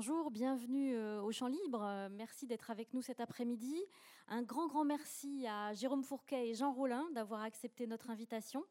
[0.00, 1.82] Bonjour, bienvenue euh, au Champ Libre.
[1.82, 3.76] Euh, merci d'être avec nous cet après-midi.
[4.28, 8.64] Un grand, grand merci à Jérôme Fourquet et Jean Rollin d'avoir accepté notre invitation.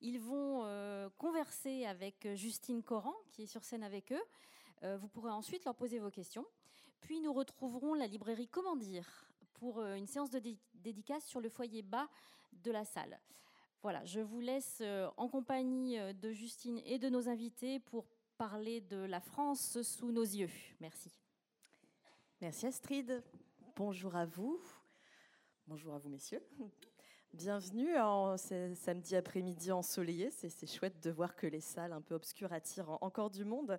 [0.00, 4.96] Ils vont euh, converser avec Justine Coran, qui est sur scène avec eux.
[4.98, 6.44] vous pourrez ensuite leur poser vos questions.
[7.02, 10.42] Puis nous retrouverons la librairie Comment dire pour une séance de
[10.82, 12.08] dédicace sur le foyer bas
[12.64, 13.20] de la salle.
[13.80, 14.82] Voilà, je vous laisse
[15.18, 18.06] en compagnie de Justine et de nos invités pour
[18.36, 20.50] parler de la France sous nos yeux.
[20.80, 21.10] Merci.
[22.40, 23.22] Merci Astrid.
[23.76, 24.60] Bonjour à vous.
[25.66, 26.42] Bonjour à vous messieurs.
[27.32, 30.30] Bienvenue en ce samedi après-midi ensoleillé.
[30.30, 33.78] C'est chouette de voir que les salles un peu obscures attirent encore du monde.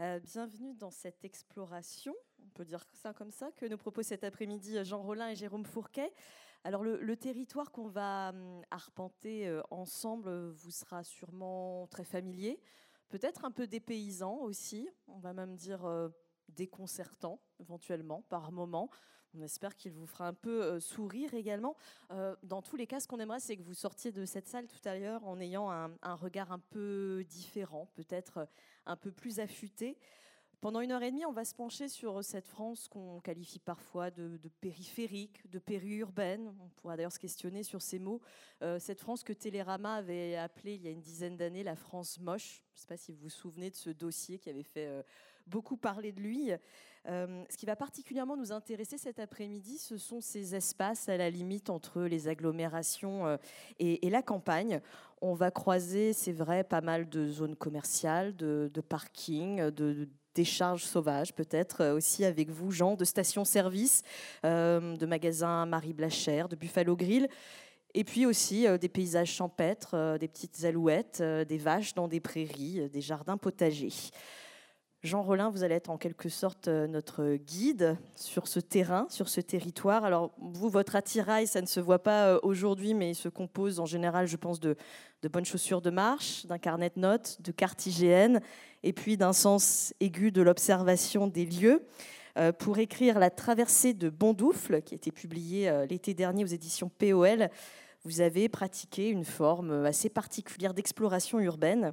[0.00, 4.24] Euh, bienvenue dans cette exploration, on peut dire ça comme ça, que nous proposent cet
[4.24, 6.12] après-midi Jean Rollin et Jérôme Fourquet.
[6.64, 12.60] Alors le, territoire qu'on va hum, arpenter euh, ensemble vous sera sûrement très familier
[13.14, 16.08] peut-être un peu dépaysant aussi, on va même dire euh,
[16.48, 18.90] déconcertant éventuellement par moment.
[19.34, 21.76] On espère qu'il vous fera un peu euh, sourire également.
[22.10, 24.66] Euh, dans tous les cas, ce qu'on aimerait, c'est que vous sortiez de cette salle
[24.66, 28.48] tout à l'heure en ayant un regard un peu différent, peut-être
[28.84, 29.96] un peu plus affûté.
[30.64, 34.10] Pendant une heure et demie, on va se pencher sur cette France qu'on qualifie parfois
[34.10, 36.54] de, périphérique, de périurbaine.
[36.58, 38.22] On pourra d'ailleurs se questionner sur ces mots.
[38.62, 42.18] Euh, cette France que Télérama avait appelée il y a une dizaine d'années la France
[42.18, 42.62] moche.
[42.72, 45.02] Je ne sais pas si vous vous souvenez de ce dossier qui avait fait euh,
[45.46, 46.50] beaucoup parler de lui.
[47.08, 51.28] Euh, ce qui va particulièrement nous intéresser cet après-midi, ce sont ces espaces à la
[51.28, 53.38] limite entre les agglomérations
[53.78, 54.80] et, la campagne.
[55.20, 60.44] On va croiser, c'est vrai, pas mal de zones commerciales, de, de parkings, de des
[60.44, 64.02] charges sauvages, peut-être euh, aussi avec vous, Jean, de stations-service,
[64.44, 67.28] euh, de magasins Marie Blachère, de Buffalo Grill.
[67.94, 72.88] Et puis aussi euh, des paysages champêtres, des petites alouettes, des vaches dans des prairies,
[72.90, 73.92] des jardins potagers.
[75.04, 79.42] Jean Rollin, vous allez être en quelque sorte notre guide sur ce terrain, sur ce
[79.42, 80.02] territoire.
[80.06, 83.86] Alors, vous, votre attirail, ça ne se voit pas aujourd'hui, mais il se compose en
[83.86, 84.78] général, je pense, de,
[85.30, 88.40] bonnes chaussures de marche, d'un carnet de notes, de cartes IGN,
[88.84, 91.84] et puis d'un sens aigu de l'observation des lieux.
[92.38, 96.88] Euh, pour écrire La traversée de Bondoufle, qui a été publiée l'été dernier aux éditions
[96.88, 97.48] POL,
[98.04, 101.92] vous avez pratiqué une forme assez particulière d'exploration urbaine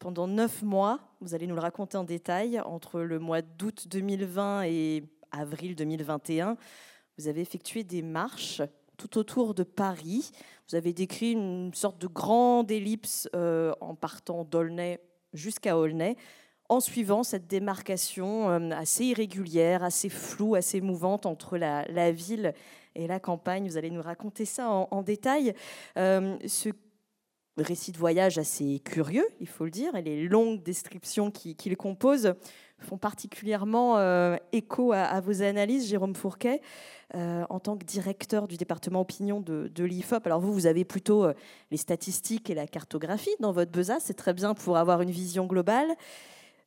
[0.00, 4.62] pendant neuf mois, vous allez nous le raconter en détail, entre le mois d'août 2020
[4.62, 6.56] et avril 2021,
[7.18, 8.62] vous avez effectué des marches
[8.96, 10.30] tout autour de Paris.
[10.68, 15.00] Vous avez décrit une sorte de grande ellipse euh, en partant d'Aulnay
[15.32, 16.16] jusqu'à Aulnay,
[16.68, 22.54] en suivant cette démarcation euh, assez irrégulière, assez floue, assez mouvante entre la, ville
[22.94, 23.68] et la campagne.
[23.68, 25.54] Vous allez nous raconter ça en, détail.
[25.98, 26.36] Euh,
[27.62, 31.74] récit de voyage assez curieux, il faut le dire, et les longues descriptions qui, qui
[31.76, 32.34] composent
[32.80, 36.60] font particulièrement euh, écho à, vos analyses, Jérôme Fourquet,
[37.14, 40.26] euh, en tant que directeur du département opinion de, l'IFOP.
[40.26, 41.34] Alors vous, vous avez plutôt euh,
[41.70, 45.46] les statistiques et la cartographie dans votre besace, c'est très bien pour avoir une vision
[45.46, 45.88] globale.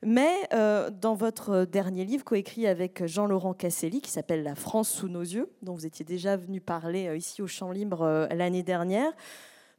[0.05, 5.21] Mais dans votre dernier livre, coécrit avec Jean-Laurent Casselli, qui s'appelle La France sous nos
[5.21, 9.13] yeux, dont vous étiez déjà venu parler ici au Champ Libre l'année dernière,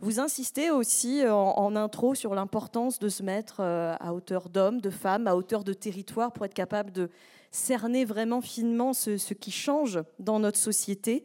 [0.04, 4.82] vous insistez aussi euh, en, intro sur l'importance de se mettre euh, à hauteur d'hommes,
[4.82, 7.08] de femmes, à hauteur de territoire pour être capable de
[7.50, 11.24] cerner vraiment finement ce, qui change dans notre société.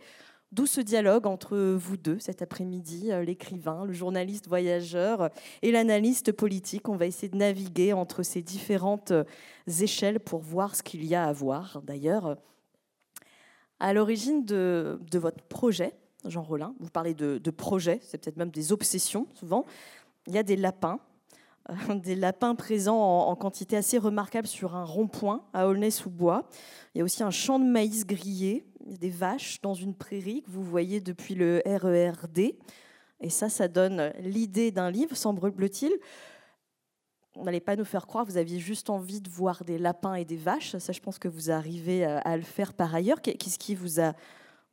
[0.54, 5.30] D'où ce dialogue entre vous deux cet après-midi, euh, l'écrivain, le journaliste voyageur
[5.62, 6.88] et l'analyste politique.
[6.88, 9.12] On va essayer de naviguer entre ces différentes
[9.68, 11.82] échelles pour voir ce qu'il y a à voir.
[11.84, 12.38] D'ailleurs,
[13.82, 16.74] à l'origine de, de votre projet, Jean Rollin.
[16.80, 19.66] Vous parlez de, projets, c'est peut-être même des obsessions souvent.
[20.28, 21.00] Il y a des lapins,
[21.70, 26.48] euh, des lapins présents en, quantité assez remarquable sur un rond-point à Aulnay-sous-Bois.
[26.94, 30.50] Il y a aussi un champ de maïs grillé, des vaches dans une prairie que
[30.50, 32.56] vous voyez depuis le RERD.
[33.22, 35.92] Et ça, ça donne l'idée d'un livre, semble-t-il.
[37.36, 40.26] On n'allait pas nous faire croire, vous aviez juste envie de voir des lapins et
[40.26, 40.76] des vaches.
[40.78, 43.22] Ça, je pense que vous arrivez à le faire par ailleurs.
[43.22, 44.14] Qu'est-ce qui vous a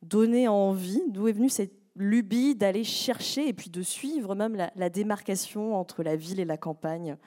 [0.07, 4.89] donné envie D'où est venue cette lubie d'aller chercher et puis de suivre même la,
[4.89, 7.17] démarcation entre la ville et la campagne?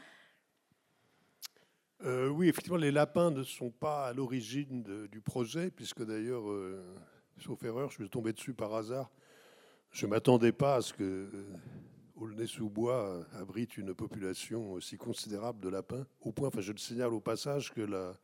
[2.05, 6.83] Euh, Oui, effectivement, les lapins ne sont pas à l'origine du projet, puisque d'ailleurs, euh,
[7.39, 9.11] sauf erreur, je suis tombé dessus par hasard.
[9.91, 11.45] Je ne m'attendais pas à ce que euh,
[12.15, 17.21] Aulnay-sous-Bois abrite une population aussi considérable de lapins, au point, enfin je le signale au
[17.21, 18.15] passage, que la,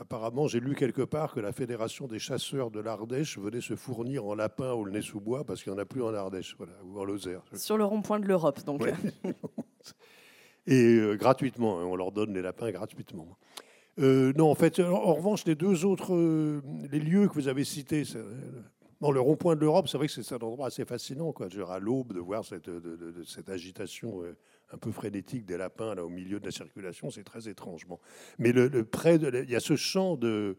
[0.00, 4.26] Apparemment, j'ai lu quelque part que la Fédération des chasseurs de l'Ardèche venait se fournir
[4.26, 6.74] en lapin au nez sous bois parce qu'il n'y en a plus en Ardèche, voilà,
[6.84, 7.42] ou en Lozère.
[7.54, 8.82] Sur le rond-point de l'Europe, donc.
[10.68, 13.26] Et euh, gratuitement, hein, on leur donne les lapins gratuitement.
[13.98, 16.62] Euh, non, en fait, en, revanche, les deux autres euh,
[16.92, 18.04] les lieux que vous avez cités,
[19.00, 21.48] le rond-point de l'Europe, c'est vrai que c'est un endroit assez fascinant, quoi.
[21.68, 24.22] À l'aube, de voir cette, de, cette agitation
[24.72, 28.00] un peu frénétique des lapins là au milieu de la circulation, c'est très étrangement.
[28.38, 30.56] Mais le, près de, il y a ce champ de,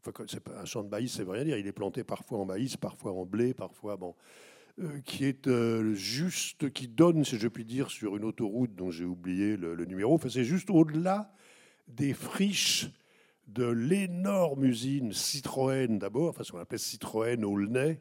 [0.00, 1.58] enfin, pas un champ de maïs, c'est rien dire.
[1.58, 4.14] Il est planté parfois en maïs, parfois en blé, parfois bon.
[5.04, 5.48] qui est
[5.94, 10.14] juste, qui donne, si je puis dire, sur une autoroute dont j'ai oublié le, numéro.
[10.14, 11.32] Enfin, c'est juste au-delà
[11.86, 12.90] des friches
[13.48, 18.00] de l'énorme usine Citroën d'abord, enfin ce qu'on appelle Citroën Aulnay,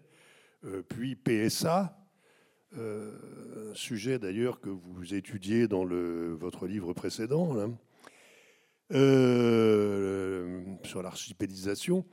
[0.66, 2.01] euh, puis PSA, euh,
[2.78, 7.56] un sujet d'ailleurs que vous étudiez dans votre livre précédent,
[8.94, 12.06] euh, sur l'archipélisation.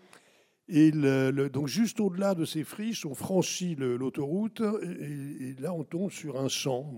[0.70, 6.38] Et donc juste au-delà de ces friches, on franchit l'autoroute et, là on tombe sur
[6.38, 6.92] un champ.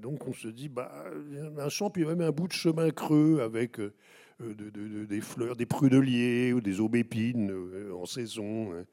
[0.00, 1.04] Donc on se dit, bah,
[1.58, 6.52] un champ, puis même un bout de chemin creux avec euh, des fleurs, des pruneliers
[6.52, 8.72] ou des aubépines euh, en saison.
[8.72, 8.84] Hein.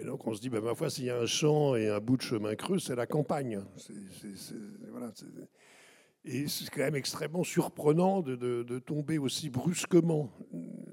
[0.00, 2.00] Et donc on se dit, ben, ma foi, s'il y a un champ et un
[2.00, 3.62] bout de chemin creux, c'est la campagne.
[6.24, 10.30] et c'est quand même extrêmement surprenant de, tomber aussi brusquement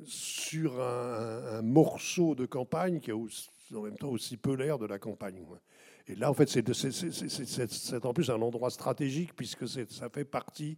[0.03, 4.99] sur un, morceau de campagne qui a en même temps aussi peu l'air de la
[4.99, 5.41] campagne.
[6.07, 10.77] Et là, en fait, c'est en plus un endroit stratégique puisque ça fait partie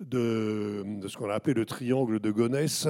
[0.00, 2.88] de, ce qu'on a appelé le triangle de Gonesse,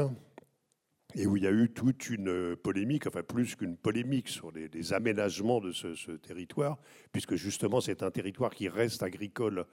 [1.15, 4.93] et où il y a eu toute une polémique, enfin plus qu'une polémique sur les,
[4.93, 6.79] aménagements de ce, territoire,
[7.13, 9.65] puisque justement c'est un territoire qui reste agricole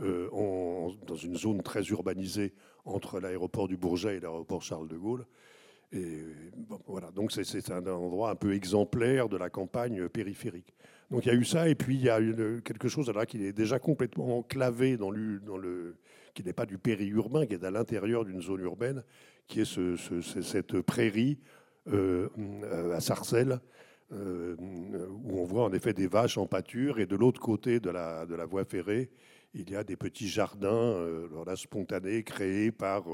[0.00, 0.28] euh,
[1.06, 2.52] dans une zone très urbanisée
[2.84, 5.26] entre l'aéroport du Bourget et l'aéroport Charles de Gaulle.
[6.86, 10.74] Voilà, donc c'est un endroit un peu exemplaire de la campagne périphérique.
[11.10, 12.18] Donc il y a eu ça, et puis il y a
[12.62, 15.96] quelque chose là qui est déjà complètement enclavé dans le
[16.34, 19.04] qui n'est pas du périurbain, qui est à l'intérieur d'une zone urbaine,
[19.46, 21.38] qui est ce, cette prairie
[21.88, 22.28] euh,
[22.94, 23.60] à Sarcelles,
[24.12, 24.56] euh,
[25.24, 28.26] où on voit en effet des vaches en pâture, et de l'autre côté de la,
[28.26, 29.10] de la voie ferrée,
[29.54, 33.04] il y a des petits jardins euh, spontanés créés par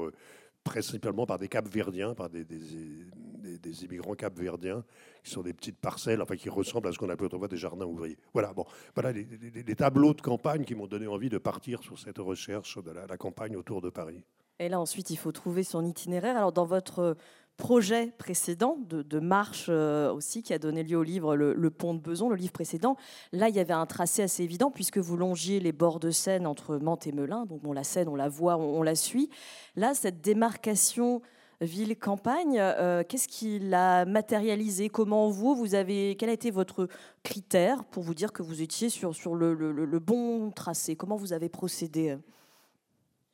[0.63, 4.83] principalement par des Capverdiens, par des, des, immigrants capverdiens,
[5.23, 7.85] qui sont des petites parcelles, enfin qui ressemblent à ce qu'on appelle autrefois des jardins
[7.85, 8.17] ouvriers.
[8.33, 12.19] Voilà, bon, voilà les, tableaux de campagne qui m'ont donné envie de partir sur cette
[12.19, 14.23] recherche de la campagne autour de Paris.
[14.59, 16.35] Et là, ensuite, il faut trouver son itinéraire.
[16.35, 17.15] Alors, dans votre
[17.55, 21.99] projet précédent de, marche euh, aussi qui a donné lieu au livre le, Pont de
[21.99, 22.95] Beson, le livre précédent.
[23.31, 26.47] Là, il y avait un tracé assez évident puisque vous longiez les bords de Seine
[26.47, 27.45] entre Mantes et Melun.
[27.45, 29.29] Donc, bon, la Seine, on la voit, on, la suit.
[29.75, 31.21] Là, cette démarcation
[31.61, 36.87] ville-campagne, euh, qu'est-ce qui l'a matérialisé Comment vous, vous avez, quel a été votre
[37.23, 40.95] critère pour vous dire que vous étiez sur, sur le, le bon tracé?
[40.95, 42.17] Comment vous avez procédé?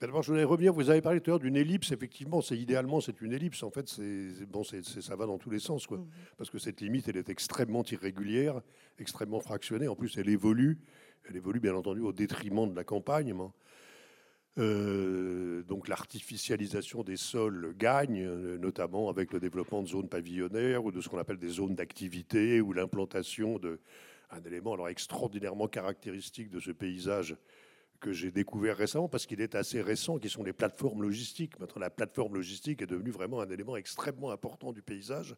[0.01, 0.73] D'abord, je voulais revenir.
[0.73, 1.91] Vous avez parlé tout à l'heure d'une ellipse.
[1.91, 3.63] Effectivement, c'est idéalement c'est une ellipse.
[3.63, 5.99] En fait, c'est bon, ça va dans tous les sens, quoi.
[5.99, 6.07] Mmh.
[6.37, 8.61] Parce que cette limite, elle est extrêmement irrégulière,
[8.99, 9.87] extrêmement fractionnée.
[9.87, 10.79] En plus, elle évolue.
[11.29, 13.33] Elle évolue, bien entendu, au détriment de la campagne.
[14.57, 20.91] Euh, donc l'artificialisation des sols gagne, euh, notamment avec le développement de zones pavillonnaires ou
[20.91, 23.77] de ce qu'on appelle des zones d'activité ou l'implantation d'un
[24.45, 27.35] élément alors extraordinairement caractéristique de ce paysage
[27.99, 31.59] que j'ai découvert récemment, parce qu'il est assez récent, qui sont les plateformes logistiques.
[31.59, 35.35] Maintenant, la plateforme logistique est devenue vraiment un élément extrêmement important du paysage.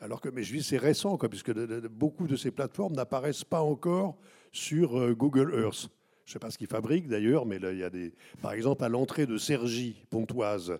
[0.00, 1.52] Alors que, mais je dis c'est récent, quoi, puisque
[1.88, 4.16] beaucoup de ces plateformes n'apparaissent pas encore
[4.50, 5.88] sur euh, Google Earth.
[6.24, 8.12] Je ne sais pas ce qu'ils fabriquent d'ailleurs, mais il y a des.
[8.40, 10.78] Par exemple, à l'entrée de Cergy, Pontoise,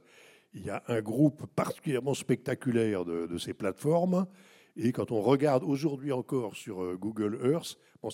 [0.55, 4.27] il y a un groupe particulièrement spectaculaire de, ces plateformes.
[4.77, 8.11] Et quand on regarde aujourd'hui encore sur euh, Google Earth, bon,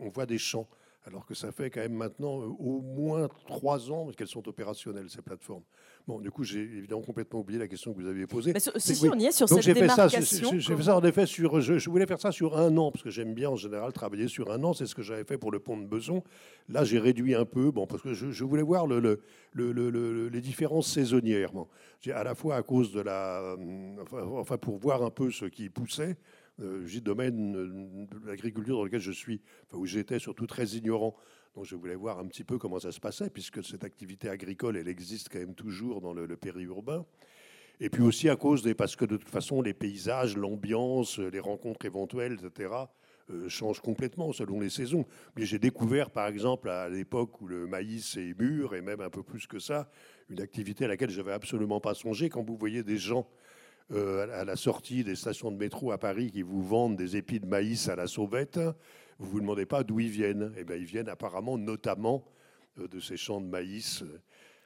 [0.00, 0.68] on voit des champs
[1.06, 5.08] alors que ça fait quand même maintenant euh, au moins trois ans qu'elles sont opérationnelles,
[5.08, 5.62] ces plateformes.
[6.06, 8.52] Bon, du coup, j'ai évidemment complètement oublié la question que vous aviez posée.
[8.52, 10.58] Mais si, si, on y est sur cette démarcation.
[10.58, 11.60] J'ai fait ça en effet sur.
[11.60, 14.50] Je, voulais faire ça sur un an parce que j'aime bien en général travailler sur
[14.50, 14.72] un an.
[14.72, 16.22] C'est ce que j'avais fait pour le pont de Beson.
[16.68, 19.20] Là, j'ai réduit un peu, bon, parce que je, voulais voir le,
[19.54, 21.52] les différences saisonnières.
[21.52, 21.66] Bon.
[22.12, 23.96] À la fois à cause de la, euh,
[24.32, 26.16] enfin, pour voir un peu ce qui poussait
[26.84, 29.40] j'ai domaine euh, de l'agriculture dans lequel je suis,
[29.72, 31.16] où j'étais surtout très ignorant.
[31.54, 34.76] Donc je voulais voir un petit peu comment ça se passait, puisque cette activité agricole,
[34.76, 37.04] elle existe quand même toujours dans le, périurbain.
[37.80, 38.74] Et puis aussi à cause des...
[38.74, 42.70] Parce que de toute façon, les paysages, l'ambiance, les rencontres éventuelles, etc.,
[43.30, 45.06] euh, changent complètement selon les saisons.
[45.36, 49.10] Mais j'ai découvert, par exemple, à l'époque où le maïs est mûr, et même un
[49.10, 49.90] peu plus que ça,
[50.28, 52.28] une activité à laquelle je n'avais absolument pas songé.
[52.28, 53.49] Quand vous voyez des gens euh,
[53.92, 57.46] à la sortie des stations de métro à Paris qui vous vendent des épis de
[57.46, 58.58] maïs à la sauvette,
[59.18, 60.52] vous ne vous demandez pas d'où ils viennent.
[60.56, 62.24] Eh bien, ils viennent apparemment notamment
[62.78, 64.04] euh, de ces champs de maïs.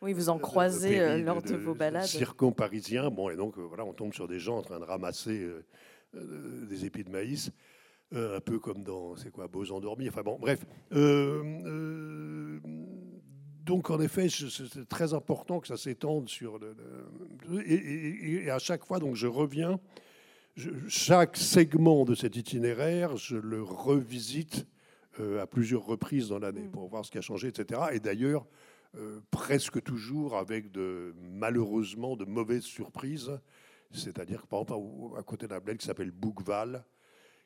[0.03, 2.05] Oui, vous en croisez lors de, vos balades.
[2.05, 3.11] Circon parisien.
[3.11, 5.49] Bon, et donc voilà, on tombe sur des gens en train de ramasser
[6.13, 7.51] des épis de maïs.
[8.13, 10.09] un peu comme dans, c'est quoi, Beaux endormis.
[10.09, 10.67] Enfin bon, bref.
[13.65, 16.77] Donc en effet, c'est très important que ça s'étende sur le,
[17.67, 19.81] et, et, à chaque fois, donc je reviens
[20.89, 24.67] chaque segment de cet itinéraire, je le revisite
[25.21, 26.71] euh, à plusieurs reprises dans l'année mm.
[26.71, 27.81] pour voir ce qui a changé, etc.
[27.93, 28.47] Et d'ailleurs,
[28.97, 33.33] euh, presque toujours avec de, malheureusement de mauvaises surprises.
[33.93, 36.85] C'est-à-dire que, par exemple, à côté d'un bled qui s'appelle Bouqueval,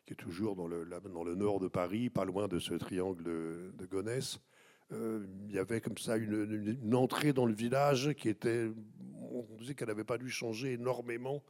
[0.07, 3.23] qui est toujours dans le, dans le nord de Paris, pas loin de ce triangle
[3.23, 4.41] de, de Gonesse,
[4.90, 8.71] il y avait comme ça une, entrée dans le village qui était.
[9.30, 11.42] On disait qu'elle n'avait pas dû changer énormément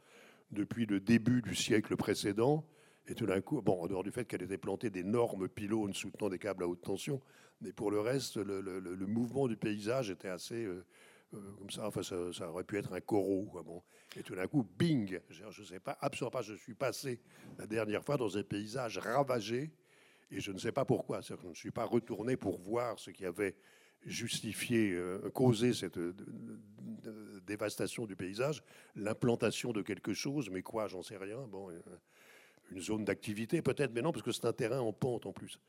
[0.51, 2.65] depuis le début du siècle précédent.
[3.07, 6.29] Et tout d'un coup, bon, en dehors du fait qu'elle était plantée d'énormes pylônes soutenant
[6.29, 7.21] des câbles à haute tension,
[7.61, 10.85] mais pour le reste, le, mouvement du paysage était assez euh,
[11.33, 11.87] euh, comme ça.
[11.87, 13.51] Enfin, ça, aurait pu être un coraux.
[13.65, 13.81] Bon.
[14.15, 16.41] Et tout d'un coup, bing Je ne sais pas, absolument pas.
[16.41, 17.19] Je suis passé
[17.57, 19.71] la dernière fois dans un paysage ravagé,
[20.31, 21.21] et je ne sais pas pourquoi.
[21.21, 23.55] Je ne suis pas retourné pour voir ce qui avait
[24.05, 25.99] justifié, euh, causé cette
[27.45, 28.63] dévastation du paysage,
[28.95, 31.47] l'implantation de quelque chose, mais quoi, j'en sais rien.
[31.47, 31.81] Bon, euh,
[32.71, 35.59] une zone d'activité peut-être, mais non, parce que c'est un terrain en pente en plus.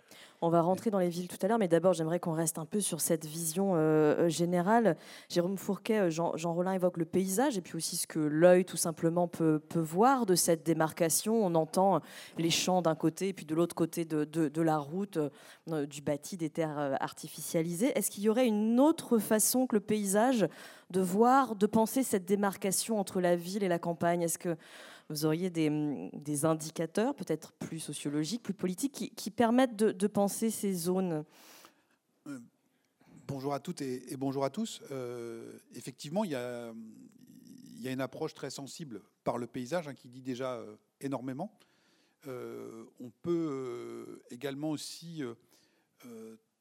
[0.43, 2.65] On va rentrer dans les villes tout à l'heure, mais d'abord j'aimerais qu'on reste un
[2.65, 4.97] peu sur cette vision euh, générale.
[5.29, 8.65] Jérôme Fourquet, euh, Jean, Jean Rollin évoque le paysage et puis aussi ce que l'œil
[8.65, 11.45] tout simplement peut, voir de cette démarcation.
[11.45, 12.01] On entend
[12.39, 15.19] les champs d'un côté et puis de l'autre côté de, de, la route,
[15.71, 17.93] euh, du bâti, des terres artificialisées.
[17.97, 20.47] Est-ce qu'il y aurait une autre façon que le paysage
[20.91, 24.23] de voir, de penser cette démarcation entre la ville et la campagne?
[24.23, 24.57] Est-ce que
[25.11, 31.25] vous auriez des, indicateurs, peut-être plus sociologiques, plus politiques, qui, permettent de, penser ces zones
[32.27, 32.39] euh,
[33.27, 34.81] Bonjour à toutes et, bonjour à tous.
[34.91, 36.73] Euh, effectivement, il y, a,
[37.81, 41.53] y, une approche très sensible par le paysage hein, qui dit déjà euh, énormément.
[42.27, 45.23] on peut également aussi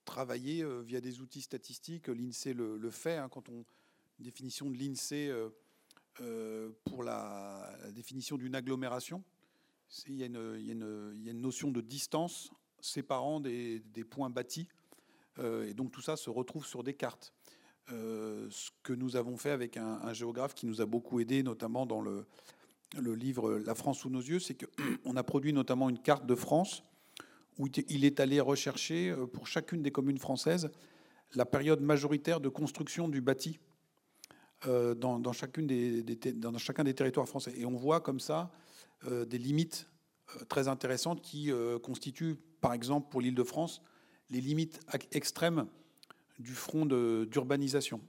[0.06, 2.08] travailler via des outils statistiques.
[2.08, 3.18] L'INSEE le, fait.
[3.18, 3.64] Hein, quand on
[4.20, 5.32] définition de l'INSEE
[6.86, 9.24] pour la, définition d'une agglomération.
[10.08, 14.68] Il y, a une, notion de distance séparant des, points bâtis.
[15.40, 17.34] Euh, et donc tout ça se retrouve sur des cartes.
[17.92, 21.86] Euh, ce que nous avons fait avec un, géographe qui nous a beaucoup aidé, notamment
[21.86, 22.26] dans le
[23.16, 26.84] livre La France sous nos yeux, c'est qu'on a produit notamment une carte de France
[27.58, 30.70] où il est allé rechercher pour chacune des communes françaises
[31.36, 33.60] la période majoritaire de construction du bâti
[34.68, 37.54] euh, dans, chacun des territoires français.
[37.56, 38.52] Et on voit comme ça
[39.08, 39.88] euh, des limites
[40.36, 41.50] euh, très intéressantes qui
[41.82, 43.82] constituent, par exemple, pour l'île de France,
[44.30, 45.68] les limites extrêmes
[46.40, 48.02] du front d'urbanisation.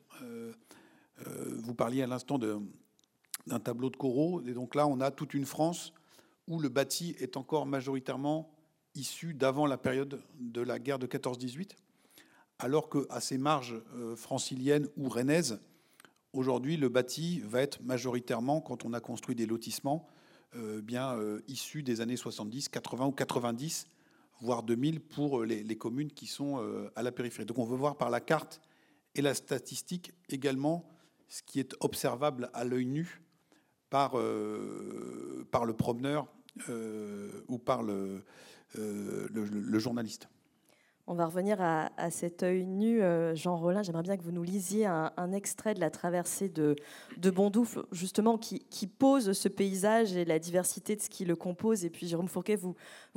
[1.19, 5.47] vous parliez à l'instant d'un tableau de Corot, et donc là, on a toute une
[5.47, 5.92] France
[6.49, 8.52] où le bâti est encore majoritairement
[8.95, 11.76] issu d'avant la période de la guerre de 14-18,
[12.59, 13.80] alors qu'à ces marges
[14.16, 15.61] franciliennes ou rennaises,
[16.33, 20.07] Aujourd'hui, le bâti va être majoritairement, quand on a construit des lotissements,
[20.55, 23.89] euh, bien euh, issus des années 70, 80 ou 90,
[24.41, 27.47] voire 2000 pour les, communes qui sont euh, à la périphérie.
[27.47, 28.61] Donc on veut voir par la carte
[29.17, 30.89] et la statistique également
[31.29, 33.23] ce qui est observable à l'œil nu
[33.91, 34.13] par,
[35.51, 36.29] par le promeneur
[37.49, 38.23] ou par le
[39.79, 40.29] journaliste.
[41.11, 43.83] On va revenir à, cet œil nu, euh, Jean Rollin.
[43.83, 46.76] J'aimerais bien que vous nous lisiez un, extrait de la traversée de,
[47.17, 51.85] de Bondoufle, justement, qui, pose ce paysage et la diversité de ce qui le compose.
[51.85, 52.76] Et puis, Jérôme Fourquet, vous,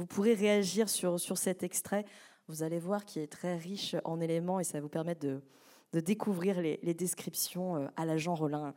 [0.09, 2.03] pourrez réagir sur, sur cet extrait.
[2.47, 5.99] Vous allez voir qu'il est très riche en éléments et ça va vous permettre de,
[5.99, 8.73] découvrir les, les, descriptions euh, à la Jean Rollin.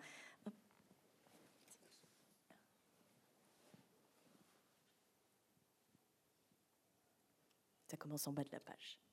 [7.87, 9.06] Ça commence en bas de la page.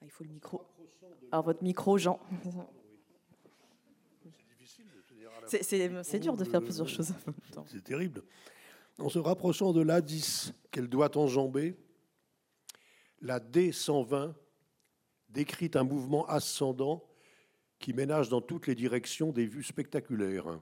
[0.00, 0.66] Ah, il faut le micro.
[1.30, 2.18] Alors, votre micro, Jean.
[5.46, 7.12] C'est dur de faire plusieurs choses.
[7.66, 8.22] C'est terrible.
[8.98, 11.76] En se rapprochant de l'A10 qu'elle doit enjamber,
[13.20, 14.34] la D120
[15.28, 17.06] décrit un mouvement ascendant
[17.78, 20.60] qui ménage dans toutes les directions des vues spectaculaires.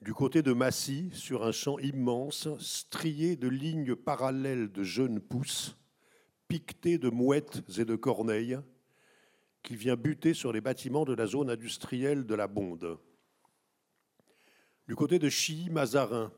[0.00, 5.76] Du côté de Massy, sur un champ immense, strié de lignes parallèles de jeunes pousses,
[6.58, 8.58] de mouettes et de corneilles
[9.62, 12.98] qui vient buter sur les bâtiments de la zone industrielle de la Bonde.
[14.86, 16.30] Du côté de Chilly-Mazarin,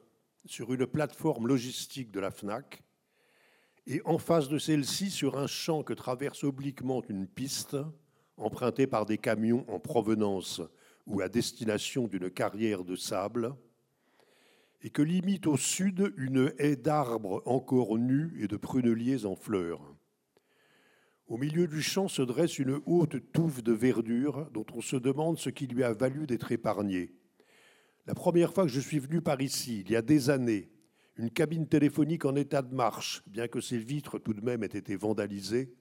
[0.44, 2.82] sur une plateforme logistique de la FNAC,
[3.88, 7.76] et en face de celle-ci, sur un champ que traverse obliquement une piste,
[8.36, 10.62] empruntés par des camions en provenance
[11.06, 13.54] ou à destination d'une carrière de sable,
[14.82, 19.95] et que limite au sud une haie d'arbres encore nus et de pruneliers en fleurs.
[21.28, 25.38] Au milieu du champ se dresse une haute touffe de verdure dont on se demande
[25.38, 27.12] ce qui lui a valu d'être épargnée.
[28.06, 30.70] La première fois que je suis venu par ici, il y a des années,
[31.16, 34.66] une cabine téléphonique en état de marche, bien que ses vitres tout de même aient
[34.66, 35.74] été vandalisées,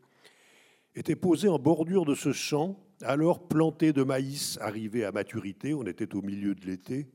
[0.95, 5.83] était posée en bordure de ce champ, alors planté de maïs arrivé à maturité, on
[5.83, 7.07] était au milieu de l'été,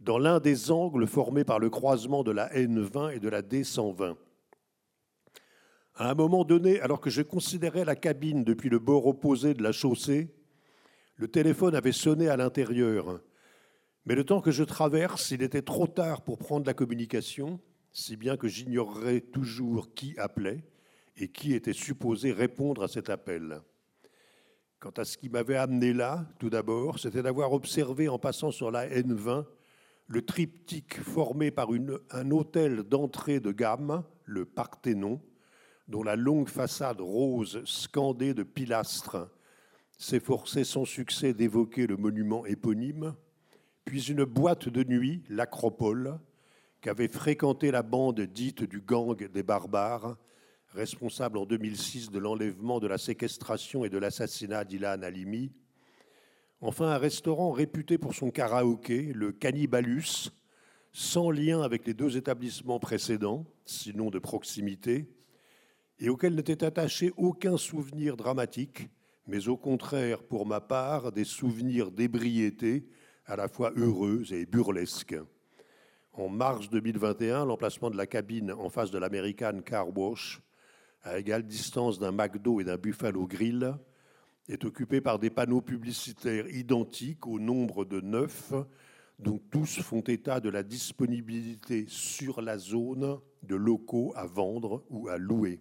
[0.00, 4.16] dans l'un des angles formés par le croisement de la N20 et de la D120.
[6.00, 9.62] À un moment donné, alors que je considérais la cabine depuis le bord opposé de
[9.62, 10.34] la chaussée,
[11.16, 13.20] le téléphone avait sonné à l'intérieur.
[14.06, 17.60] Mais le temps que je traverse, il était trop tard pour prendre la communication,
[17.92, 20.64] si bien que j'ignorerais toujours qui appelait
[21.18, 23.60] et qui était supposé répondre à cet appel.
[24.78, 28.70] Quant à ce qui m'avait amené là, tout d'abord, c'était d'avoir observé en passant sur
[28.70, 29.44] la N20
[30.06, 31.68] le triptyque formé par
[32.10, 35.20] un hôtel d'entrée de gamme, le Parthénon,
[35.90, 39.28] dont la longue façade rose scandée de pilastres
[39.98, 43.14] s'efforçait sans succès d'évoquer le monument éponyme,
[43.84, 46.20] puis une boîte de nuit, l'Acropole,
[46.80, 50.16] qu'avait fréquenté la bande dite du gang des barbares,
[50.68, 55.50] responsable en 2006 de l'enlèvement, de la séquestration et de l'assassinat d'Ilan Halimi.
[56.60, 60.30] Enfin, un restaurant réputé pour son karaoké, le Cannibalus,
[60.92, 65.08] sans lien avec les deux établissements précédents, sinon de proximité,
[66.00, 68.88] et auquel n'était attaché aucun souvenir dramatique,
[69.26, 72.88] mais au contraire, pour ma part, des souvenirs d'ébriété
[73.26, 75.16] à la fois heureux et burlesques.
[76.14, 80.40] En mars 2021, l'emplacement de la cabine en face de l'American Car Wash,
[81.02, 83.74] à égale distance d'un McDo et d'un Buffalo Grill,
[84.48, 88.52] est occupé par des panneaux publicitaires identiques au nombre de neuf,
[89.18, 95.08] dont tous font état de la disponibilité sur la zone de locaux à vendre ou
[95.08, 95.60] à louer.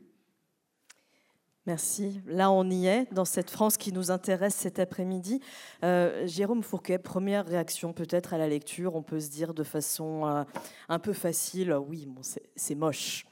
[1.70, 2.20] Merci.
[2.26, 5.40] Là, on y est, dans cette France qui nous intéresse cet après-midi.
[5.84, 8.96] Euh, Jérôme Fourquet, première réaction peut-être à la lecture.
[8.96, 10.44] On peut se dire de façon euh,
[10.90, 12.08] un peu facile, oui,
[12.56, 13.28] c'est moche.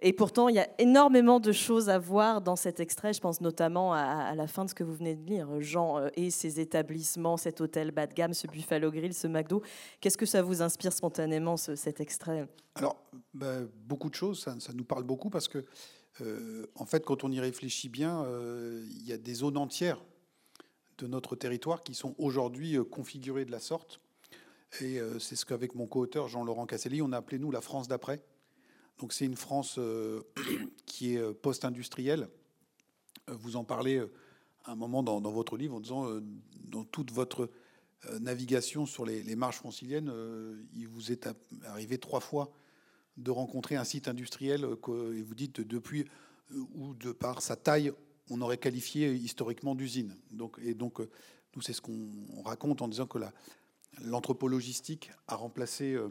[0.00, 3.12] Et pourtant, il y a énormément de choses à voir dans cet extrait.
[3.12, 6.08] Je pense notamment à, la fin de ce que vous venez de lire, Jean euh,
[6.16, 9.62] et ses établissements, cet hôtel bas de gamme, ce Buffalo Grill, ce McDo.
[10.00, 12.48] Qu'est-ce que ça vous inspire spontanément, cet extrait?
[12.74, 12.96] Alors,
[13.34, 14.40] bah, beaucoup de choses.
[14.40, 15.64] Ça, nous parle beaucoup parce que
[16.20, 20.02] euh, en fait, quand on y réfléchit bien, euh, il y a des zones entières
[20.98, 24.00] de notre territoire qui sont aujourd'hui euh, configurées de la sorte.
[24.82, 28.22] Et c'est ce qu'avec mon co-auteur Jean-Laurent Casselli, on a appelé nous la France d'après.
[28.98, 29.80] Donc c'est une France
[30.84, 32.28] qui est post-industrielle.
[33.28, 33.98] Vous en parlez
[34.64, 36.20] à un moment dans, votre livre en disant
[36.66, 37.48] dans toute votre
[38.20, 40.12] navigation sur les, les marges franciliennes,
[40.74, 41.26] il vous est
[41.64, 42.52] arrivé trois fois
[43.18, 46.06] de rencontrer un site industriel que et vous dites depuis
[46.52, 47.92] euh, ou de par sa taille,
[48.30, 50.14] on aurait qualifié historiquement d'usine.
[50.30, 51.08] Donc, et donc, euh,
[51.56, 53.18] nous, c'est ce qu'on raconte en disant que
[54.02, 56.08] l'anthropologistique a remplacé, euh,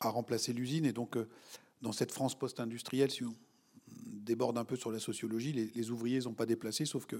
[0.00, 0.86] a remplacé l'usine.
[0.86, 1.18] Et donc,
[1.82, 3.34] dans cette France post-industrielle, si on
[3.88, 7.16] déborde un peu sur la sociologie, les, ouvriers n'ont pas déplacé, sauf que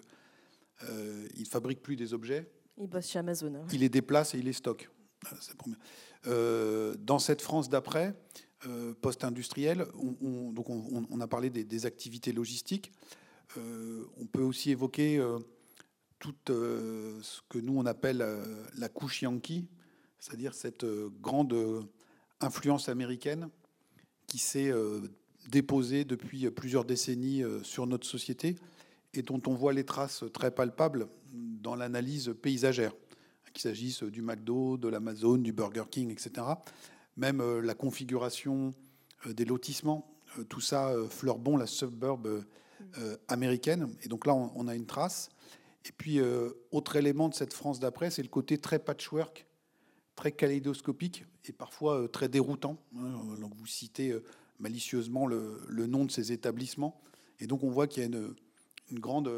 [0.85, 2.51] euh, ils fabriquent plus des objets.
[2.79, 3.55] Ils bossent chez Amazon.
[3.55, 3.66] Hein.
[3.72, 4.90] Ils les déplacent et ils les stockent.
[6.25, 8.14] dans cette France d'après,
[8.64, 9.87] euh, post-industriel.
[10.23, 10.55] On,
[11.11, 12.90] on, a parlé des, activités logistiques.
[13.59, 15.38] Euh, on peut aussi évoquer euh,
[16.19, 18.25] tout ce que nous on appelle
[18.79, 19.69] la couche yankee,
[20.19, 20.87] c'est-à-dire cette
[21.21, 21.87] grande
[22.40, 23.51] influence américaine
[24.27, 24.73] qui s'est
[25.51, 28.57] déposée depuis plusieurs décennies sur notre société
[29.12, 32.92] et dont on voit les traces très palpables dans l'analyse paysagère,
[33.53, 36.47] qu'il s'agisse du McDo, de l'Amazon, du Burger King, etc
[37.16, 38.74] même euh, la configuration
[39.26, 40.07] euh, des lotissements,
[40.38, 42.44] euh, tout ça fleure bon la suburb
[43.29, 43.94] américaine.
[44.02, 45.29] Et donc là, on, a une trace.
[45.87, 46.18] Et puis,
[46.70, 49.46] autre élément de cette France d'après, c'est le côté très patchwork,
[50.14, 52.79] très kaléidoscopique et parfois très déroutant.
[52.96, 53.12] Hein.
[53.57, 54.16] Vous citez
[54.59, 57.00] malicieusement le, nom de ces établissements.
[57.38, 59.31] Et donc, on voit qu'il y a une grande,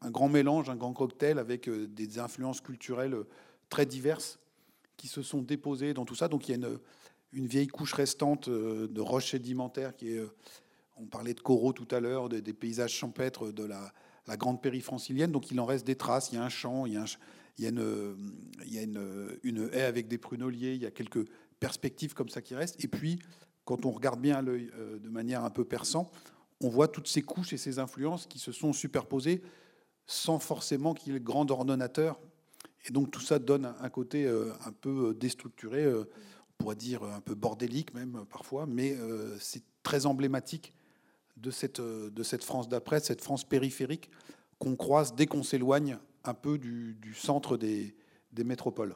[0.00, 3.16] un grand mélange, un grand cocktail avec des influences culturelles
[3.68, 4.38] très diverses
[4.96, 6.28] qui se sont déposés dans tout ça.
[6.28, 6.68] Donc il y a
[7.32, 10.18] une, vieille couche restante euh, de roches sédimentaires qui est.
[10.18, 10.34] Euh,
[10.96, 13.92] on parlait de coraux tout à l'heure, des, paysages champêtres de la,
[14.36, 15.30] grande périphérie francilienne.
[15.30, 16.30] Donc il en reste des traces.
[16.32, 20.74] Il y a un champ, il y a, une, haie avec des pruneliers.
[20.74, 21.28] Il y a quelques
[21.60, 22.82] perspectives comme ça qui restent.
[22.82, 23.18] Et puis,
[23.64, 26.10] quand on regarde bien à l'œil euh, de manière un peu perçant,
[26.62, 29.42] on voit toutes ces couches et ces influences qui se sont superposées
[30.06, 32.18] sans forcément qu'il y ait grand ordonnateur.
[32.86, 36.06] Et donc tout ça donne un côté un peu déstructuré, on
[36.58, 38.96] pourrait dire un peu bordélique même parfois, mais
[39.40, 40.72] c'est très emblématique
[41.36, 44.10] de cette, France d'après, cette France périphérique
[44.58, 47.94] qu'on croise dès qu'on s'éloigne un peu du, centre des
[48.44, 48.94] métropoles.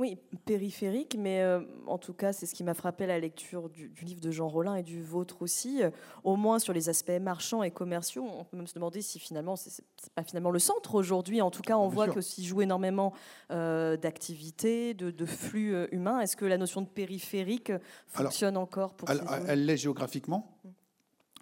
[0.00, 3.92] Oui, périphérique, mais euh, en tout cas, c'est ce qui m'a frappé la lecture du,
[4.00, 5.82] livre de Jean Rollin et du vôtre aussi.
[5.82, 5.90] Euh,
[6.24, 9.56] au moins sur les aspects marchands et commerciaux, on peut même se demander si finalement,
[9.56, 9.84] c'est
[10.14, 11.42] pas finalement le centre aujourd'hui.
[11.42, 13.12] En tout cas, on voit que s'y joue énormément
[13.50, 16.20] euh, d'activités, de, flux humains.
[16.20, 17.70] Est-ce que la notion de périphérique
[18.06, 20.56] fonctionne encore pour Elle, elle l'est géographiquement.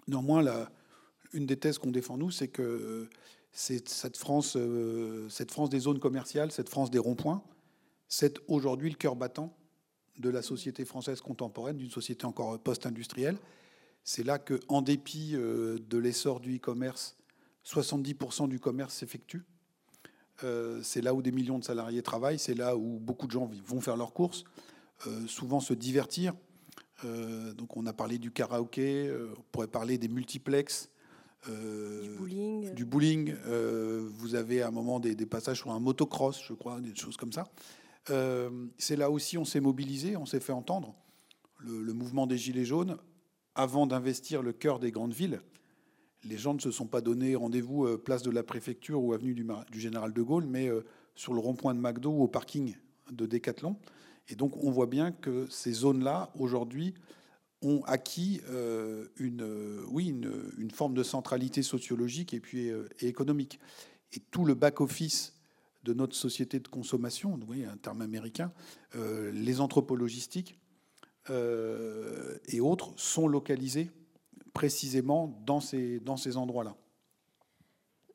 [0.09, 0.69] Néanmoins, la,
[1.31, 3.07] une des thèses qu'on défend, nous, c'est que
[3.53, 4.57] c'est cette France,
[5.29, 7.41] cette France des zones commerciales, cette France des ronds-points,
[8.09, 9.55] c'est aujourd'hui le cœur battant
[10.17, 13.37] de la société française contemporaine, d'une société encore post-industrielle.
[14.03, 17.15] C'est là que, en dépit euh, de l'essor du e-commerce,
[17.65, 19.43] 70% du commerce s'effectue.
[20.43, 23.49] Euh, c'est là où des millions de salariés travaillent, c'est là où beaucoup de gens
[23.65, 24.43] vont faire leurs courses,
[25.05, 26.33] euh, souvent se divertir.
[27.03, 30.89] donc on a parlé du karaoké, on pourrait parler des multiplexes,
[31.47, 32.73] du bowling.
[32.73, 33.35] Du bowling.
[34.19, 37.15] vous avez à un moment des, des, passages sur un motocross, je crois, des choses
[37.15, 37.45] comme ça.
[38.09, 40.95] Euh, c'est là aussi on s'est mobilisé, on s'est fait entendre.
[41.59, 42.97] Le, mouvement des Gilets jaunes,
[43.53, 45.41] avant d'investir le cœur des grandes villes,
[46.23, 49.33] les gens ne se sont pas donné rendez-vous euh, place de la préfecture ou avenue
[49.33, 49.45] du,
[49.79, 52.75] Général de Gaulle, mais euh, sur le rond-point de McDo ou au parking
[53.11, 53.75] de Décathlon.
[54.29, 56.93] Et donc on voit bien que ces zones-là, aujourd'hui,
[57.61, 58.39] ont acquis
[59.17, 63.59] une, oui, une, forme de centralité sociologique et puis et économique.
[64.13, 65.38] Et tout le back-office
[65.83, 68.51] de notre société de consommation, oui, un terme américain,
[68.95, 70.59] euh, les entrepôts logistiques
[71.29, 73.91] euh, et autres sont localisés
[74.53, 76.75] précisément dans ces, dans ces endroits-là.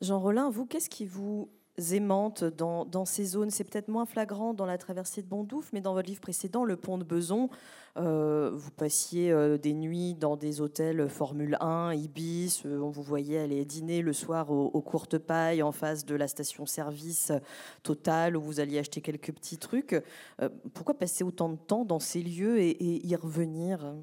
[0.01, 1.49] Jean Rollin, vous, qu'est-ce qui vous
[1.91, 5.95] aimante dans, ces zones C'est peut-être moins flagrant dans la traversée de Bondouf, mais dans
[5.95, 7.49] votre livre précédent, Le Pont de Beson,
[7.97, 13.03] euh, vous passiez euh, des nuits dans des hôtels Formule 1, Ibis, euh, on vous
[13.03, 17.33] voyait aller dîner le soir aux, courtes pailles en face de la station-service
[17.83, 20.01] Total où vous alliez acheter quelques petits trucs.
[20.73, 23.95] pourquoi passer autant de temps dans ces lieux et, y revenir?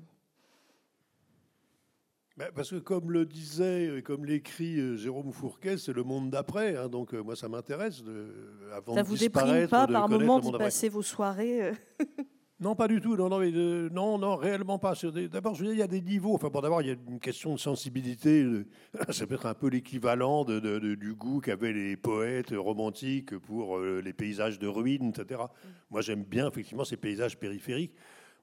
[2.55, 6.75] Parce que comme le disait et comme l'écrit Jérôme Fourquet, c'est le monde d'après.
[6.75, 8.03] Hein, donc moi, ça m'intéresse.
[8.03, 8.27] De,
[8.73, 11.71] avant ça vous déprime pas par moment d'y passer vos soirées
[12.61, 13.15] Non, pas du tout.
[13.15, 14.93] Non, non, mais, euh, non, non, réellement pas.
[15.31, 16.35] D'abord, je veux dire, il y a des niveaux.
[16.35, 18.45] Enfin, bon, d'abord, il y a une question de sensibilité.
[19.09, 20.59] Ça peut être un peu l'équivalent de,
[20.93, 25.41] du goût qu'avaient les poètes romantiques pour euh, les paysages de ruines, etc.
[25.89, 27.95] Moi, j'aime bien, effectivement, ces paysages périphériques.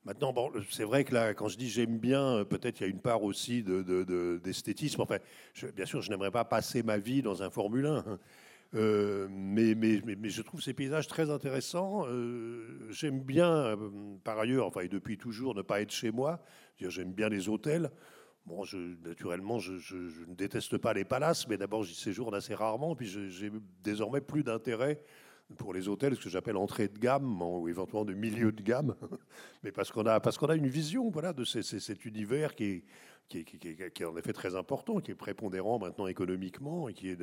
[0.09, 2.88] Maintenant, bon, c'est vrai que là, quand je dis j'aime bien, peut-être il y a
[2.88, 5.03] une part aussi d'esthétisme.
[5.03, 5.18] enfin,
[5.77, 8.18] bien sûr, je n'aimerais pas passer ma vie dans un Formule 1.
[8.75, 9.75] Euh, mais,
[10.31, 12.07] je trouve ces paysages très intéressants.
[12.07, 13.77] Euh, j'aime bien, euh,
[14.25, 16.40] par ailleurs, enfin, et depuis toujours, ne pas être chez moi.
[16.81, 17.90] J'aime bien les hôtels.
[18.47, 22.97] Bon, je, naturellement, je, ne déteste pas les palaces, mais d'abord, j'y séjourne assez rarement.
[22.97, 25.03] Puis j'ai désormais plus d'intérêt
[25.56, 28.94] pour les hôtels, ce que j'appelle entrée de gamme, ou éventuellement de milieu de gamme,
[29.62, 32.84] mais parce qu'on a, parce a une vision voilà, de cet univers qui est,
[33.28, 37.18] qui est, en effet très important, qui est prépondérant maintenant économiquement, et qui est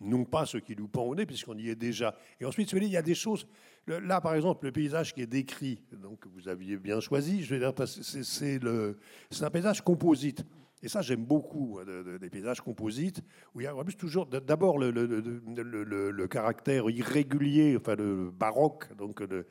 [0.00, 2.16] non pas ce qui nous pend au nez, puisqu'on y est déjà.
[2.40, 3.46] Et ensuite, il y a des choses.
[3.86, 7.60] Là, par exemple, le paysage qui est décrit, donc vous aviez bien choisi, je vais
[7.60, 10.44] dire, c'est un paysage composite.
[10.84, 13.22] Et ça, j'aime beaucoup hein, des paysages composites,
[13.54, 19.20] où il y a en plus toujours d'abord le, caractère irrégulier, enfin le baroque, donc
[19.22, 19.44] euh,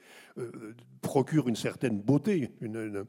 [1.01, 3.05] procure une certaine beauté, une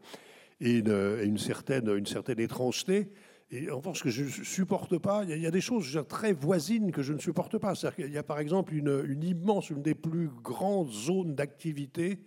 [0.60, 3.10] et une, certaine, une certaine étrangeté.
[3.50, 6.90] Et en ce que je ne supporte pas, il y, a des choses très voisines
[6.90, 7.74] que je ne supporte pas.
[7.98, 12.18] Il y a par exemple une, immense, une des plus grandes zones d'activité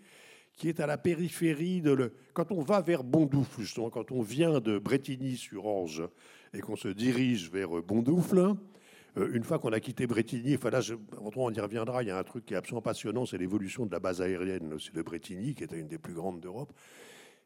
[0.58, 2.14] qui est à la périphérie de le.
[2.34, 6.04] Quand on va vers Bondoufle, justement, quand on vient de Bretigny-sur-Orge
[6.54, 8.56] et qu'on se dirige vers Bondoufle,
[9.18, 10.82] euh, une fois qu'on a quitté Bretigny, enfin là,
[11.36, 13.92] on y reviendra, il y a un truc qui est absolument passionnant, c'est l'évolution de
[13.92, 16.74] la base aérienne de Bretigny, qui était une des plus grandes d'Europe.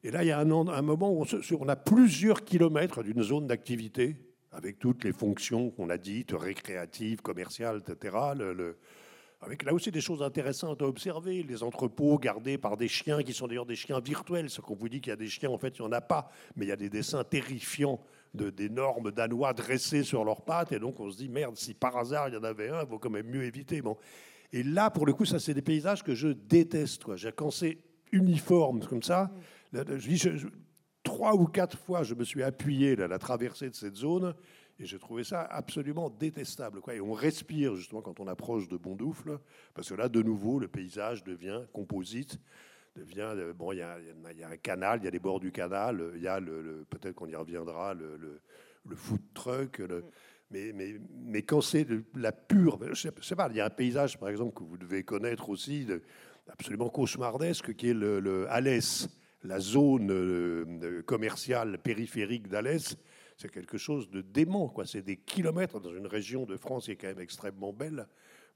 [0.03, 1.25] Et là, il y a un, un moment où
[1.59, 4.15] on, a plusieurs kilomètres d'une zone d'activité,
[4.51, 8.15] avec toutes les fonctions qu'on a dites, récréatives, commerciales, etc.
[8.35, 8.77] Le,
[9.41, 13.33] avec là aussi des choses intéressantes à observer, les entrepôts gardés par des chiens qui
[13.33, 14.49] sont d'ailleurs des chiens virtuels.
[14.49, 16.01] Ce qu'on vous dit qu'il y a des chiens, en fait, il n'y en a
[16.01, 17.99] pas, mais il y a des dessins terrifiants
[18.35, 20.71] d'énormes Danois dressés sur leurs pattes.
[20.71, 22.87] Et donc on se dit, merde, si par hasard il y en avait un, il
[22.87, 23.81] vaut quand même mieux éviter.
[23.81, 23.97] Bon.
[24.53, 27.03] Et là, pour le coup, ça, c'est des paysages que je déteste.
[27.35, 27.79] Quand c'est
[28.11, 29.31] uniforme comme ça,
[31.03, 34.35] trois ou quatre fois, je me suis appuyé à la traversée de cette zone
[34.81, 36.81] Et j'ai trouvé ça absolument détestable.
[36.81, 36.95] Quoi.
[36.95, 39.37] Et on respire justement quand on approche de Bondoufle,
[39.75, 42.39] parce que là, de nouveau, le paysage devient composite.
[42.95, 43.97] Devient, euh, bon, il y, a,
[44.49, 47.27] un canal, il y a les bords du canal, il y a le, peut-être qu'on
[47.27, 49.79] y reviendra, le, le, food truck.
[49.79, 50.01] Mm.
[50.49, 53.69] mais, mais, mais, quand c'est la pure, je sais, sais, pas, il y a un
[53.69, 55.87] paysage par exemple que vous devez connaître aussi,
[56.49, 59.07] absolument cauchemardesque, qui est le, Alès,
[59.43, 62.97] la zone euh, commerciale périphérique d'Alès
[63.41, 64.69] c'est quelque chose de dément.
[64.69, 64.85] Quoi.
[64.85, 68.07] C'est des kilomètres dans une région de France qui est quand même extrêmement belle.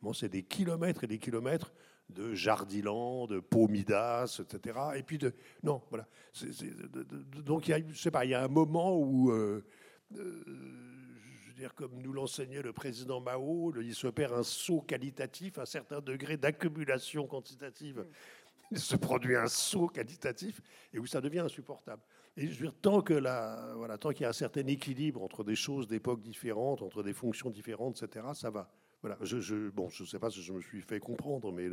[0.02, 1.74] Bon, c'est des kilomètres et des kilomètres
[2.10, 4.80] de Jardiland, de Pomidas, etc.
[4.96, 6.08] Et puis de non, voilà.
[7.44, 9.66] donc il y a, je sais pas, il y a un moment où, euh,
[10.16, 14.82] euh, je veux dire, comme nous l'enseignait le président Mao, il se perd un saut
[14.82, 18.02] qualitatif, un certain degré d'accumulation quantitative.
[18.02, 18.06] Mm.
[18.72, 20.62] Il se produit un saut qualitatif
[20.94, 22.02] et où ça devient insupportable.
[22.38, 25.44] Et je veux dire, tant que voilà, tant qu'il y a un certain équilibre entre
[25.44, 28.70] des choses d'époques différentes, entre des fonctions différentes, etc., ça va.
[29.02, 31.68] Voilà, je, je, bon, je ne sais pas si je me suis fait comprendre, mais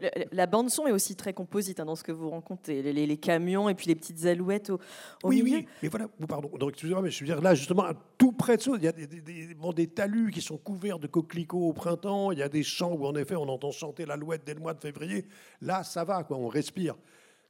[0.00, 2.92] ah, la, bande son est aussi très composite hein, dans ce que vous rencontrez, les,
[2.92, 4.78] les, camions et puis les petites alouettes au,
[5.24, 5.58] oui, milieu.
[5.58, 6.48] Oui, mais voilà, pardon.
[6.58, 7.86] Donc excusez-moi, mais je veux dire là justement
[8.18, 11.08] tout près de ça, il y a des, des, des, talus qui sont couverts de
[11.08, 12.30] coquelicots au printemps.
[12.30, 14.74] Il y a des champs où en effet on entend chanter l'alouette dès le mois
[14.74, 15.26] de février.
[15.60, 16.94] Là, ça va, quoi, on respire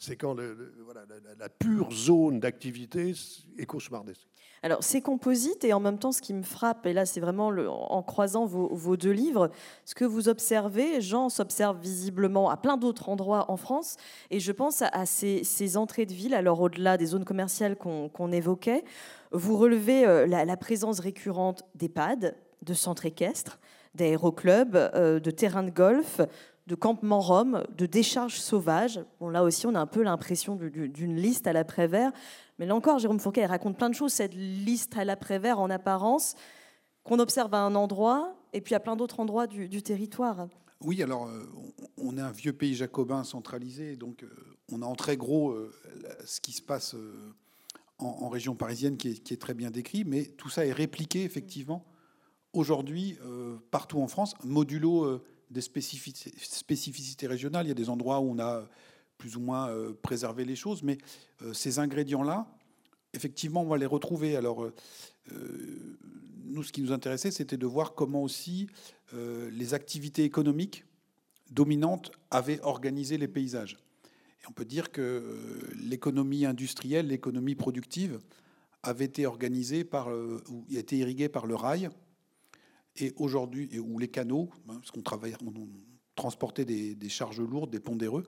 [0.03, 3.15] c'est quand la, pure zone d'activité
[3.57, 4.27] est cauchemardesque.
[4.65, 7.49] Alors, c'est composite et en même temps, ce qui me frappe, et là, c'est vraiment
[7.49, 9.51] en croisant vos, deux livres,
[9.85, 13.97] ce que vous observez, Jean s'observe visiblement à plein d'autres endroits en France,
[14.31, 18.83] et je pense à, ces, entrées de ville, alors au-delà des zones commerciales qu'on évoquait,
[19.31, 23.61] vous relevez euh, la, présence récurrente d'EHPAD, de centres équestres,
[23.95, 26.21] d'aéroclubs, euh, de terrains de golf,
[26.67, 29.01] de campements roms, de décharges sauvages.
[29.21, 32.13] Bon, là aussi, on a un peu l'impression d'une liste à l'après-vert.
[32.59, 36.35] Mais là encore, Jérôme Fourquet raconte plein de choses, cette liste à l'après-vert en apparence,
[37.03, 40.47] qu'on observe à un endroit et puis à plein d'autres endroits du, territoire.
[40.81, 41.45] Oui, alors euh,
[41.97, 44.29] on est un vieux pays jacobin centralisé, donc euh,
[44.71, 45.73] on a en très gros euh,
[46.25, 46.95] ce qui se passe
[47.99, 51.23] en, région parisienne qui est, qui est, très bien décrit, mais tout ça est répliqué
[51.25, 51.85] effectivement
[52.53, 53.19] aujourd'hui
[53.71, 55.23] partout en France, modulo
[55.53, 57.67] des spécificités, régionales.
[57.67, 58.67] Il y a des endroits où on a
[59.19, 60.99] plus ou moins euh, préservé les choses, mais
[61.43, 62.47] euh, ces ingrédients-là,
[63.13, 64.37] effectivement, on va les retrouver.
[64.37, 64.73] Alors, euh,
[66.45, 68.67] nous, ce qui nous intéressait, c'était de voir comment aussi
[69.53, 70.87] les activités économiques
[71.51, 73.77] dominantes avaient organisé les paysages.
[74.43, 75.39] Et on peut dire que
[75.79, 78.21] l'économie industrielle, l'économie productive,
[78.83, 81.91] avait été organisée par, ou été irriguée par le rail,
[82.97, 85.53] et aujourd'hui, ou les canaux, hein, parce qu'on travaille, on
[86.15, 88.25] transportait des, charges lourdes, des pondéreux.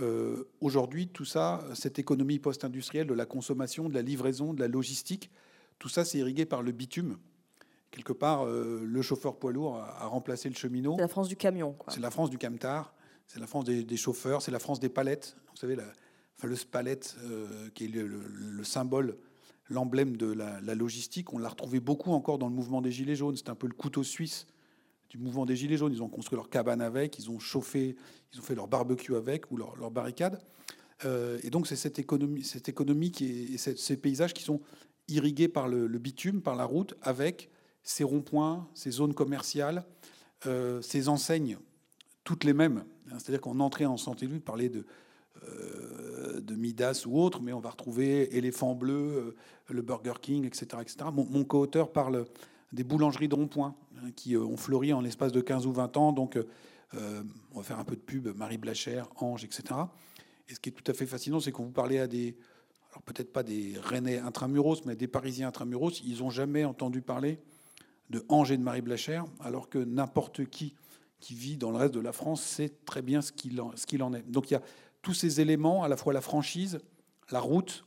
[0.00, 4.68] Euh, aujourd'hui, tout ça, cette économie post-industrielle de la consommation, de la livraison, de la
[4.68, 5.30] logistique,
[5.78, 7.18] tout ça, c'est irrigué par le bitume.
[7.90, 10.94] Quelque part, euh, le chauffeur poids lourd a, remplacé le cheminot.
[10.96, 11.76] C'est la France du camion.
[11.88, 12.94] C'est la France du camtar,
[13.26, 15.36] c'est la France des, chauffeurs, c'est la France des palettes.
[15.50, 15.90] Vous savez, la
[16.36, 19.18] fameuse palette euh, qui est le symbole
[19.70, 21.32] l'emblème de la, logistique.
[21.32, 23.36] On l'a retrouvé beaucoup encore dans le mouvement des Gilets jaunes.
[23.36, 24.46] C'est un peu le couteau suisse
[25.08, 25.92] du mouvement des Gilets jaunes.
[25.92, 27.96] Ils ont construit leur cabane avec, ils ont chauffé,
[28.34, 30.40] ils ont fait leur barbecue avec ou leur, leur barricade.
[31.04, 34.60] Euh, et donc c'est cette économie, cette économie qui et ces paysages qui sont
[35.08, 37.50] irrigués par le, bitume, par la route, avec
[37.82, 39.84] ces ronds-points, ces zones commerciales,
[40.46, 41.58] euh, ces enseignes,
[42.24, 42.84] toutes les mêmes.
[43.08, 44.84] C'est-à-dire qu'on entrait en santé lutte, parler de
[46.40, 49.36] de Midas ou autre, mais on va retrouver Éléphant Bleu, euh,
[49.68, 50.66] le Burger King, etc.
[50.80, 50.96] etc.
[51.12, 52.26] Mon, co-auteur parle
[52.72, 55.96] des boulangeries de rond-point hein, qui euh, ont fleuri en l'espace de 15 ou 20
[55.96, 56.12] ans.
[56.12, 56.38] Donc,
[56.92, 59.62] on va faire un peu de pub, Marie Blachère, Ange, etc.
[60.48, 62.36] Et ce qui est tout à fait fascinant, c'est que vous parlez à des,
[62.90, 67.38] alors peut-être pas des Rennais intramuros, mais des Parisiens intramuros, ils n'ont jamais entendu parler
[68.10, 70.74] de Ange et de Marie Blachère, alors que n'importe qui
[71.20, 74.14] qui vit dans le reste de la France sait très bien ce qu'il en, en,
[74.14, 74.30] est.
[74.30, 74.62] Donc il y a
[75.02, 76.80] tous ces éléments, à la fois la franchise,
[77.30, 77.84] la route,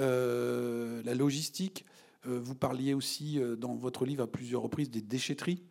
[0.00, 1.84] euh, la logistique.
[2.26, 5.62] Euh, vous parliez aussi euh, dans votre livre à plusieurs reprises des déchetteries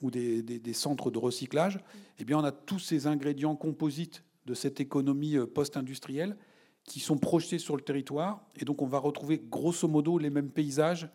[0.00, 1.78] ou des, centres de recyclage.
[2.18, 6.36] Eh bien, on a tous ces ingrédients composites de cette économie post-industrielle
[6.84, 8.44] qui sont projetés sur le territoire.
[8.56, 11.08] Et donc, on va retrouver grosso modo les mêmes paysages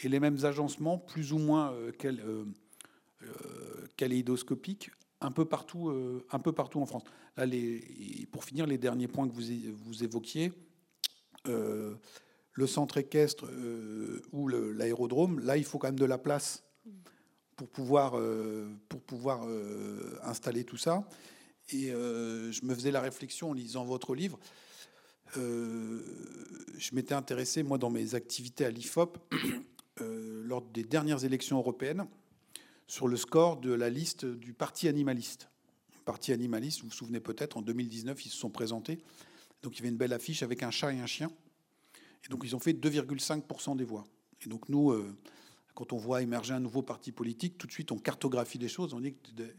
[0.00, 1.74] et les mêmes agencements, plus ou moins
[3.98, 4.90] kaléidoscopiques,
[5.22, 7.04] un peu partout, euh, un peu partout en France.
[8.30, 10.52] Pour finir, les derniers points que vous, évoquiez,
[11.48, 11.94] euh,
[12.52, 16.64] le centre équestre euh, ou l'aérodrome, là, il faut quand même de la place
[17.56, 19.46] pour pouvoir
[20.24, 21.06] installer tout ça.
[21.70, 24.38] Et je me faisais la réflexion en lisant votre livre.
[25.36, 29.18] je m'étais intéressé, moi, dans mes activités à l'IFOP,
[30.00, 32.06] lors des dernières élections européennes
[32.92, 35.48] sur le score de la liste du Parti animaliste.
[35.94, 38.98] Le Parti animaliste, vous vous souvenez peut-être, en 2019, ils se sont présentés.
[39.62, 41.30] Donc il y avait une belle affiche avec un chat et un chien.
[42.22, 44.04] Et donc ils ont fait 2,5% des voix.
[44.44, 45.10] Et donc nous, euh,
[45.74, 48.92] quand on voit émerger un nouveau parti politique, tout de suite on cartographie les choses.
[48.92, 49.16] On dit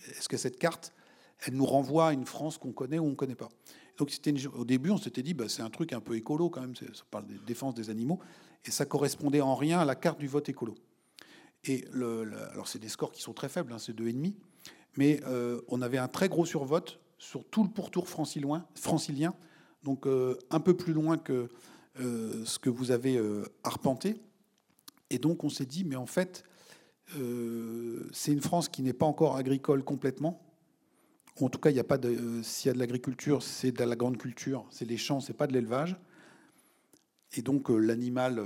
[0.09, 0.93] est-ce que cette carte,
[1.39, 3.49] elle nous renvoie à une France qu'on connaît ou on ne connaît pas?
[3.97, 6.61] Donc c'était au début, on s'était dit bah, c'est un truc un peu écolo quand
[6.61, 6.75] même.
[6.75, 8.19] Ça parle de défense des animaux
[8.63, 10.75] et ça correspondait en rien à la carte du vote écolo.
[11.65, 11.85] Et
[12.51, 14.33] alors c'est des scores qui sont très faibles, hein, c'est 2,5,
[14.97, 19.33] mais euh, on avait un très gros survote sur tout le pourtour francilien,
[19.83, 21.49] donc euh, un peu plus loin que
[21.99, 23.21] euh, ce que vous avez
[23.63, 24.19] arpenté.
[25.09, 26.43] Et donc on s'est dit, mais en fait,
[28.11, 30.41] c'est une France qui n'est pas encore agricole complètement.
[31.39, 32.41] En tout cas, il n'y a pas de.
[32.43, 35.47] S'il y a de l'agriculture, c'est de la grande culture, c'est les champs, c'est pas
[35.47, 35.95] de l'élevage.
[37.33, 38.45] Et donc euh, l'animal euh,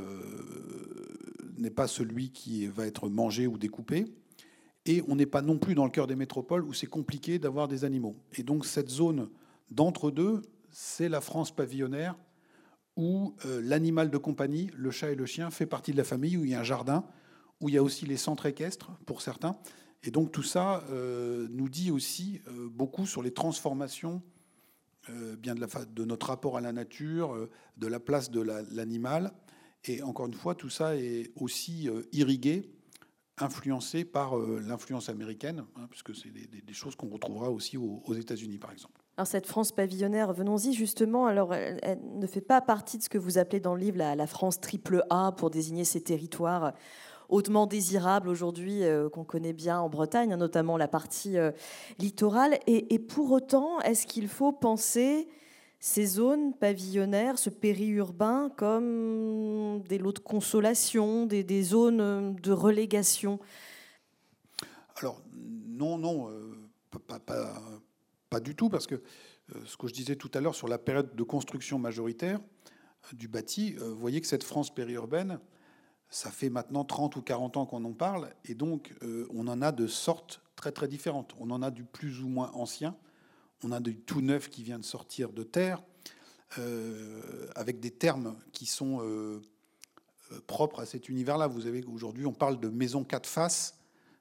[1.57, 4.05] n'est pas celui qui va être mangé ou découpé.
[4.85, 7.67] Et on n'est pas non plus dans le cœur des métropoles où c'est compliqué d'avoir
[7.67, 8.15] des animaux.
[8.35, 9.29] Et donc cette zone
[9.69, 12.15] d'entre-deux, c'est la France pavillonnaire
[12.95, 16.37] où euh, l'animal de compagnie, le chat et le chien, fait partie de la famille,
[16.37, 17.05] où il y a un jardin,
[17.59, 19.57] où il y a aussi les centres équestres pour certains.
[20.03, 20.83] Et donc tout ça
[21.49, 22.39] nous dit aussi
[22.71, 24.21] beaucoup sur les transformations
[25.37, 29.31] bien de, la, de, notre rapport à la nature, euh, de la place de l'animal.
[29.85, 32.69] et encore une fois, tout ça est aussi euh, irrigué,
[33.37, 38.71] influencé par l'influence américaine, hein, puisque c'est des, choses qu'on retrouvera aussi aux, États-Unis, par
[38.71, 38.99] exemple.
[39.15, 41.27] Alors cette France pavillonnaire, venons-y justement.
[41.27, 44.15] Alors, elle, ne fait pas partie de ce que vous appelez dans le livre la,
[44.15, 46.73] la France triple A pour désigner ces territoires
[47.29, 51.51] hautement désirable aujourd'hui, euh, qu'on connaît bien en Bretagne, hein, notamment la partie euh,
[51.99, 52.59] littorale.
[52.67, 55.27] Et, pour autant, est-ce qu'il faut penser
[55.79, 63.39] ces zones pavillonnaires, ce périurbain, comme des lots de consolation, des, zones de relégation?
[64.95, 66.55] Alors, non, non, euh,
[67.07, 67.19] pas,
[68.29, 69.01] pas, du tout, parce que
[69.65, 72.39] ce que je disais tout à l'heure sur la période de construction majoritaire
[73.13, 75.39] du bâti, vous voyez que cette France périurbaine,
[76.09, 79.61] ça fait maintenant 30 ou 40 ans qu'on en parle, et donc euh, on en
[79.61, 81.35] a de sortes très très différentes.
[81.39, 82.95] On en a du plus ou moins ancien,
[83.63, 85.83] on a du tout neuf qui vient de sortir de terre,
[86.59, 89.41] euh, avec des termes qui sont euh,
[90.47, 91.47] propres à cet univers-là.
[91.47, 93.77] Vous avez aujourd'hui, on parle de maisons quatre faces,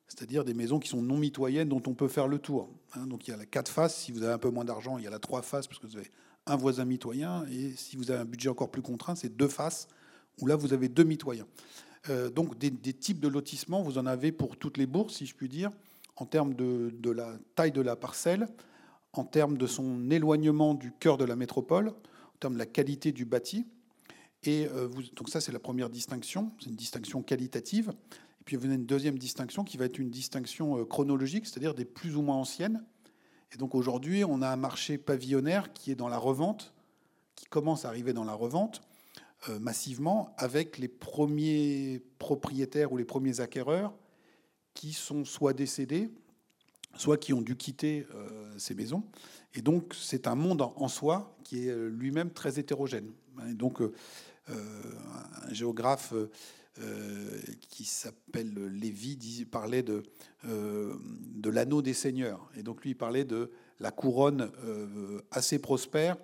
[0.08, 2.68] c'est-à-dire des maisons qui sont non mitoyennes dont on peut faire le tour.
[2.94, 3.06] Hein.
[3.06, 5.04] donc il y a la quatre faces, si vous avez un peu moins d'argent, il
[5.04, 6.10] y a la trois faces, parce que vous avez
[6.46, 9.88] un voisin mitoyen, et si vous avez un budget encore plus contraint, c'est deux faces
[10.40, 11.46] où là, vous avez deux mitoyens.
[12.10, 15.34] Euh, donc, des, types de lotissements, vous en avez pour toutes les bourses, si je
[15.34, 15.70] puis dire,
[16.16, 18.48] en termes de, la taille de la parcelle,
[19.12, 23.12] en termes de son éloignement du cœur de la métropole, en termes de la qualité
[23.12, 23.66] du bâti.
[24.44, 27.92] Et euh, donc ça, c'est la première distinction, c'est une distinction qualitative.
[28.40, 31.74] Et puis vous avez une deuxième distinction qui va être une distinction euh, chronologique, c'est-à-dire
[31.74, 32.84] des plus ou moins anciennes.
[33.52, 36.74] Et donc aujourd'hui, on a un marché pavillonnaire qui est dans la revente,
[37.34, 38.82] qui commence à arriver dans la revente,
[39.60, 43.94] massivement avec les premiers propriétaires ou les premiers acquéreurs
[44.74, 46.10] qui sont soit décédés,
[46.96, 49.04] soit qui ont dû quitter euh, ces maisons.
[49.54, 53.10] Et donc, c'est un monde en soi qui est euh, lui-même très hétérogène.
[53.48, 53.80] Et donc,
[54.48, 56.14] un géographe
[57.68, 60.04] qui s'appelle Lévy parlait de,
[60.44, 62.48] de l'anneau des seigneurs.
[62.56, 64.50] Et donc, lui, il parlait de la couronne
[65.30, 66.16] assez prospère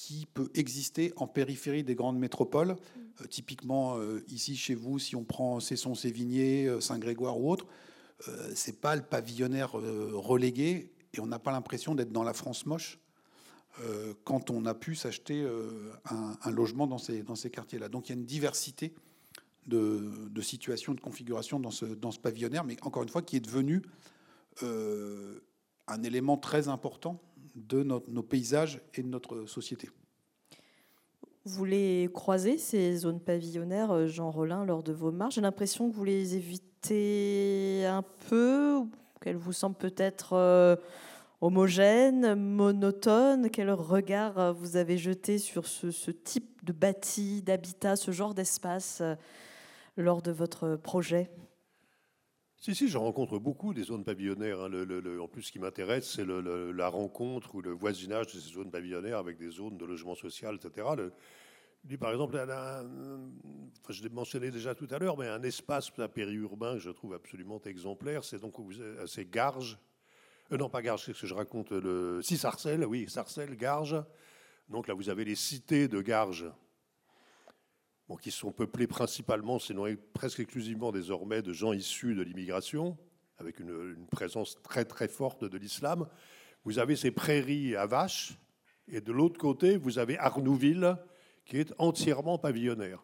[0.00, 2.74] qui peut exister en périphérie des grandes métropoles.
[3.20, 7.66] Euh, typiquement, euh, ici chez vous, si on prend Cesson-Sévigné, euh, Saint-Grégoire ou autre,
[8.54, 12.98] c'est pas le pavillonnaire relégué et on n'a pas l'impression d'être dans la France moche
[14.24, 15.42] quand on a pu s'acheter
[16.04, 17.88] un, logement dans ces, quartiers-là.
[17.88, 18.92] Donc il y a une diversité
[19.66, 23.36] de, de situations, de configurations dans ce, dans ce pavillonnaire, mais encore une fois, qui
[23.36, 23.80] est devenu
[24.60, 27.22] un élément très important
[27.54, 29.88] de nos paysages et de notre société.
[31.46, 35.36] Vous les croisez, ces zones pavillonnaires, euh, Jean Rollin, lors de vos marches?
[35.36, 38.82] J'ai l'impression que vous les évitez un peu,
[39.22, 40.76] qu'elles vous semblent peut-être euh,
[41.40, 43.48] homogènes, monotones?
[43.48, 49.02] Quel regard euh, vous avez jeté sur ce, type de bâti, d'habitat, ce genre d'espace
[49.96, 51.30] lors de votre projet?
[52.60, 54.60] Si, si, je rencontre beaucoup des zones pavillonnaires.
[54.60, 54.70] Hein.
[55.18, 59.18] en plus, ce qui m'intéresse, c'est la rencontre ou le voisinage de ces zones pavillonnaires
[59.18, 60.86] avec des zones de logement social, etc.
[61.98, 62.36] par exemple,
[63.88, 67.62] je l'ai mentionné déjà tout à l'heure, mais un espace périurbain que je trouve absolument
[67.64, 68.56] exemplaire, c'est donc
[69.06, 69.78] ces Garges.
[70.52, 71.70] Euh, non, pas Garges, c'est ce que je raconte.
[71.70, 74.02] Le, si, Sarcelles, oui, Sarcelles, Garges.
[74.68, 76.50] Donc là, vous avez les cités de Garges
[78.16, 82.96] qui sont peuplées principalement, sinon presque exclusivement désormais, de gens issus de l'immigration,
[83.38, 86.08] avec une, présence très très forte de l'islam.
[86.64, 88.38] Vous avez ces prairies à vaches,
[88.88, 90.96] et de l'autre côté, vous avez Arnouville,
[91.44, 93.02] qui est entièrement pavillonnaire.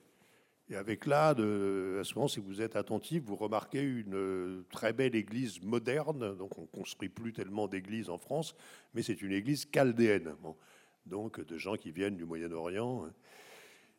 [0.69, 4.93] Et avec là, de, à ce moment, si vous êtes attentif, vous remarquez une très
[4.93, 6.37] belle église moderne.
[6.37, 8.57] Donc, on ne construit plus tellement d'églises en France,
[8.93, 10.35] mais c'est une église chaldéenne.
[11.07, 13.07] donc, de gens qui viennent du Moyen-Orient.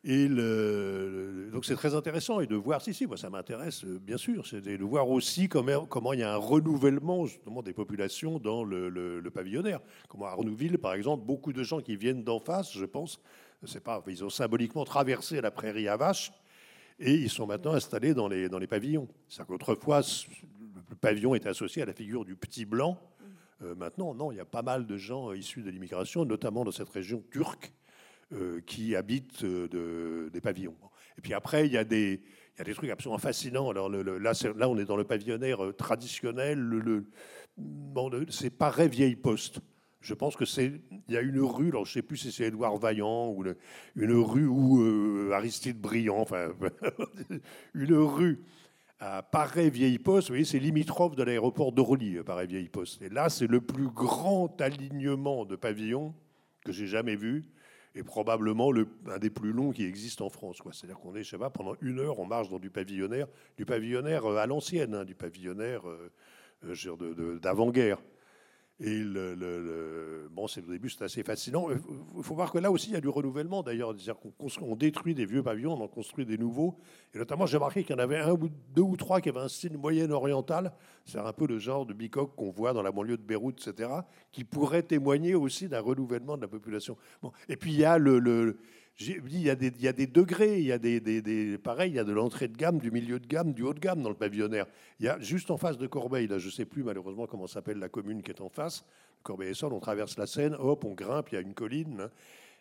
[0.07, 4.61] Donc c'est très intéressant et de voir, si, si, moi ça m'intéresse bien sûr, c'est
[4.61, 9.81] de voir aussi comment, il y a un renouvellement justement des populations dans le, pavillonnaire.
[10.07, 13.19] Comme à Arnouville, par exemple, beaucoup de gens qui viennent d'en face, je pense,
[13.65, 16.31] c'est pas, ils ont symboliquement traversé la prairie à vaches
[16.99, 19.09] et ils sont maintenant installés dans les, pavillons.
[19.27, 20.01] C'est-à-dire qu'autrefois,
[20.89, 22.97] le pavillon était associé à la figure du petit blanc.
[23.61, 26.71] Euh, maintenant, non, il y a pas mal de gens issus de l'immigration, notamment dans
[26.71, 27.86] cette région turque, euh,
[28.65, 30.75] qui habitent euh, des pavillons.
[31.17, 32.21] Et puis après, il y a des,
[32.75, 33.69] trucs absolument fascinants.
[33.69, 34.33] Alors là,
[34.69, 36.59] on est dans le pavillonnaire traditionnel.
[36.59, 37.05] Le, le,
[38.29, 39.59] c'est pareil vieille poste.
[40.01, 40.81] Je pense que c'est.
[41.07, 43.43] Il y a une rue, alors je ne sais plus si c'est Édouard Vaillant ou
[43.95, 46.49] une rue où euh, Aristide Briand, enfin,
[47.73, 48.43] une rue
[48.99, 50.27] à Paray-Vieille-Poste.
[50.27, 53.01] Vous voyez, c'est limitrophe de l'aéroport d'Orly, Paray-Vieille-Poste.
[53.01, 56.13] Et là, c'est le plus grand alignement de pavillons
[56.63, 57.45] que j'ai jamais vu
[57.97, 60.61] et probablement le, un des plus longs qui existe en France.
[60.71, 63.27] C'est-à-dire qu'on est, je sais pas, pendant une heure, on marche dans du pavillonnaire,
[63.57, 67.97] du pavillonnaire euh, à l'ancienne, hein, du pavillonnaire euh, d'avant-guerre.
[68.79, 71.67] Et le, bon, c'est au début, c'est assez fascinant.
[72.15, 73.95] Il faut voir que là aussi, il y a du renouvellement d'ailleurs.
[74.61, 76.77] On, détruit des vieux pavillons, on en construit des nouveaux.
[77.15, 79.39] Et notamment, j'ai remarqué qu'il y en avait un ou deux ou trois qui avaient
[79.39, 80.73] un style moyen-oriental.
[81.05, 83.89] C'est un peu le genre de bicoque qu'on voit dans la banlieue de Beyrouth, etc.,
[84.31, 86.97] qui pourrait témoigner aussi d'un renouvellement de la population.
[87.23, 87.31] Bon.
[87.49, 88.57] Et puis, il y a le
[88.99, 91.95] il y, a des, y a des degrés, il y a des, des, pareil, il
[91.95, 94.09] y a de l'entrée de gamme, du milieu de gamme, du haut de gamme dans
[94.09, 94.65] le pavillonnaire.
[94.99, 97.45] Il y a juste en face de Corbeil, là, je ne sais plus malheureusement comment
[97.45, 98.83] s'appelle la commune qui est en face,
[99.21, 102.09] Corbeil-Essonne, on traverse la Seine, hop, on grimpe, il y a une colline, hein.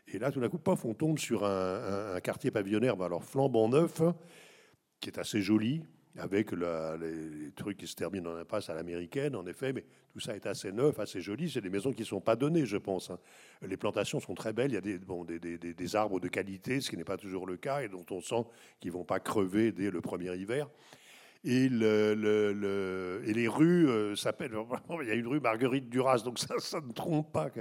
[0.08, 3.70] et là, tout d'un coup, pof, on tombe sur un, quartier pavillonnaire, bah, alors flambant
[3.70, 4.02] neuf,
[5.00, 5.84] qui est assez joli,
[6.18, 10.34] avec les, trucs qui se terminent en impasse à l'américaine, en effet, mais tout ça
[10.34, 11.50] est assez neuf, assez joli.
[11.50, 13.10] C'est des maisons qui ne sont pas données, je pense.
[13.10, 13.18] Hein.
[13.62, 16.96] Les plantations sont très belles, il y a des, des arbres de qualité, ce qui
[16.96, 18.44] n'est pas toujours le cas, et dont on sent
[18.80, 20.68] qu'ils ne vont pas crever dès le premier hiver.
[21.48, 24.50] Et, le, et les rues euh, s'appellent.
[25.00, 27.48] Il y a une rue Marguerite Duras, donc ça, ça ne trompe pas.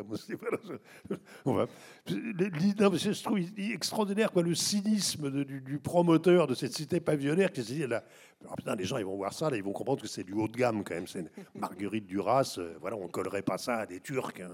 [1.45, 7.85] Je trouve extraordinaire quoi, le cynisme du, promoteur de cette cité pavillonnaire qui s'est dit
[7.85, 8.03] là,
[8.57, 10.47] putain, les gens ils vont voir ça, là, ils vont comprendre que c'est du haut
[10.47, 11.05] de gamme quand même.
[11.05, 11.23] C'est
[11.53, 14.41] Marguerite Duras, euh, voilà, on ne collerait pas ça à des Turcs.
[14.41, 14.49] Hein.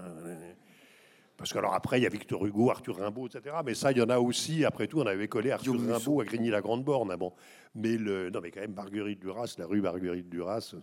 [1.38, 3.56] Parce que alors après, il y a Victor Hugo, Arthur Rimbaud, etc.
[3.64, 4.64] Mais ça, il y en a aussi.
[4.64, 7.10] Après tout, on avait collé Arthur Rimbaud à Grigny-la-Grande-Borne.
[7.10, 7.32] Ah bon.
[7.74, 10.74] Mais le, non, mais quand même Marguerite Duras, la rue Marguerite Duras.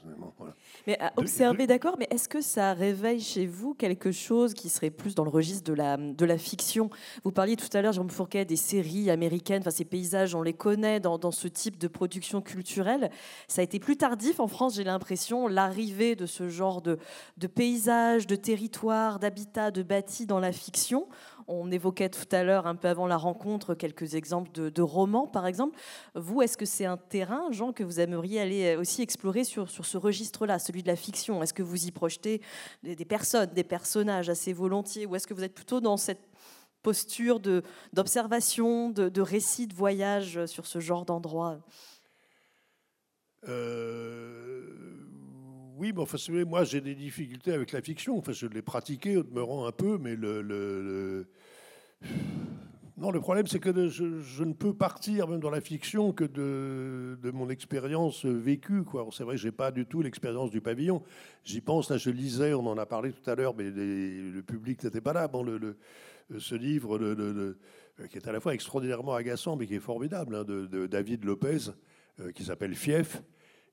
[0.88, 1.96] Mais à observer, d'accord.
[2.00, 5.70] Mais est-ce que ça réveille chez vous quelque chose qui serait plus dans le registre
[5.70, 6.90] de la de la fiction?
[7.24, 9.62] Vous parliez tout à l'heure, Jérôme Fourquet, des séries américaines.
[9.62, 13.12] Enfin, ces paysages, on les connaît dans, dans ce type de production culturelle.
[13.48, 16.98] Ça a été plus tardif en France, j'ai l'impression, l'arrivée de ce genre de
[17.38, 21.08] de paysages, de territoires, d'habitats, de bâtis dans la fiction.
[21.52, 25.48] On évoquait tout à l'heure, un peu avant la rencontre, quelques exemples de, romans, par
[25.48, 25.76] exemple.
[26.14, 29.84] Vous, est-ce que c'est un terrain, Jean, que vous aimeriez aller aussi explorer sur, sur
[29.88, 31.42] ce registre-là, celui de la fiction?
[31.42, 32.42] Est-ce que vous y projetez
[32.84, 36.22] des, personnes, des personnages assez volontiers Ou est-ce que vous êtes plutôt dans cette
[36.84, 37.40] posture
[37.94, 41.58] d'observation, de, de, récit, de voyage sur ce genre d'endroit?
[43.48, 44.89] Euh,
[45.80, 48.18] oui, mais enfin, moi j'ai des difficultés avec la fiction.
[48.18, 51.26] Enfin, je l'ai pratiqué, me rend un peu, mais le,
[52.98, 57.32] non, le problème c'est que je, ne peux partir même dans la fiction que de,
[57.32, 58.84] mon expérience vécue.
[59.14, 61.02] C'est vrai, j'ai pas du tout l'expérience du pavillon.
[61.46, 61.90] J'y pense.
[61.90, 65.14] Là, je lisais, on en a parlé tout à l'heure, mais le public n'était pas
[65.14, 65.30] là.
[65.30, 65.46] Bon,
[66.38, 67.00] ce livre,
[68.12, 71.72] qui est à la fois extraordinairement agaçant, mais qui est formidable, hein, de, David Lopez,
[72.20, 73.22] euh, qui s'appelle Fief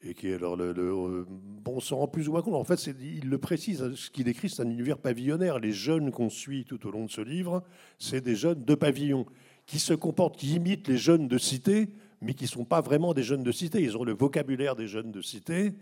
[0.03, 2.55] et qui alors le, euh, bon, on s'en rend plus ou moins compte.
[2.55, 5.59] En fait, il le précise, hein, ce qu'il décrit, c'est un univers pavillonnaire.
[5.59, 7.62] Les jeunes qu'on suit tout au long de ce livre,
[7.99, 9.26] c'est des jeunes de pavillon
[9.66, 11.88] qui se comportent, qui imitent les jeunes de cité,
[12.20, 13.82] mais qui ne sont pas vraiment des jeunes de cité.
[13.82, 15.72] Ils ont le vocabulaire des jeunes de cité.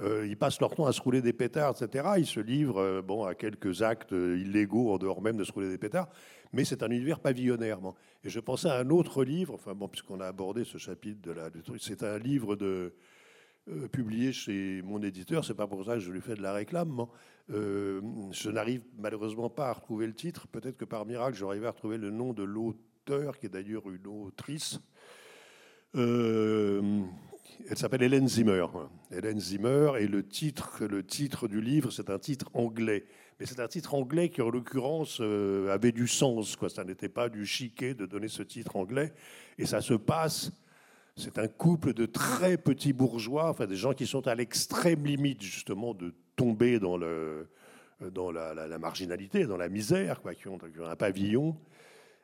[0.00, 2.08] Euh, ils passent leur temps à se rouler des pétards, etc.
[2.16, 5.68] Ils se livrent euh, bon, à quelques actes illégaux en dehors même de se rouler
[5.68, 6.08] des pétards.
[6.52, 7.78] Mais c'est un univers pavillonnaire.
[8.24, 11.32] Et je pensais à un autre livre, enfin bon, puisqu'on a abordé ce chapitre de
[11.32, 12.94] la, c'est un livre de
[13.70, 15.44] euh, publié chez mon éditeur.
[15.44, 17.06] C'est pas pour ça que je lui fais de la réclame.
[17.50, 18.00] Euh,
[18.32, 20.48] je n'arrive malheureusement pas à retrouver le titre.
[20.48, 24.06] Peut-être que par miracle, j'arrive à retrouver le nom de l'auteur, qui est d'ailleurs une
[24.06, 24.80] autrice.
[25.94, 27.02] Euh,
[27.68, 28.66] elle s'appelle Hélène Zimmer.
[29.12, 33.04] Hélène Zimmer, et le titre, le titre du livre, c'est un titre anglais.
[33.38, 36.56] Mais c'est un titre anglais qui, en l'occurrence, avait du sens.
[36.56, 36.70] Quoi.
[36.70, 39.12] Ça n'était pas du chiquet de donner ce titre anglais.
[39.58, 40.52] Et ça se passe.
[41.20, 45.42] C'est un couple de très petits bourgeois, enfin des gens qui sont à l'extrême limite
[45.42, 47.46] justement de tomber dans, le,
[48.10, 51.58] dans la, marginalité, dans la misère, quoi, qui ont un pavillon.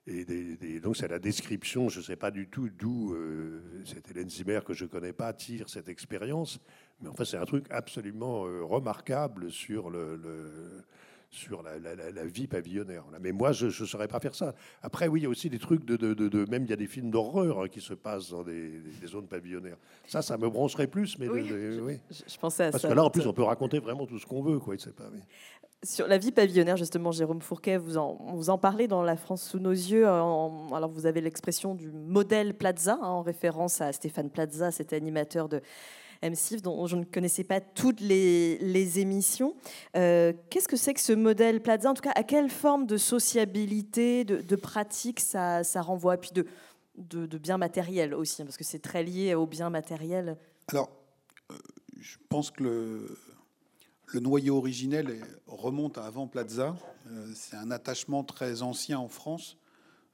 [0.07, 4.31] Et donc c'est la description, je ne sais pas du tout d'où euh, cette Hélène
[4.31, 6.61] Zimmer que je ne connais pas tire cette expérience,
[7.01, 10.85] mais en fait c'est un truc absolument euh, remarquable sur le,
[11.31, 13.05] sur la, vie pavillonnaire.
[13.21, 14.55] Mais moi, je ne saurais pas faire ça.
[14.83, 15.97] Après, oui, il y a aussi des trucs de...
[15.97, 19.29] de, même, il y a des films d'horreur hein, qui se passent dans des, zones
[19.29, 19.77] pavillonnaires.
[20.07, 21.19] Ça, ça me brancherait plus.
[21.19, 22.89] Mais oui, Je, pensais à Parce ça.
[22.89, 24.59] Parce que là, en plus, on peut raconter vraiment tout ce qu'on veut.
[24.59, 25.11] Quoi, pas,
[25.83, 29.43] sur la vie pavillonnaire, justement, Jérôme Fourquet, vous en, vous en parlez dans La France
[29.43, 30.07] sous nos yeux.
[30.07, 35.49] alors, vous avez l'expression du modèle Plaza, hein, en référence à Stéphane Plaza, cet animateur
[35.49, 35.61] de
[36.23, 39.55] MCIF, dont je ne connaissais pas toutes les, émissions.
[39.97, 41.91] Euh, qu'est-ce que c'est que ce modèle Plaza?
[41.91, 46.17] En tout cas, à quelle forme de sociabilité, de, pratique ça, renvoie?
[46.17, 46.47] Puis de,
[46.97, 50.37] de, biens matériels aussi, parce que c'est très lié aux biens matériels.
[50.69, 50.91] Alors,
[51.51, 51.55] euh,
[52.01, 53.07] je pense que
[54.07, 56.77] le noyau originel remonte à avant Plaza.
[57.09, 59.59] Euh, c'est un attachement très ancien en France,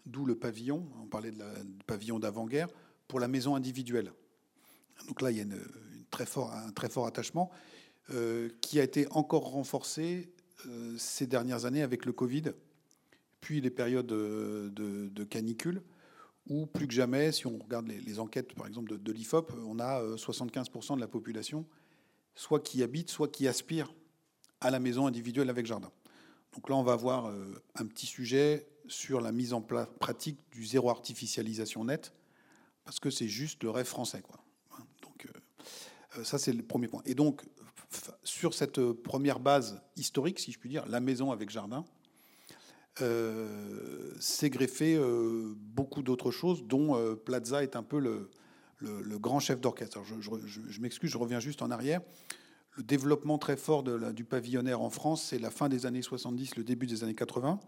[0.06, 2.68] d'où le pavillon, on parlait de la, du pavillon d'avant-guerre,
[3.06, 4.12] pour la maison individuelle.
[5.08, 5.60] Donc là, il y a une,
[6.12, 7.50] très fort, un très fort attachement
[8.10, 10.32] euh, qui a été encore renforcé
[10.68, 12.52] euh, ces dernières années avec le Covid,
[13.40, 15.82] puis les périodes de, canicule,
[16.48, 19.80] où plus que jamais, si on regarde les, enquêtes, par exemple, de, de l'IFOP, on
[19.80, 21.66] a 75% de la population
[22.34, 23.92] soit qui habite, soit qui aspire
[24.60, 25.90] à la maison individuelle avec jardin.
[26.54, 30.64] Donc là, on va voir euh, un petit sujet sur la mise en pratique du
[30.64, 32.12] zéro artificialisation net,
[32.84, 34.22] parce que c'est juste le rêve français.
[34.22, 34.41] Quoi.
[36.16, 37.02] Euh, euh, ça, c'est le premier point.
[37.06, 37.42] Et donc,
[38.24, 41.84] sur cette première base historique, si je puis dire, la maison avec jardin,
[43.00, 45.00] euh, s'est greffé
[45.56, 50.00] beaucoup d'autres choses, dont Plaza est un peu le, grand chef d'orchestre.
[50.20, 52.00] Je, m'excuse, je reviens juste en arrière.
[52.76, 56.64] Le développement très fort du pavillonnaire en France, c'est la fin des années 70, le
[56.64, 57.60] début des années 80.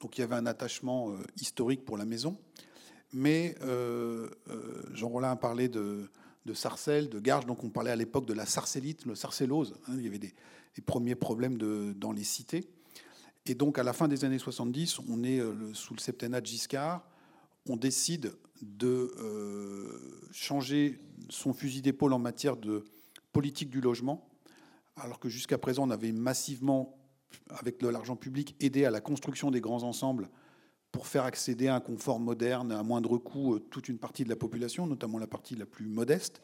[0.00, 2.38] Donc il y avait un attachement euh, historique pour la maison.
[3.12, 6.10] Mais euh, euh, Jean Rollin a parlé de,
[6.46, 7.46] de Sarcelles, de Garges.
[7.46, 9.74] Donc on parlait à l'époque de la sarcellite, le sarcellose.
[9.88, 9.94] Hein.
[9.96, 10.34] il y avait des,
[10.84, 12.68] premiers problèmes dans les cités.
[13.46, 15.40] Et donc à la fin des années 70, on est
[15.72, 17.06] sous le septennat de Giscard.
[17.68, 22.84] On décide de euh, changer son fusil d'épaule en matière de
[23.32, 24.28] politique du logement,
[24.96, 26.96] alors que jusqu'à présent, on avait massivement,
[27.48, 30.28] avec de l'argent public, aidé à la construction des grands ensembles
[30.94, 34.28] pour faire accéder à un confort moderne, à moindre coût, euh, toute une partie de
[34.28, 36.40] la population, notamment la partie la plus modeste.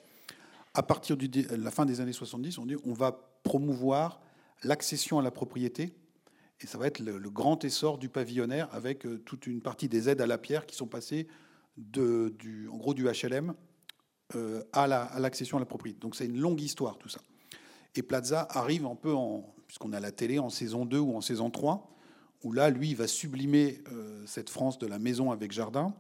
[0.75, 3.13] À partir de la fin des années 70, on dit on va
[3.45, 4.21] promouvoir
[4.65, 5.95] l'accession à la propriété,
[6.61, 10.09] et ça va être le, grand essor du pavillonnaire avec euh, toute une partie des
[10.09, 11.29] aides à la pierre qui sont passées
[11.77, 13.55] du, en gros du HLM
[14.35, 14.89] euh, à
[15.21, 16.01] l'accession à, la propriété.
[16.01, 17.21] Donc c'est une longue histoire tout ça.
[17.95, 19.15] Et Plaza arrive un peu
[19.69, 21.97] puisqu'on a la télé en saison 2 ou en saison 3,
[22.43, 25.95] où là, lui, il va sublimer euh, cette France de la maison avec jardin.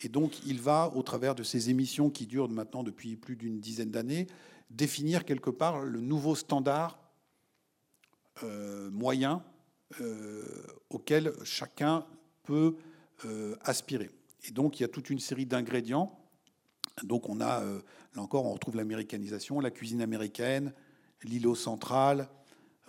[0.00, 3.60] Et donc, il va, au travers de ces émissions qui durent maintenant depuis plus d'une
[3.60, 4.26] dizaine d'années,
[4.70, 6.98] définir quelque part le nouveau standard
[8.42, 9.42] euh, moyen
[10.90, 12.04] auquel chacun
[12.42, 12.74] peut
[13.62, 14.10] aspirer.
[14.48, 16.18] Et donc, il y a toute une série d'ingrédients.
[17.02, 17.80] Donc, on a, euh,
[18.14, 20.72] là encore, on retrouve l'américanisation, la cuisine américaine,
[21.22, 22.28] l'îlot central,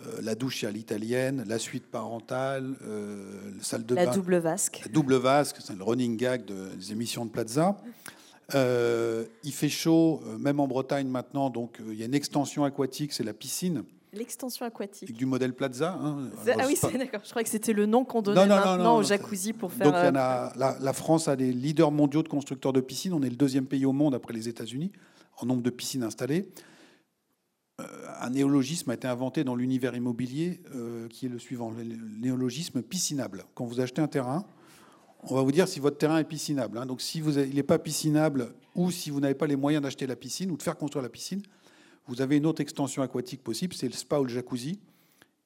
[0.01, 4.81] euh, la douche à l'italienne, la suite parentale, euh, la salle de la double vasque.
[4.85, 7.77] La double vasque, c'est le running gag des émissions de Plaza.
[8.53, 13.23] il fait chaud, même en Bretagne maintenant, donc il y a une extension aquatique, c'est
[13.23, 13.83] la piscine.
[14.11, 15.11] L'extension aquatique.
[15.13, 15.97] Du modèle Plaza.
[16.01, 16.29] Hein.
[16.57, 17.19] ah oui, c'est d'accord.
[17.23, 19.87] Je crois que c'était le nom qu'on donnait maintenant au jacuzzi pour faire.
[19.87, 23.13] Donc, il y a, la, la, France a des leaders mondiaux de constructeurs de piscines.
[23.13, 24.91] On est le deuxième pays au monde après les États-Unis
[25.37, 26.49] en nombre de piscines installées.
[27.81, 27.85] Euh,
[28.21, 32.81] un néologisme a été inventé dans l'univers immobilier euh, qui est le suivant le néologisme
[32.81, 33.43] piscinable.
[33.53, 34.45] Quand vous achetez un terrain,
[35.23, 36.77] on va vous dire si votre terrain est piscinable.
[36.77, 36.85] Hein.
[36.85, 40.07] Donc, si vous, il n'est pas piscinable ou si vous n'avez pas les moyens d'acheter
[40.07, 41.41] la piscine ou de faire construire la piscine,
[42.07, 44.79] vous avez une autre extension aquatique possible, c'est le spa ou le jacuzzi,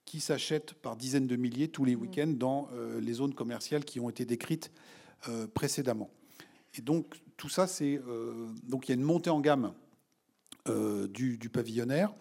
[0.05, 2.01] qui s'achète par dizaines de milliers tous les mmh.
[2.01, 4.71] week-ends dans euh, les zones commerciales qui ont été décrites
[5.29, 6.11] euh, précédemment.
[6.75, 8.01] Et donc tout ça, c'est
[8.67, 9.71] donc il y a une montée en gamme
[11.07, 12.13] du, du, pavillonnaire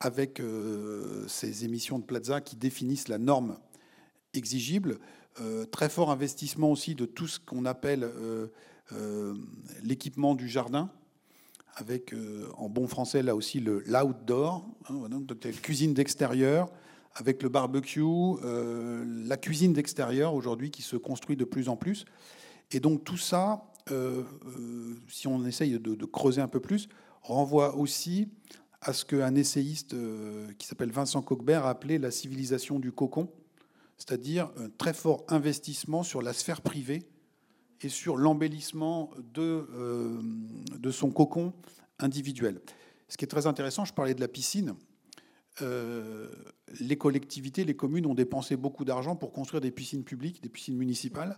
[0.00, 0.42] avec
[1.28, 3.56] ces émissions de plaza qui définissent la norme
[4.34, 4.98] exigible.
[5.70, 8.10] très fort investissement aussi de tout ce qu'on appelle
[9.82, 10.90] l'équipement du jardin
[11.74, 12.14] avec
[12.56, 16.68] en bon français là aussi le l'outdoor, hein, donc cuisine d'extérieur,
[17.14, 18.02] avec le barbecue,
[18.42, 22.04] la cuisine d'extérieur aujourd'hui qui se construit de plus en plus.
[22.70, 23.64] Et donc tout ça,
[25.08, 26.88] si on essaye de, creuser un peu plus,
[27.22, 28.28] renvoie aussi
[28.80, 29.94] à ce qu'un essayiste
[30.58, 33.28] qui s'appelle Vincent Coquebert a appelé la civilisation du cocon,
[33.96, 37.04] c'est-à-dire un très fort investissement sur la sphère privée
[37.84, 40.20] et sur l'embellissement de, euh,
[40.78, 41.52] de son cocon
[41.98, 42.60] individuel.
[43.08, 44.74] Ce qui est très intéressant, je parlais de la piscine.
[45.60, 46.28] Euh,
[46.80, 50.76] les collectivités, les communes ont dépensé beaucoup d'argent pour construire des piscines publiques, des piscines
[50.76, 51.36] municipales,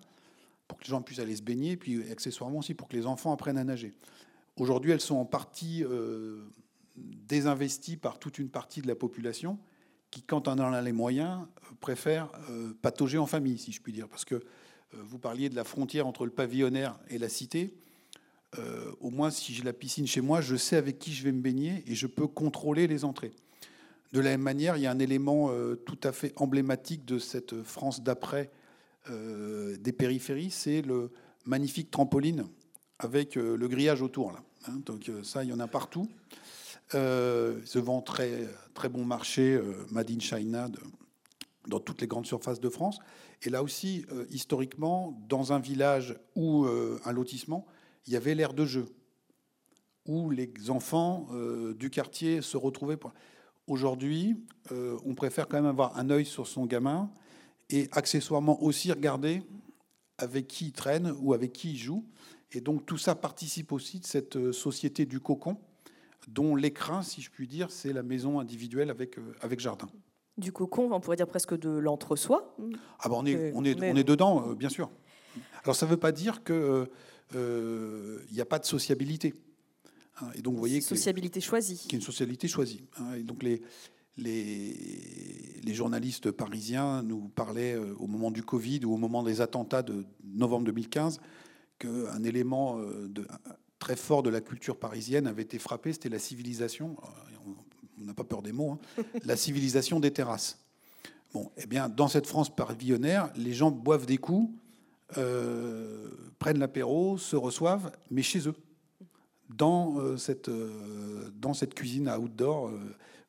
[0.68, 3.32] pour que les gens puissent aller se baigner, puis accessoirement aussi pour que les enfants
[3.32, 3.92] apprennent à nager.
[4.56, 6.44] Aujourd'hui, elles sont en partie euh,
[6.96, 9.58] désinvesties par toute une partie de la population
[10.10, 11.40] qui, quand on en a les moyens,
[11.80, 12.30] préfère
[12.82, 14.08] patauger en famille, si je puis dire.
[14.08, 14.44] Parce que
[14.94, 17.74] euh, vous parliez de la frontière entre le pavillonnaire et la cité.
[18.58, 21.32] Euh, au moins, si j'ai la piscine chez moi, je sais avec qui je vais
[21.32, 23.32] me baigner et je peux contrôler les entrées.
[24.12, 27.18] De la même manière, il y a un élément euh, tout à fait emblématique de
[27.18, 28.50] cette France d'après
[29.06, 31.10] des périphéries, c'est le
[31.44, 32.46] magnifique trampoline
[32.98, 34.32] avec le grillage autour.
[34.66, 34.80] Hein.
[34.84, 36.08] donc ça, il y en a partout.
[36.94, 40.68] Euh, se vend très, très bon marché, Made in China,
[41.66, 42.98] dans toutes les grandes surfaces de France.
[43.42, 47.66] Et là aussi, euh, historiquement, dans un village ou euh, un lotissement,
[48.06, 48.86] il y avait l'air de jeu,
[50.06, 52.98] où les enfants euh, du quartier se retrouvaient.
[53.66, 54.36] Aujourd'hui,
[54.70, 57.10] on préfère quand même avoir un œil sur son gamin
[57.70, 59.42] et accessoirement aussi regarder
[60.18, 62.04] avec qui il traîne ou avec qui il joue.
[62.54, 65.58] Et donc tout ça participe aussi de cette société du cocon,
[66.28, 69.88] dont l'écrin, si je puis dire, c'est la maison individuelle avec, avec jardin
[70.36, 72.56] du cocon, on pourrait dire presque de l'entre-soi.
[73.00, 74.90] Ah ben on, est, on, est, on est dedans, euh, bien sûr.
[75.62, 79.34] Alors ça ne veut pas dire qu'il n'y euh, a pas de sociabilité.
[80.20, 80.26] Hein.
[80.36, 81.86] et donc vous voyez sociabilité choisie.
[81.88, 82.84] Qui est une sociabilité choisie.
[82.98, 83.14] Hein.
[83.14, 83.62] et donc les,
[84.16, 89.40] les, les, journalistes parisiens nous parlaient euh, au moment du Covid ou au moment des
[89.40, 91.20] attentats de novembre 2015
[91.86, 93.26] qu'un élément de,
[93.78, 96.96] très fort de la culture parisienne avait été frappé, c'était la civilisation
[98.00, 99.02] on n'a pas peur des mots, hein.
[99.24, 100.58] la civilisation des terrasses.
[101.32, 104.52] Bon, eh bien, dans cette France pavillonnaire, les gens boivent des coups,
[105.18, 106.08] euh,
[106.38, 108.54] prennent l'apéro, se reçoivent, mais chez eux,
[109.48, 112.70] dans, euh, cette, euh, dans cette cuisine à outdoor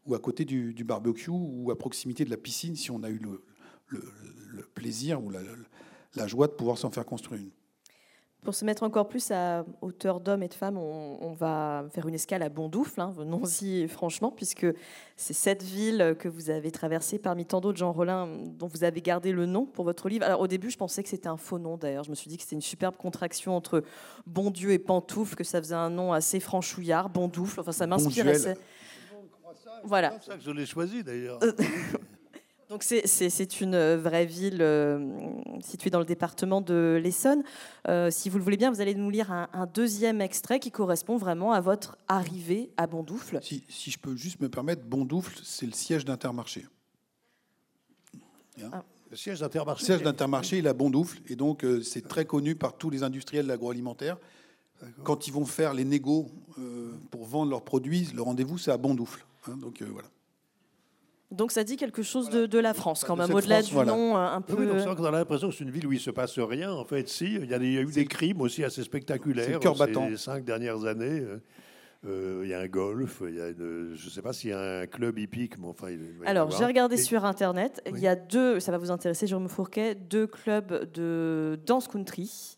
[0.06, 3.20] ou à côté du, barbecue ou à proximité de la piscine, si on a eu
[3.20, 3.42] le,
[4.74, 5.40] plaisir ou la,
[6.16, 7.50] la joie de pouvoir s'en faire construire une.
[8.46, 12.14] Pour se mettre encore plus à hauteur d'hommes et de femmes, on, va faire une
[12.14, 14.68] escale à Bondoufle, hein, venons-y franchement, puisque
[15.16, 19.02] c'est cette ville que vous avez traversée parmi tant d'autres, Jean Rollin, dont vous avez
[19.02, 20.24] gardé le nom pour votre livre.
[20.26, 22.04] Alors au début, je pensais que c'était un faux nom d'ailleurs.
[22.04, 23.84] Je me suis dit que c'était une superbe contraction entre
[24.28, 27.60] Bon Dieu et Pantoufle, que ça faisait un nom assez franchouillard, Bondoufle.
[27.60, 28.38] Enfin, ça m'inspirait.
[29.84, 30.18] Voilà.
[30.22, 31.40] C'est ça que je l'ai choisi d'ailleurs.
[32.70, 35.08] Donc c'est une euh, vraie ville euh,
[35.62, 37.44] située dans le département de l'Essonne.
[37.88, 41.18] Euh, si vous le voulez bien, vous allez nous lire un, deuxième extrait qui correspond
[41.18, 43.40] vraiment à votre arrivée à Bondoufle.
[43.44, 46.66] Si, si je peux juste me permettre, Bondoufle, c'est le siège d'Intermarché.
[48.72, 48.84] Ah.
[49.12, 49.82] Le siège d'Intermarché.
[49.82, 53.46] Le siège d'Intermarché, il a Bondoufle, et donc c'est très connu par tous les industriels
[53.46, 54.18] de l'agroalimentaire.
[55.04, 56.32] Quand ils vont faire les négos
[57.12, 59.24] pour vendre leurs produits, le rendez-vous c'est à Bondoufle.
[59.48, 60.08] Hein, donc voilà.
[61.32, 64.42] Donc ça dit quelque chose de, la France, quand même, au-delà du nom euh, un
[64.42, 64.56] peu.
[64.58, 66.72] Oui, donc on a l'impression que c'est une ville où il ne se passe rien.
[66.72, 70.86] En fait, si, il y a, eu des crimes aussi assez spectaculaires ces cinq dernières
[70.86, 71.22] années.
[71.22, 71.38] Euh,
[72.08, 74.54] euh, il y a un golf, il y a je ne sais pas s'il y
[74.54, 75.88] a un club hippique, mais enfin.
[76.26, 77.82] Alors, j'ai regardé sur Internet.
[77.88, 82.58] Il y a deux, ça va vous intéresser, Jérôme Fourquet, deux clubs de danse country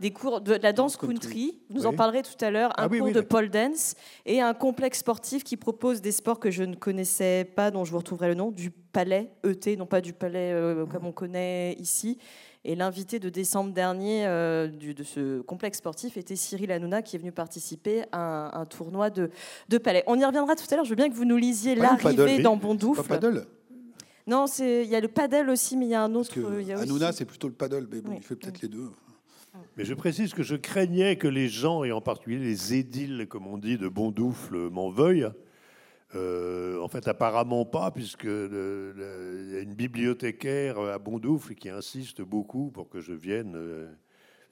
[0.00, 2.88] des cours de, la danse country, vous nous en parlerez tout à l'heure, un ah
[2.88, 3.94] cours de pole dance
[4.24, 7.92] et un complexe sportif qui propose des sports que je ne connaissais pas, dont je
[7.92, 11.74] vous retrouverai le nom, du palais ET, non pas du palais euh, comme on connaît
[11.74, 12.18] ici.
[12.64, 17.18] Et l'invité de décembre dernier euh, de ce complexe sportif était Cyril Hanouna, qui est
[17.18, 19.30] venu participer à un, tournoi de,
[19.68, 20.02] de, palais.
[20.08, 20.84] On y reviendra tout à l'heure.
[20.84, 23.02] Je veux bien que vous nous lisiez l'arrivée dans Bondoufle.
[23.02, 23.46] Pas paddle
[24.28, 26.36] non, il y a le paddle aussi, mais il y a un autre.
[26.36, 28.90] Hanouna, c'est plutôt le paddle, mais bon, il fait peut-être les deux.
[29.76, 33.46] Mais je précise que je craignais que les gens, et en particulier les édiles, comme
[33.46, 35.30] on dit, de Bondoufle, m'en veuillent.
[36.14, 42.70] Euh, en fait, apparemment pas, puisque y a une bibliothécaire à Bondoufle qui insiste beaucoup
[42.70, 43.92] pour que je vienne euh,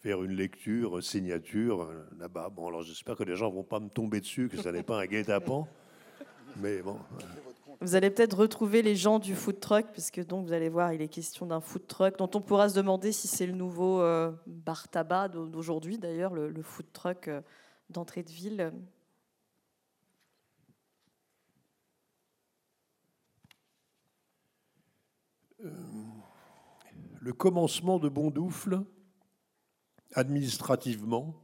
[0.01, 2.51] faire une lecture signature euh, là-bas.
[2.51, 5.01] Bon, alors j'espère que les gens vont pas me tomber dessus, que ça n'est pas
[5.01, 5.67] un guet-apens.
[6.57, 6.99] Mais bon.
[7.81, 11.03] Vous allez peut-être retrouver les gens du food truck, puisque donc vous allez voir, il
[11.03, 14.33] est question d'un food truck dont on pourra se demander si c'est le nouveau euh,
[14.47, 17.41] bar tabac d'aujourd'hui, d'ailleurs, le, food truck euh,
[17.91, 18.72] d'entrée de ville.
[25.64, 25.70] Euh,
[27.20, 28.83] le commencement de Bondoufle,
[30.14, 31.35] administrativement,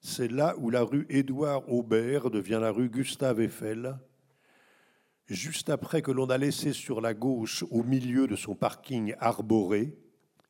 [0.00, 3.98] c'est là où la rue Édouard Aubert devient la rue Gustave Eiffel
[5.34, 9.96] juste après que l'on a laissé sur la gauche, au milieu de son parking arboré,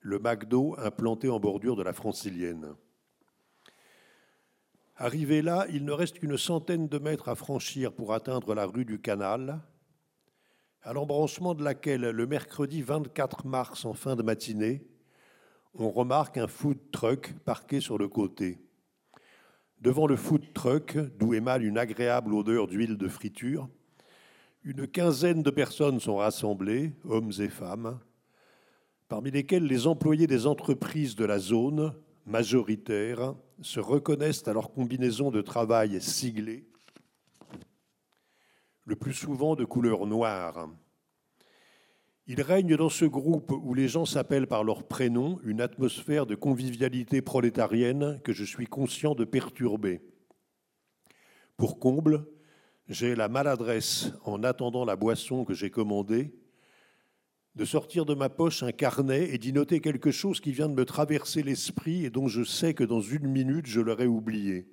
[0.00, 2.74] le McDo implanté en bordure de la francilienne.
[4.96, 8.84] Arrivé là, il ne reste qu'une centaine de mètres à franchir pour atteindre la rue
[8.84, 9.60] du Canal,
[10.82, 14.86] à l'embranchement de laquelle, le mercredi 24 mars en fin de matinée,
[15.74, 18.58] on remarque un food truck parqué sur le côté.
[19.80, 23.68] Devant le food truck, d'où émane une agréable odeur d'huile de friture,
[24.62, 27.98] une quinzaine de personnes sont rassemblées, hommes et femmes,
[29.08, 31.94] parmi lesquels les employés des entreprises de la zone,
[32.26, 36.66] majoritaires, se reconnaissent à leur combinaison de travail siglée,
[38.84, 40.68] le plus souvent de couleur noire.
[42.26, 46.34] Il règne dans ce groupe où les gens s'appellent par leur prénom une atmosphère de
[46.34, 50.00] convivialité prolétarienne que je suis conscient de perturber.
[51.56, 52.26] Pour comble,
[52.90, 56.34] j'ai la maladresse, en attendant la boisson que j'ai commandée,
[57.54, 60.74] de sortir de ma poche un carnet et d'y noter quelque chose qui vient de
[60.74, 64.68] me traverser l'esprit et dont je sais que dans une minute je l'aurai oublié.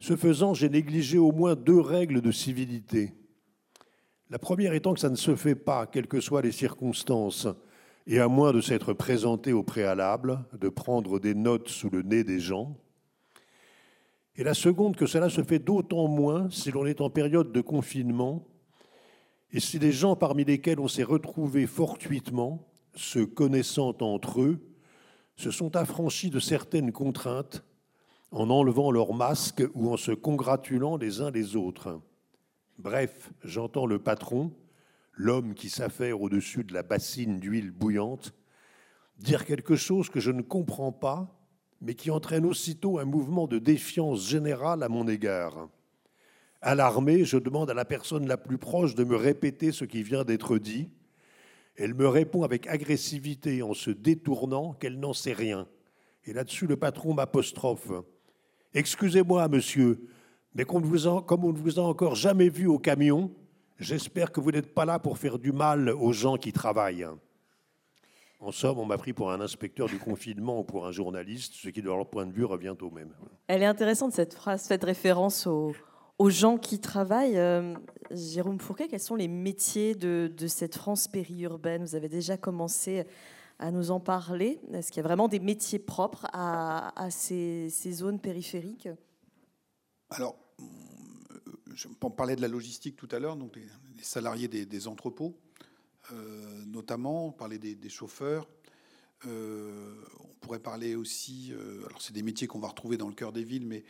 [0.00, 3.14] Ce faisant, j'ai négligé au moins deux règles de civilité.
[4.28, 7.48] La première étant que ça ne se fait pas, quelles que soient les circonstances,
[8.06, 12.22] et à moins de s'être présenté au préalable, de prendre des notes sous le nez
[12.22, 12.76] des gens.
[14.38, 17.60] Et la seconde, que cela se fait d'autant moins si l'on est en période de
[17.60, 18.46] confinement
[19.52, 24.58] et si les gens parmi lesquels on s'est retrouvé fortuitement, se connaissant entre eux,
[25.36, 27.64] se sont affranchis de certaines contraintes
[28.30, 32.00] en enlevant leurs masques ou en se congratulant les uns les autres.
[32.78, 34.52] Bref, j'entends le patron,
[35.12, 38.34] l'homme qui s'affaire au-dessus de la bassine d'huile bouillante,
[39.18, 41.35] dire quelque chose que je ne comprends pas,
[41.80, 45.68] mais qui entraîne aussitôt un mouvement de défiance générale à mon égard.
[46.62, 50.24] Alarmé, je demande à la personne la plus proche de me répéter ce qui vient
[50.24, 50.88] d'être dit.
[51.76, 55.68] Elle me répond avec agressivité en se détournant qu'elle n'en sait rien.
[56.24, 57.92] Et là-dessus, le patron m'apostrophe.
[58.74, 60.08] Excusez-moi, monsieur,
[60.54, 63.30] mais comme on ne vous a encore jamais vu au camion,
[63.78, 67.06] j'espère que vous n'êtes pas là pour faire du mal aux gens qui travaillent.
[68.38, 71.68] En somme, on m'a pris pour un inspecteur du confinement ou pour un journaliste, ce
[71.68, 73.14] qui, de leur point de vue, revient au même.
[73.46, 75.74] Elle est intéressante, cette phrase, faite référence aux,
[76.28, 77.38] gens qui travaillent.
[77.38, 77.74] Euh,
[78.10, 81.82] Jérôme Fourquet, quels sont les métiers de, cette France périurbaine?
[81.82, 83.04] Vous avez déjà commencé
[83.58, 84.60] à nous en parler.
[84.72, 88.88] Est-ce qu'il y a vraiment des métiers propres à, ces, ces, zones périphériques?
[90.10, 90.36] Alors,
[91.76, 93.66] je parlais de la logistique tout à l'heure, donc les,
[94.02, 95.38] salariés des, entrepôts,
[96.12, 98.48] euh, notamment, on parlait des, chauffeurs.
[99.26, 103.14] Euh, on pourrait parler aussi, euh, alors c'est des métiers qu'on va retrouver dans le
[103.14, 103.84] cœur des villes, mais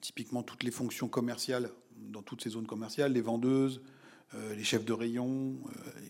[0.00, 3.82] typiquement toutes les fonctions commerciales dans toutes ces zones commerciales, les vendeuses,
[4.56, 5.56] les chefs de rayon,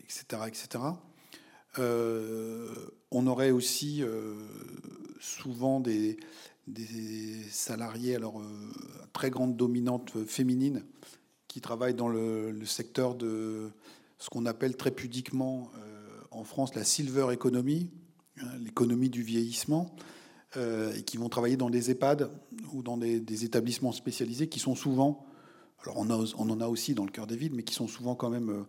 [0.04, 0.84] etc., etc.
[3.10, 4.02] on aurait aussi
[5.20, 6.16] souvent des,
[6.66, 8.40] des salariés, alors
[9.12, 10.84] très grande dominante féminine,
[11.54, 13.70] qui travaillent dans le, secteur de
[14.24, 17.90] ce qu'on appelle très pudiquement euh, en France la silver economy,
[18.40, 19.94] hein, l'économie du vieillissement,
[20.56, 22.30] euh, et qui vont travailler dans des EHPAD
[22.72, 25.26] ou dans des, établissements spécialisés qui sont souvent,
[25.82, 28.30] alors on, en a aussi dans le cœur des villes, mais qui sont souvent quand
[28.30, 28.62] même euh,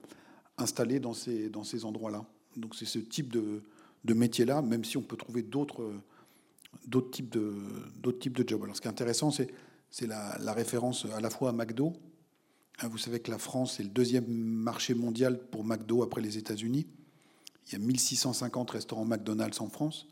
[0.57, 2.25] installés dans ces, endroits-là.
[2.57, 3.63] Donc c'est ce type de,
[4.03, 5.89] de métier-là, même si on peut trouver d'autres
[7.11, 8.61] types de jobs.
[8.61, 11.93] Alors ce qui est intéressant, c'est la, référence à la fois à McDo,
[12.83, 16.87] vous savez que la France est le deuxième marché mondial pour McDo après les États-Unis.
[17.67, 20.07] Il y a 1650 restaurants McDonald's en France.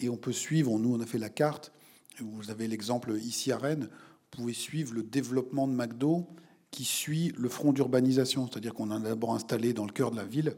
[0.00, 1.72] Et on peut suivre, nous on a fait la carte,
[2.20, 6.26] vous avez l'exemple ici à Rennes, vous pouvez suivre le développement de McDo
[6.70, 10.24] qui suit le front d'urbanisation, c'est-à-dire qu'on a d'abord installé dans le cœur de la
[10.24, 10.54] ville,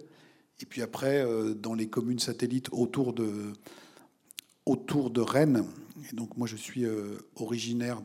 [0.60, 3.52] et puis après euh, dans les communes satellites autour de,
[4.66, 5.64] autour de Rennes.
[6.10, 8.02] Et donc moi je suis euh, originaire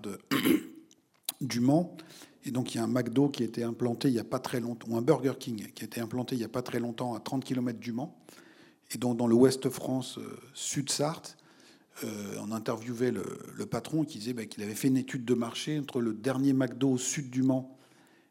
[1.42, 1.98] du Mans,
[2.46, 4.40] et donc il y a un McDo qui a été implanté il n'y a pas
[4.40, 6.80] très longtemps, ou un Burger King qui a été implanté il n'y a pas très
[6.80, 8.18] longtemps à 30 km du Mans.
[8.94, 11.38] Et donc dans le Ouest France, euh, Sud-Sarthe,
[12.04, 15.80] euh, on interviewait le, patron qui disait bah, qu'il avait fait une étude de marché
[15.80, 17.78] entre le dernier McDo au sud du Mans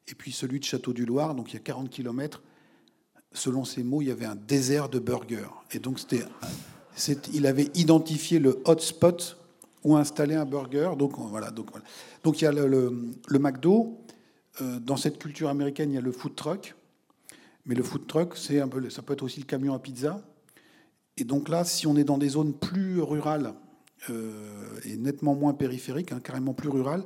[0.08, 2.42] et puis celui de Château-du-Loir, donc il y a 40 km.
[3.32, 5.48] Selon ses mots, il y avait un désert de burgers.
[5.70, 6.24] Et donc c'était,
[7.32, 9.38] il avait identifié le hotspot
[9.84, 10.90] où installer un burger.
[10.98, 11.50] Donc voilà.
[11.50, 11.70] Donc,
[12.22, 12.90] donc il y a le,
[13.30, 14.01] McDo,
[14.61, 16.74] dans cette culture américaine, il y a le food truck.
[17.64, 20.20] Mais le food truck, ça peut être aussi le camion à pizza.
[21.16, 23.55] Et donc là, si on est dans des zones plus rurales
[24.11, 27.05] euh, et nettement moins périphériques, hein, carrément plus rurales,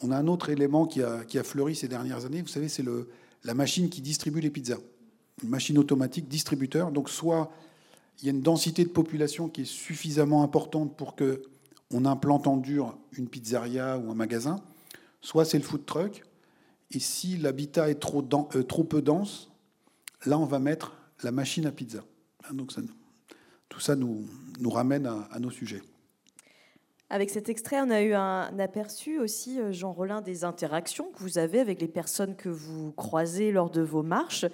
[0.00, 2.42] on a un autre élément qui a, qui a fleuri ces dernières années.
[2.42, 2.84] Vous savez, c'est
[3.44, 4.78] la machine qui distribue les pizzas.
[5.42, 6.92] Une machine automatique distributeur.
[6.92, 7.50] Donc soit
[8.20, 11.42] il y a une densité de population qui est suffisamment importante pour que
[11.90, 14.60] on implante en dur une pizzeria ou un magasin,
[15.22, 16.22] soit c'est le food truck.
[16.90, 18.24] Et si l'habitat est trop,
[18.54, 19.50] euh, trop peu dense,
[20.24, 22.04] là on va mettre la machine à pizza.
[22.44, 22.72] Hein, donc
[23.68, 24.24] tout ça nous,
[24.60, 25.82] nous ramène à, nos sujets.
[27.10, 31.20] Avec cet extrait, on a eu un aperçu aussi, euh, Jean Rollin, des interactions que
[31.20, 34.44] vous avez avec les personnes que vous croisez lors de vos marches.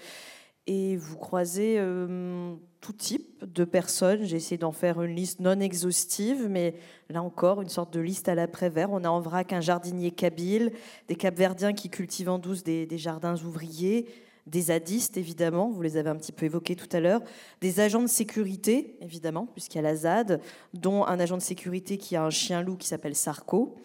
[0.67, 2.55] Et vous croisez euh,
[2.85, 4.25] tout type de personnes.
[4.25, 6.75] J'ai essayé d'en faire une liste non exhaustive, mais
[7.09, 8.91] là encore, une sorte de liste à l'après-vert.
[8.93, 10.71] On a en vrac un jardinier kabyle,
[11.09, 14.07] des capverdiens qui cultivent en douce des, jardins ouvriers,
[14.47, 17.23] des zadistes, évidemment, vous les avez un petit peu évoqués tout à l'heure,
[17.63, 20.43] des agents de sécurité, évidemment, puisqu'il y a la ZAD,
[20.75, 23.77] dont un agent de sécurité qui a un chien-loup qui s'appelle Sarko.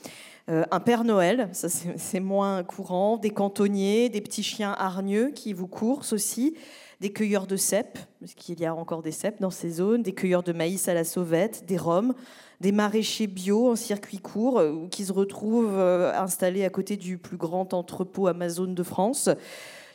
[0.50, 5.54] Euh, un Père Noël, ça c'est moins courant, des cantonniers, des petits chiens hargneux qui
[5.54, 6.56] vous coursent aussi,
[7.00, 10.14] des cueilleurs de cèpes, parce qu'il y a encore des cèpes dans ces zones, des
[10.14, 12.14] cueilleurs de maïs à la sauvette, des roms,
[12.60, 17.18] des maraîchers bio en circuit court euh, qui se retrouvent euh, installés à côté du
[17.18, 19.30] plus grand entrepôt Amazon de France,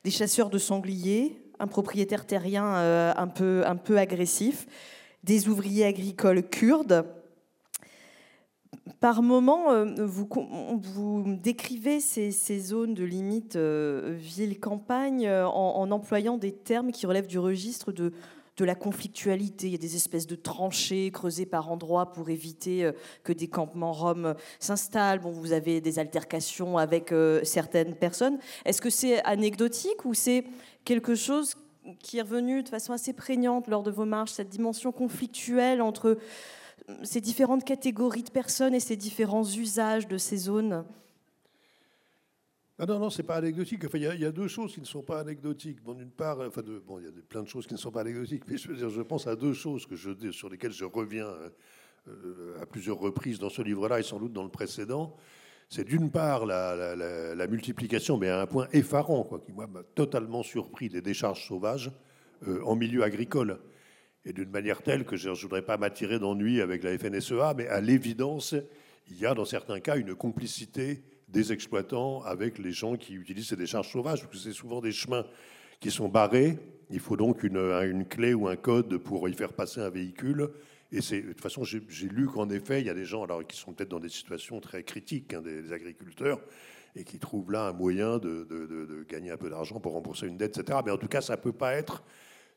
[0.03, 4.67] des chasseurs de sangliers, un propriétaire terrien euh, un, peu, un peu agressif,
[5.25, 7.05] des ouvriers agricoles kurdes,
[9.01, 16.53] par moment, euh, vous, décrivez ces, zones de limite euh, ville-campagne euh, en, employant des
[16.53, 18.13] termes qui relèvent du registre de,
[18.61, 19.67] la conflictualité.
[19.67, 22.89] Il y a des espèces de tranchées creusées par endroits pour éviter
[23.25, 25.19] que des campements roms s'installent.
[25.19, 27.13] Vous avez des altercations avec
[27.43, 28.39] certaines personnes.
[28.65, 30.45] Est-ce que c'est anecdotique ou c'est
[30.85, 31.57] quelque chose
[31.99, 36.17] qui est revenu de façon assez prégnante lors de vos marches, cette dimension conflictuelle entre
[37.03, 40.85] ces différentes catégories de personnes et ces différents usages de ces zones
[42.77, 43.83] ah non, non, c'est pas anecdotique.
[43.95, 45.81] Il y, a deux choses qui ne sont pas anecdotiques.
[45.81, 48.01] Bon, d'une part, enfin, bon, il y a plein de choses qui ne sont pas
[48.01, 50.85] anecdotiques, mais je, veux dire, je pense à deux choses que je, sur lesquelles je
[50.85, 51.29] reviens
[52.09, 55.15] euh, à plusieurs reprises dans ce livre-là et sans doute dans le précédent.
[55.69, 60.89] C'est d'une part la, multiplication, mais à un point effarant, quoi, qui m'a totalement surpris
[60.89, 61.93] des décharges sauvages
[62.49, 63.61] euh, en milieu agricole
[64.25, 67.69] et d'une manière telle que je ne voudrais pas m'attirer d'ennui avec la FNSEA, mais
[67.69, 68.55] à l'évidence,
[69.11, 73.49] il y a dans certains cas une complicité des exploitants avec les gens qui utilisent
[73.49, 75.27] ces décharges sauvages, parce que c'est souvent des chemins
[75.81, 76.59] qui sont barrés.
[76.91, 80.51] Il faut donc une, clé ou un code pour y faire passer un véhicule.
[80.93, 83.57] Et de toute façon, j'ai, lu qu'en effet, il y a des gens alors, qui
[83.57, 86.41] sont peut-être dans des situations très critiques, hein, des, agriculteurs,
[86.95, 90.37] et qui trouvent là un moyen de, de, gagner un peu d'argent pour rembourser une
[90.37, 90.79] dette, etc.
[90.85, 92.05] Mais en tout cas, ça ne peut pas être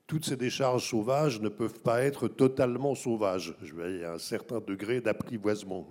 [0.08, 3.54] toutes ces décharges sauvages ne peuvent pas être totalement sauvages.
[3.62, 5.88] Il y a un certain degré d'apprivoisement.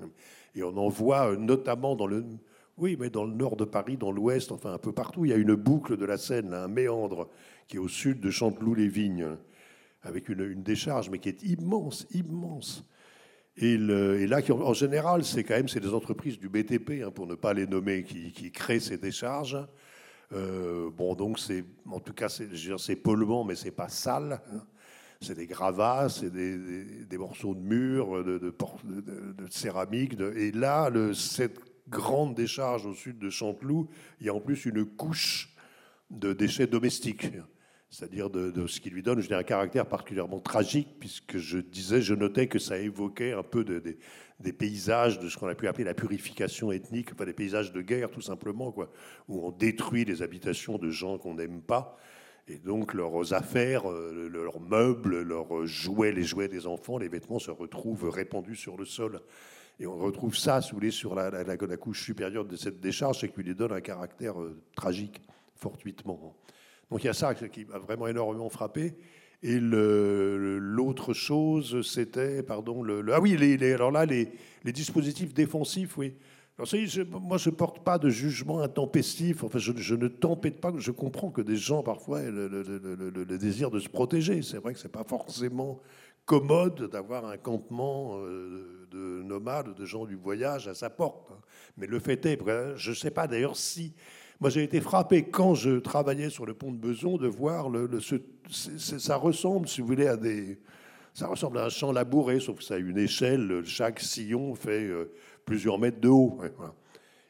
[0.54, 2.24] Et on en voit euh, notamment dans le,
[2.78, 5.26] oui, mais dans le nord de Paris, dans l'ouest, enfin un peu partout.
[5.26, 7.28] Il y a une boucle de la Seine, un méandre
[7.68, 9.36] qui est au sud de Chanteloup-les-Vignes,
[10.02, 12.88] avec une, décharge, mais qui est immense, immense.
[13.58, 17.54] Et, là, en général, c'est quand même des entreprises du BTP, hein, pour ne pas
[17.54, 19.58] les nommer, qui créent ces décharges.
[20.32, 24.40] Euh, bon, donc c'est, en tout cas, c'est polluant, mais c'est pas sale.
[24.52, 24.62] Hein.
[25.20, 30.14] C'est des gravats, c'est des, morceaux de mur, de, de, céramique.
[30.36, 31.58] et là, cette
[31.88, 33.88] grande décharge au sud de Chanteloup,
[34.20, 35.54] il y a en plus une couche
[36.10, 37.30] de déchets domestiques
[37.90, 42.14] c'est-à-dire de, ce qui lui donne je un caractère particulièrement tragique, puisque je disais, je
[42.14, 43.98] notais que ça évoquait un peu des
[44.52, 48.10] paysages de ce qu'on a pu appeler la purification ethnique, enfin des paysages de guerre
[48.10, 48.90] tout simplement, quoi,
[49.28, 51.96] où on détruit les habitations de gens qu'on n'aime pas.
[52.48, 57.40] Et donc leurs affaires, euh, leurs meubles, leurs jouets, les jouets des enfants, les vêtements
[57.40, 59.20] se retrouvent répandus sur le sol.
[59.80, 63.42] Et on retrouve ça, sous les sur la, couche supérieure de cette décharge, c'est qui
[63.42, 65.20] lui donne un caractère euh, tragique,
[65.56, 66.36] fortuitement.
[66.90, 68.94] Donc il y a ça qui m'a vraiment énormément frappé.
[69.42, 73.36] Et l'autre chose, c'était, pardon, le, ah oui,
[73.72, 74.32] alors là, les,
[74.64, 76.14] dispositifs défensifs, oui.
[76.58, 79.44] Alors, je, moi, je ne porte pas de jugement intempestif.
[79.44, 80.72] Enfin, je, ne tempête pas.
[80.78, 84.40] Je comprends que des gens, parfois, aient le, le désir de se protéger.
[84.40, 85.82] C'est vrai que ce n'est pas forcément
[86.26, 91.30] commode d'avoir un campement euh, de nomades, de gens du voyage à sa porte.
[91.30, 91.38] Hein.
[91.78, 92.38] Mais le fait est,
[92.76, 93.94] je ne sais pas d'ailleurs si
[94.40, 97.88] moi, j'ai été frappé quand je travaillais sur le pont de Beson de voir le,
[98.50, 100.58] ça ressemble, si vous voulez, à des,
[101.14, 103.62] ça ressemble à un champ labouré, sauf que ça a une échelle.
[103.64, 105.10] Chaque sillon fait euh,
[105.46, 106.38] plusieurs mètres de haut.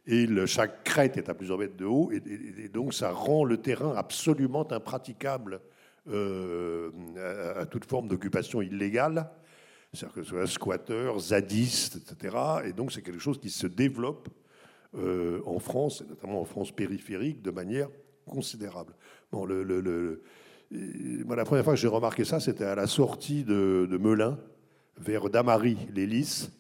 [0.08, 2.10] Et chaque crête est à plusieurs mètres de haut.
[2.10, 5.60] Et, donc, ça rend le terrain absolument impraticable
[6.08, 9.30] à, toute forme d'occupation illégale,
[9.92, 12.36] c'est-à-dire que ce soit squatteurs, zadistes, etc.
[12.64, 14.28] Et donc c'est quelque chose qui se développe
[14.94, 17.88] en France, et notamment en France périphérique, de manière
[18.26, 18.94] considérable.
[19.30, 19.62] Bon, le,
[20.70, 24.38] la première fois que j'ai remarqué ça, c'était à la sortie de, Melun,
[24.98, 26.50] vers Damary, les Lys.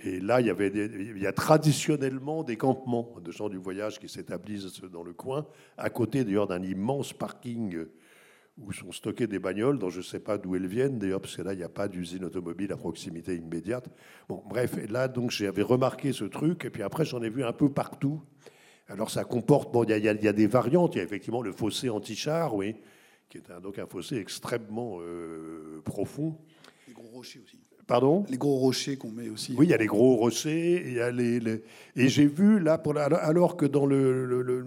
[0.00, 4.00] Et là, il y, avait il y a traditionnellement des campements de gens du voyage
[4.00, 5.46] qui s'établissent dans le coin,
[5.78, 7.86] à côté d'ailleurs d'un immense parking
[8.56, 11.36] où sont stockées des bagnoles dont je ne sais pas d'où elles viennent d'ailleurs, parce
[11.36, 13.88] que là, il n'y a pas d'usine automobile à proximité immédiate.
[14.28, 17.52] Bon, bref, là, donc, j'avais remarqué ce truc, et puis après, j'en ai vu un
[17.52, 18.22] peu partout.
[18.88, 20.94] Alors, ça comporte, bon, il y, a, des variantes.
[20.94, 22.76] Il y a effectivement le fossé anti-char, oui,
[23.28, 26.38] qui est un, donc un fossé extrêmement euh, profond.
[26.86, 27.63] Les gros rochers aussi.
[27.86, 29.54] Pardon Les gros rochers qu'on met aussi.
[29.58, 30.82] Oui, il y a les gros rochers.
[30.86, 31.62] Il y a les,
[31.96, 34.64] Et j'ai vu, là, pour alors que dans le, le,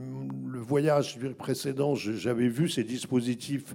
[0.59, 3.73] voyage précédent, j'avais vu ces dispositifs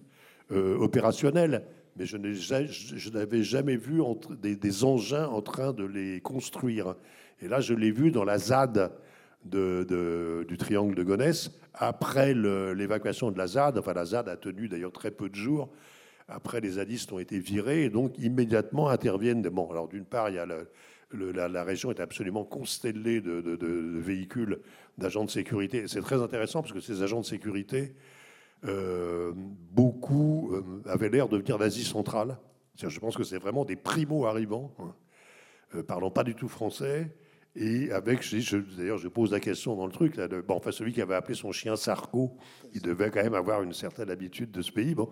[0.53, 1.65] euh, opérationnels,
[1.97, 2.19] mais je
[3.11, 6.95] n'avais jamais vu entre, des, des, engins en train de les construire.
[7.41, 8.93] Et là, je l'ai vu dans la ZAD
[9.45, 13.79] de, du triangle de Gonesse, après l'évacuation de la ZAD.
[13.79, 15.71] Enfin, la ZAD a tenu d'ailleurs très peu de jours
[16.29, 19.43] après, les zadistes ont été virés et donc immédiatement interviennent.
[19.43, 20.47] Bon, alors d'une part, il y a
[21.15, 24.61] la, région est absolument constellée de, véhicules
[24.99, 25.89] d'agents de sécurité.
[25.89, 27.95] C'est très intéressant parce que ces agents de sécurité,
[28.65, 32.39] euh, beaucoup euh, avaient l'air de venir d'Asie centrale.
[32.77, 34.95] Je pense que c'est vraiment des primo-arrivants, hein,
[35.75, 37.11] euh, parlant pas du tout français,
[37.55, 38.25] et avec,
[38.79, 41.35] d'ailleurs, je pose la question dans le truc, là, bon, enfin, celui qui avait appelé
[41.35, 42.35] son chien Sarko,
[42.73, 44.95] il devait quand même avoir une certaine habitude de ce pays.
[44.95, 45.11] Bon.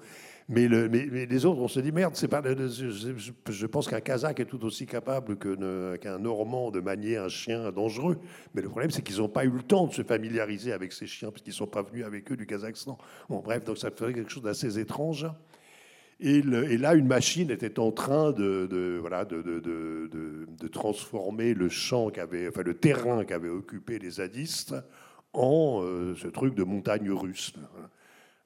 [0.53, 4.47] Mais, le, mais, les autres, on se dit, merde, pas, je, pense qu'un Kazakh est
[4.47, 8.19] tout aussi capable qu'un Normand de manier un chien dangereux.
[8.53, 11.07] Mais le problème, c'est qu'ils n'ont pas eu le temps de se familiariser avec ces
[11.07, 12.99] chiens, parce qu'ils ne sont pas venus avec eux du Kazakhstan.
[13.29, 15.29] Bon, bref, donc ça ferait quelque chose d'assez étrange.
[16.19, 18.69] Et, là, une machine était en train de,
[20.73, 24.75] transformer le champ qu'avait, enfin, le terrain qu'avaient occupé les zadistes
[25.33, 27.53] en euh, ce truc de montagne russe.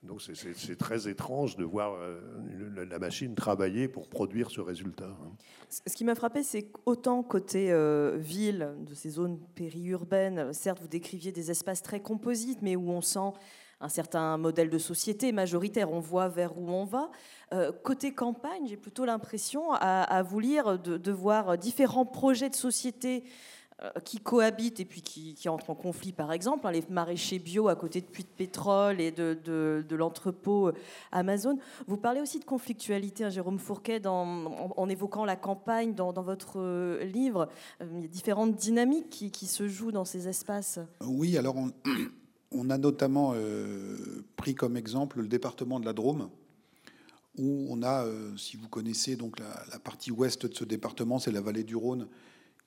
[0.04, 2.20] Donc c'est très étrange de voir euh,
[2.90, 5.08] la machine travailler pour produire ce résultat.
[5.08, 5.32] Hein.
[5.70, 10.88] Ce qui m'a frappé, c'est qu'autant côté euh, ville, de ces zones périurbaines, certes vous
[10.88, 13.32] décriviez des espaces très composites, mais où on sent
[13.80, 17.10] un certain modèle de société majoritaire, on voit vers où on va.
[17.52, 23.24] Euh, côté campagne, j'ai plutôt l'impression, à, vous lire, de, voir différents projets de société
[23.24, 23.28] euh,
[24.04, 27.76] qui cohabitent et puis qui, entrent en conflit, par exemple, hein, les maraîchers bio à
[27.76, 30.72] côté de puits de pétrole et de, l'entrepôt euh,
[31.12, 31.58] Amazon.
[31.86, 37.48] Vous parlez aussi de conflictualité, hein, Jérôme Fourquet, en, évoquant la campagne dans, votre livre.
[37.80, 40.78] il y a différentes dynamiques qui, se jouent dans ces espaces.
[41.00, 41.56] Oui, alors
[42.52, 43.34] on a notamment
[44.36, 46.30] pris comme exemple le département de la Drôme,
[47.36, 51.32] où on a, euh, si vous connaissez donc la, partie ouest de ce département, c'est
[51.32, 52.08] la vallée du Rhône,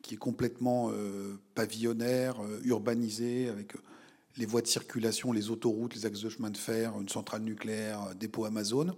[0.07, 3.73] qui est complètement euh, pavillonnaire, euh, urbanisée, avec
[4.37, 8.15] les voies de circulation, les autoroutes, les axes de chemin de fer, une centrale nucléaire,
[8.15, 8.95] dépôt Amazon.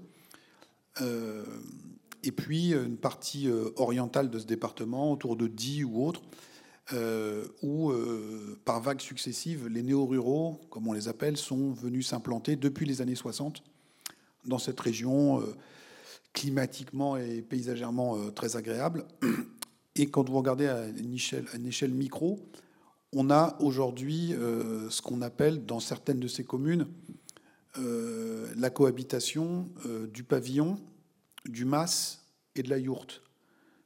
[1.01, 3.47] et puis une partie
[3.77, 6.23] orientale de ce département, autour de Die ou autre,
[7.61, 7.93] où,
[8.65, 13.15] par vagues successives, les néo-ruraux, comme on les appelle, sont venus s'implanter depuis les années
[13.15, 13.63] 60
[14.45, 15.55] dans cette région euh,
[16.33, 19.05] climatiquement et paysagèrement euh, très agréable.
[19.99, 22.39] Et quand vous regardez à une échelle, micro,
[23.11, 26.87] on a aujourd'hui euh, ce qu'on appelle dans certaines de ces communes
[28.57, 29.69] la cohabitation
[30.11, 30.79] du pavillon,
[31.45, 32.25] du mas
[32.55, 33.21] et de la yourte.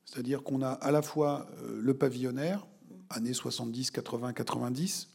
[0.06, 1.48] C'est-à-dire qu'on a à la fois
[1.78, 2.66] le pavillonnaire,
[3.12, 5.10] années 70, 80, 90,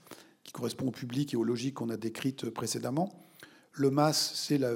[0.44, 3.26] qui correspond au public et aux logiques qu'on a décrites précédemment.
[3.72, 4.70] Le mas, c'est la,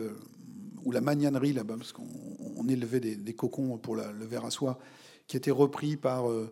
[0.85, 4.81] ou la magnanerie là-bas, parce qu'on élevait des, cocons pour le verre à soie,
[5.27, 6.51] qui étaient repris par euh,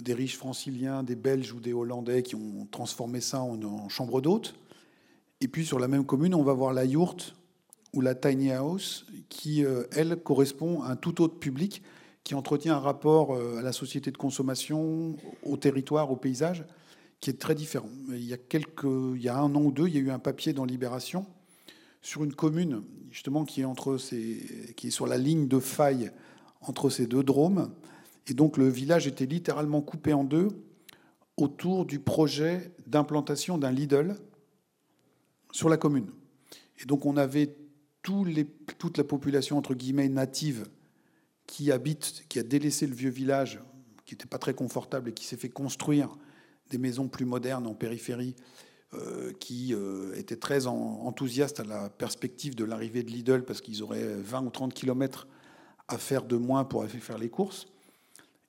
[0.00, 4.54] des riches franciliens, des Belges ou des Hollandais qui ont transformé ça en, chambre d'hôte.
[5.40, 7.34] Et puis sur la même commune, on va voir la yourte
[7.92, 11.82] ou la tiny house, qui, euh, elle, correspond à un tout autre public
[12.24, 16.64] qui entretient un rapport euh, à la société de consommation, au territoire, au paysage,
[17.20, 17.88] qui est très différent.
[18.10, 20.10] Il y a, quelques, il y a un an ou deux, il y a eu
[20.10, 21.24] un papier dans Libération
[22.02, 26.10] sur une commune justement qui est, entre ces, qui est sur la ligne de faille
[26.60, 27.70] entre ces deux drômes.
[28.28, 30.48] Et donc le village était littéralement coupé en deux
[31.36, 34.16] autour du projet d'implantation d'un Lidl
[35.52, 36.10] sur la commune.
[36.80, 37.56] Et donc on avait
[38.02, 40.66] toute la population entre guillemets native
[41.46, 43.60] qui habite, qui a délaissé le vieux village,
[44.04, 46.16] qui n'était pas très confortable et qui s'est fait construire
[46.70, 48.34] des maisons plus modernes en périphérie
[49.40, 49.74] qui
[50.14, 54.50] étaient très enthousiastes à la perspective de l'arrivée de Lidl parce qu'ils auraient 20 ou
[54.50, 55.26] 30 kilomètres
[55.88, 57.66] à faire de moins pour aller faire les courses.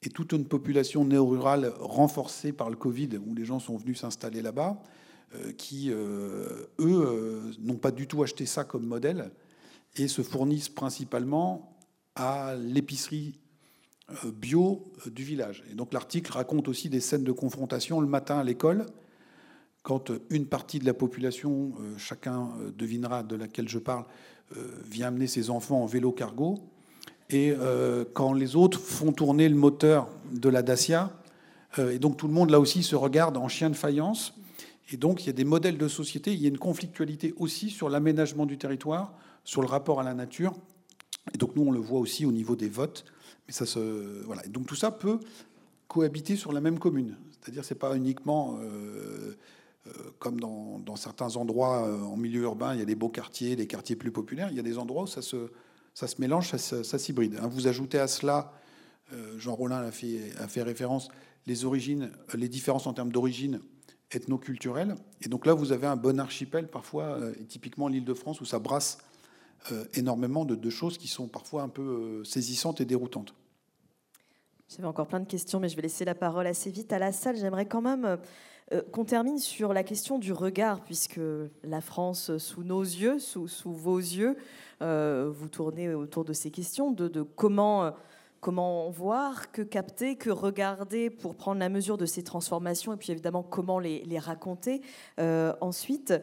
[0.07, 4.41] Et toute une population néo-rurale renforcée par le Covid, où les gens sont venus s'installer
[4.41, 4.81] là-bas,
[5.57, 9.31] qui, eux, n'ont pas du tout acheté ça comme modèle
[9.97, 11.77] et se fournissent principalement
[12.15, 13.35] à l'épicerie
[14.25, 15.63] euh, bio euh, du village.
[15.69, 18.85] Et donc l'article raconte aussi des scènes de confrontation le matin à l'école,
[19.83, 24.05] quand une partie de la population, euh, chacun devinera de laquelle je parle,
[24.85, 26.55] vient amener ses enfants en vélo cargo,
[27.29, 27.53] et
[28.13, 31.11] quand les autres font tourner le moteur de la Dacia,
[31.77, 34.33] et donc tout le monde là aussi se regarde en chien de faïence,
[34.91, 37.69] et donc il y a des modèles de société, il y a une conflictualité aussi
[37.69, 39.13] sur l'aménagement du territoire,
[39.43, 40.53] sur le rapport à la nature,
[41.33, 43.03] et donc nous on le voit aussi au niveau des votes,
[43.49, 44.41] ça se, voilà.
[44.43, 45.19] donc tout ça peut
[45.87, 47.17] cohabiter sur la même commune.
[47.31, 49.37] C'est-à-dire c'est pas uniquement euh,
[49.87, 53.55] euh, comme dans, certains endroits euh, en milieu urbain, il y a des beaux quartiers,
[53.55, 54.49] des quartiers plus populaires.
[54.51, 55.49] Il y a des endroits où ça se,
[55.97, 57.39] ça se mélange, ça, s'hybride.
[57.41, 58.53] Hein, vous ajoutez à cela,
[59.37, 61.09] Jean Rollin a fait, référence,
[61.47, 63.61] les origines, les différences en termes d'origine
[64.11, 64.93] ethno-culturelle.
[65.21, 68.45] Et donc là, vous avez un bon archipel, parfois, et typiquement l'île de France, où
[68.45, 68.99] ça brasse
[69.71, 73.33] euh, énormément de, choses qui sont parfois un peu euh, saisissantes et déroutantes.
[74.69, 77.11] J'avais encore plein de questions, mais je vais laisser la parole assez vite à la
[77.11, 77.37] salle.
[77.37, 78.19] J'aimerais quand même
[78.73, 81.19] euh, qu'on termine sur la question du regard, puisque
[81.63, 84.35] la France, sous nos yeux, sous, vos yeux,
[84.81, 87.91] vous tournez autour de ces questions, de, comment,
[88.39, 93.11] comment voir, que capter, que regarder pour prendre la mesure de ces transformations, et puis
[93.11, 94.81] évidemment comment les, les raconter.
[95.17, 96.13] ensuite,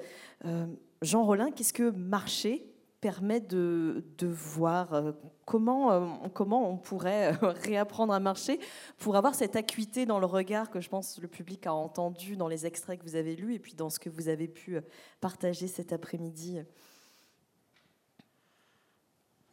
[1.02, 2.73] Jean Rollin, qu'est-ce que marcher
[3.04, 5.12] permet de, voir euh,
[5.44, 8.58] comment, euh, comment on pourrait euh, réapprendre à marcher
[8.96, 12.48] pour avoir cette acuité dans le regard que je pense le public a entendu dans
[12.48, 14.80] les extraits que vous avez lus et puis dans ce que vous avez pu
[15.20, 16.60] partager cet après-midi.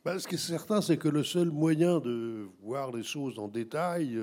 [0.05, 3.49] Ben, ce qui est certain, c'est que le seul moyen de voir les choses en
[3.49, 4.17] détail,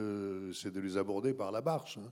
[0.55, 1.99] c'est de les aborder par la marche.
[1.99, 2.11] Hein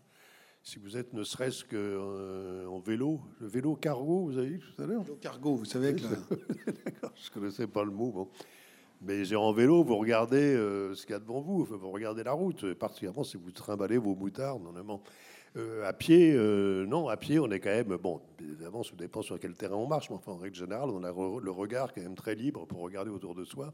[0.66, 4.82] si vous êtes ne serait-ce qu'en euh, vélo, le vélo cargo, vous avez dit tout
[4.82, 6.02] à l'heure Vélo cargo, vous savez que.
[6.84, 8.10] D'accord, je ne connaissais pas le mot.
[8.10, 8.28] Bon.
[9.00, 12.32] Mais en vélo, vous regardez euh, ce qu'il y a devant vous, vous regardez la
[12.32, 15.02] route, particulièrement si vous trimballez vos moutards, normalement.
[15.56, 19.38] Euh, à pied, non, à pied, on est quand même, bon, évidemment, ça dépend sur
[19.38, 22.16] quel terrain on marche, mais enfin, en règle générale, on a le regard quand même
[22.16, 23.72] très libre pour regarder autour de soi.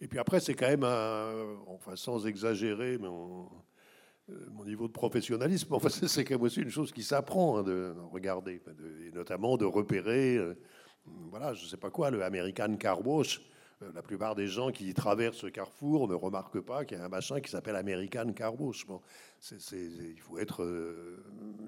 [0.00, 1.30] Et puis après, c'est quand même, un,
[1.68, 3.44] enfin, sans exagérer, mais on, euh,
[4.52, 5.72] mon niveau de professionnalisme.
[5.74, 8.60] Enfin, c'est quand même aussi une chose qui s'apprend hein, de regarder,
[9.06, 10.54] et notamment de repérer, euh,
[11.30, 13.40] voilà, je ne sais pas quoi, le American Car Wash.
[13.82, 17.04] Euh, la plupart des gens qui traversent ce carrefour ne remarquent pas qu'il y a
[17.04, 18.86] un machin qui s'appelle American Car Wash.
[18.86, 19.00] Bon,
[19.50, 20.66] il, faut être,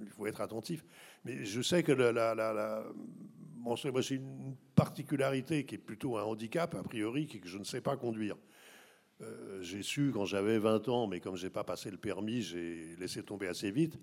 [0.02, 0.84] il faut être attentif.
[1.24, 2.84] Mais je sais que la,
[3.62, 7.80] bon, c'est une particularité qui est plutôt un handicap, a priori, que je ne sais
[7.80, 8.36] pas conduire.
[9.22, 12.96] Euh, j'ai su quand j'avais 20 ans, mais comme j'ai pas passé le permis, j'ai
[12.98, 13.98] laissé tomber assez vite.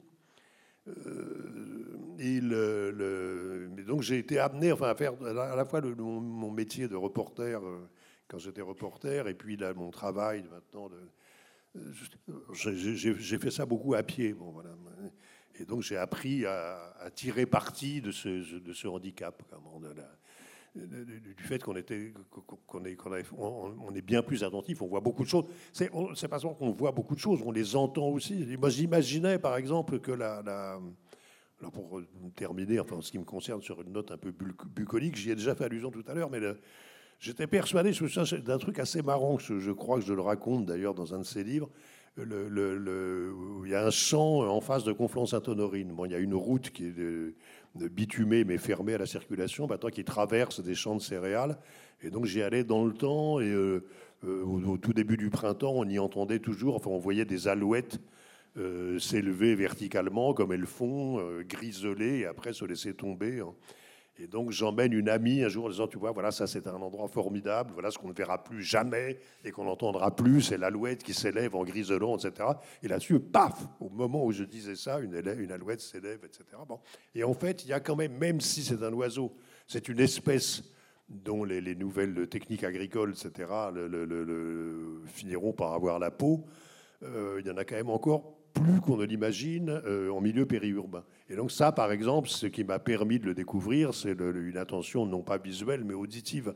[0.87, 6.95] Euh, mais donc j'ai été amené enfin, à faire à la fois mon, métier de
[6.95, 7.79] reporter euh,
[8.27, 10.89] quand j'étais reporter et puis mon travail maintenant.
[12.53, 14.33] j'ai fait ça beaucoup à pied.
[14.33, 14.71] Bon, voilà.
[15.59, 19.43] Et donc j'ai appris à, tirer parti de ce, de ce handicap.
[19.81, 20.18] De la,
[20.75, 22.13] du fait qu'on était,
[22.67, 22.97] qu'on est,
[23.37, 25.45] on est bien plus attentif, on voit beaucoup de choses.
[25.73, 25.89] C'est,
[26.27, 28.45] pas seulement qu'on voit beaucoup de choses, on les entend aussi.
[28.57, 30.79] Moi, j'imaginais, par exemple, que la, la
[31.67, 32.01] pour
[32.35, 35.35] terminer, enfin, en ce qui me concerne, sur une note un peu bucolique, j'y ai
[35.35, 36.39] déjà fait allusion tout à l'heure, mais
[37.19, 37.91] j'étais persuadé
[38.45, 41.23] d'un truc assez marrant, que je, crois que je le raconte d'ailleurs dans un de
[41.23, 41.69] ses livres.
[42.15, 43.33] Le,
[43.63, 45.93] il y a un champ en face de Conflans-Sainte-Honorine.
[45.93, 47.35] Bon, il y a une route qui est
[47.75, 51.57] bitumé mais fermé à la circulation, maintenant qui traverse des champs de céréales.
[52.01, 53.85] Et donc j'y allais dans le temps et euh,
[54.25, 57.99] euh, au, tout début du printemps, on y entendait toujours, enfin on voyait des alouettes
[58.57, 63.39] euh, s'élever verticalement comme elles font, griseler et après se laisser tomber.
[63.39, 63.53] Hein.
[64.21, 66.75] Et donc j'emmène une amie un jour en disant, tu vois, voilà, ça c'est un
[66.75, 71.03] endroit formidable, voilà ce qu'on ne verra plus jamais et qu'on n'entendra plus, c'est l'alouette
[71.03, 72.49] qui s'élève en griselant, etc.
[72.83, 75.15] Et là-dessus, paf, au moment où je disais ça, une,
[75.51, 76.43] alouette s'élève, etc.
[76.67, 76.79] Bon.
[77.15, 79.33] Et en fait, il y a quand même, même si c'est un oiseau,
[79.67, 80.63] c'est une espèce
[81.07, 83.49] dont les, nouvelles techniques agricoles, etc.,
[85.05, 86.45] finiront par avoir la peau,
[87.03, 90.45] euh, il y en a quand même encore plus qu'on ne l'imagine euh, en milieu
[90.45, 91.03] périurbain.
[91.29, 95.05] Et donc ça, par exemple, ce qui m'a permis de le découvrir, c'est une attention
[95.05, 96.53] non pas visuelle, mais auditive.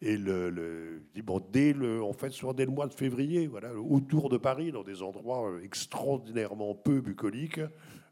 [0.00, 4.28] Et le, bon, dès le, en fait, soit dès le mois de février, voilà, autour
[4.28, 7.60] de Paris, dans des endroits extraordinairement peu bucoliques,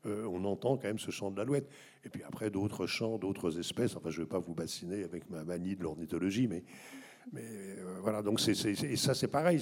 [0.05, 1.69] on entend quand même ce chant de l'alouette.
[2.05, 3.97] Et puis après, d'autres chants, d'autres espèces.
[3.97, 6.63] Enfin, je ne vais pas vous bassiner avec ma manie de l'ornithologie, mais,
[7.33, 7.45] mais
[8.03, 9.61] voilà, donc c'est, et ça c'est pareil.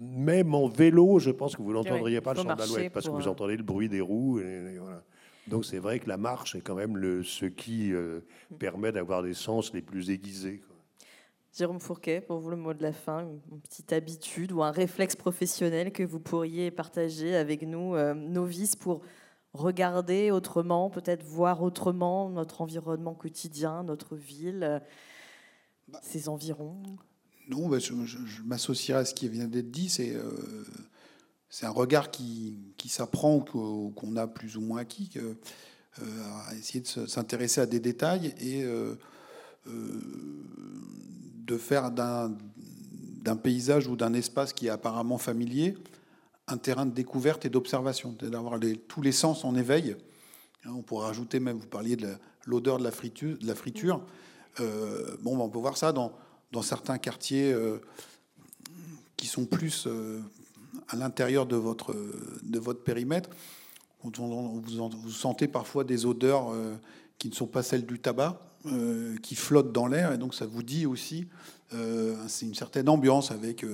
[0.00, 3.12] Même en vélo, je pense que vous n'entendriez pas le chant de l'alouette parce que
[3.12, 4.40] vous entendez le bruit des roues.
[4.40, 5.02] Et, voilà.
[5.48, 7.92] Donc c'est vrai que la marche est quand même le, ce qui
[8.58, 10.62] permet d'avoir des sens les plus aiguisés.
[11.54, 15.16] Jérôme Fourquet, pour vous le mot de la fin, une petite habitude ou un réflexe
[15.16, 19.02] professionnel que vous pourriez partager avec nous, euh, novices, pour
[19.52, 24.80] regarder autrement, peut-être voir autrement notre environnement quotidien, notre ville, euh,
[25.88, 26.82] bah, ses environs
[27.48, 27.92] Non, bah, je,
[28.44, 29.88] m'associerai à ce qui vient d'être dit.
[29.88, 30.64] C'est euh,
[31.62, 35.10] un regard qui, qui s'apprend ou qu'on a plus ou moins acquis,
[36.00, 38.64] à essayer de s'intéresser à des détails et
[39.66, 45.76] de faire d'un paysage ou d'un espace qui est apparemment familier
[46.48, 49.96] un terrain de découverte et d'observation, d'avoir tous les sens en éveil.
[50.64, 52.14] Hein, on pourrait rajouter même, vous parliez de
[52.46, 53.38] l'odeur de la friture.
[53.38, 54.04] De la friture.
[54.60, 56.12] Euh, bon, ben, on peut voir ça dans,
[56.62, 57.78] certains quartiers euh,
[59.16, 60.20] qui sont plus euh,
[60.88, 61.94] à l'intérieur de votre,
[62.42, 63.30] de votre périmètre.
[64.02, 66.52] Vous, sentez parfois des odeurs
[67.18, 68.40] qui ne sont pas celles du tabac,
[69.22, 71.28] qui flotte dans l'air, et donc ça vous dit aussi,
[71.70, 73.64] c'est une certaine ambiance avec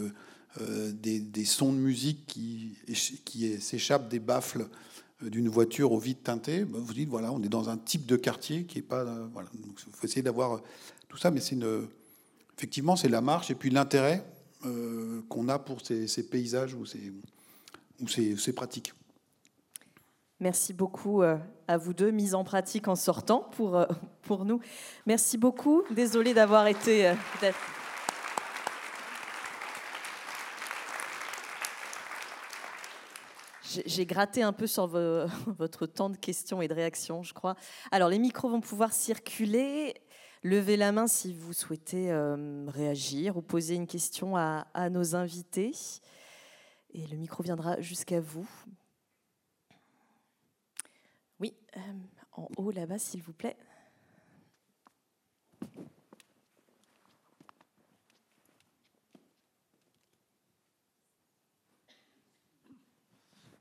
[0.61, 2.77] des, sons de musique qui,
[3.25, 4.69] qui s'échappent des baffles
[5.21, 6.65] d'une voiture au vide teinté.
[6.65, 9.05] Bah, vous dites, voilà, on est dans un type de quartier qui est pas.
[9.33, 10.61] voilà, il faut essayer d'avoir
[11.09, 11.89] tout ça, mais c'est une.
[12.57, 14.25] Effectivement, c'est la marche et puis l'intérêt
[15.29, 17.13] qu'on a pour ces, paysages ou ces,
[18.01, 18.93] ou ces pratiques.
[20.41, 21.37] Merci beaucoup euh,
[21.67, 23.87] à vous deux, mise en pratique en sortant pour, euh,
[24.23, 24.61] pour nous.
[25.07, 25.83] Merci beaucoup.
[25.91, 27.13] Désolée d'avoir été...
[33.87, 34.87] j'ai gratté un peu sur
[35.47, 37.57] votre temps de questions et de réactions, je crois.
[37.91, 39.95] Alors, les micros vont pouvoir circuler.
[40.43, 42.13] Levez la main si vous souhaitez
[42.69, 45.73] réagir ou poser une question à, à nos invités.
[46.91, 48.49] Et le micro viendra jusqu'à vous.
[51.41, 51.81] Oui, euh,
[52.33, 53.57] en haut là-bas, s'il vous plaît.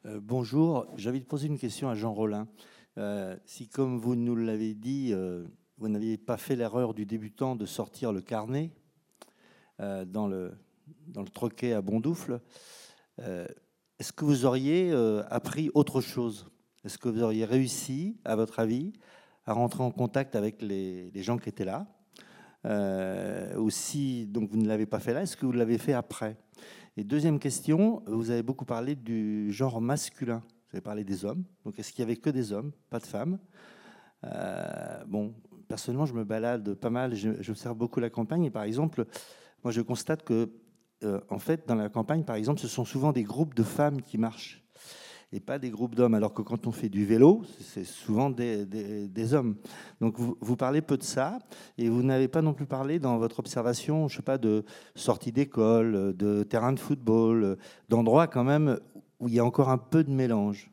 [0.07, 2.47] Euh, bonjour, de poser une question à Jean Rollin.
[2.97, 5.13] Euh, si, comme vous nous l'avez dit,
[5.77, 8.71] vous n'aviez pas fait l'erreur du débutant de sortir le carnet
[9.79, 10.53] dans, le,
[11.07, 12.39] dans le troquet à Bondoufle,
[13.19, 14.91] est-ce que vous auriez
[15.29, 16.49] appris autre chose?
[16.83, 18.93] Est-ce que vous auriez réussi, à votre avis,
[19.45, 21.85] à rentrer en contact avec les, gens qui étaient là?
[22.65, 25.93] Euh, Ou si donc, vous ne l'avez pas fait là, est-ce que vous l'avez fait
[25.93, 26.37] après?
[26.99, 30.41] Et deuxième question, vous avez beaucoup parlé du genre masculin.
[30.47, 31.43] Vous avez parlé des hommes.
[31.63, 33.37] Donc est-ce qu'il n'y avait que des hommes, pas de femmes?
[34.23, 35.35] Euh, Bon,
[35.67, 38.45] personnellement, je me balade pas mal, j'observe beaucoup la campagne.
[38.45, 39.05] Et par exemple,
[39.63, 40.49] moi, je constate que,
[41.03, 44.01] euh, en fait, dans la campagne, par exemple, ce sont souvent des groupes de femmes
[44.01, 44.65] qui marchent
[45.33, 48.65] et pas des groupes d'hommes, alors que quand on fait du vélo, c'est souvent des,
[48.65, 49.57] des, hommes.
[49.99, 51.39] Donc vous, vous, parlez peu de ça,
[51.77, 54.63] et vous n'avez pas non plus parlé dans votre observation, je sais pas, de
[54.95, 57.57] sortie d'école, de terrain de football,
[57.89, 58.79] d'endroits quand même
[59.19, 60.71] où il y a encore un peu de mélange.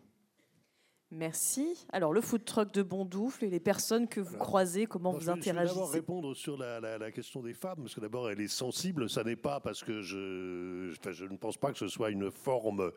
[1.11, 1.87] Merci.
[1.93, 5.75] Alors, le food truck de Bondoufle et les personnes que vous croisez, comment vous interagissez
[5.75, 8.49] Je vais d'abord répondre sur la, la, question des femmes, parce que d'abord, elle est
[8.49, 9.09] sensible.
[9.09, 12.81] Ça n'est pas parce que je, je ne pense pas que ce soit une forme
[12.81, 12.91] euh,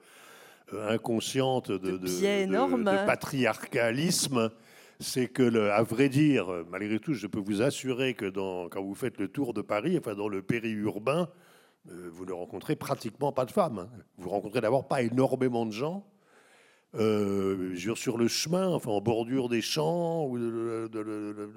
[0.73, 4.51] inconsciente de, de, patriarcalisme,
[4.99, 8.95] c'est que, à vrai dire, malgré tout, je peux vous assurer que dans, quand vous
[8.95, 11.29] faites le tour de Paris, enfin dans le périurbain,
[11.89, 13.79] euh, vous ne rencontrez pratiquement pas de femmes.
[13.79, 13.89] Hein.
[14.17, 16.05] Vous rencontrez d'abord pas énormément de gens.
[16.95, 20.37] Euh, sur le chemin, enfin en bordure des champs ou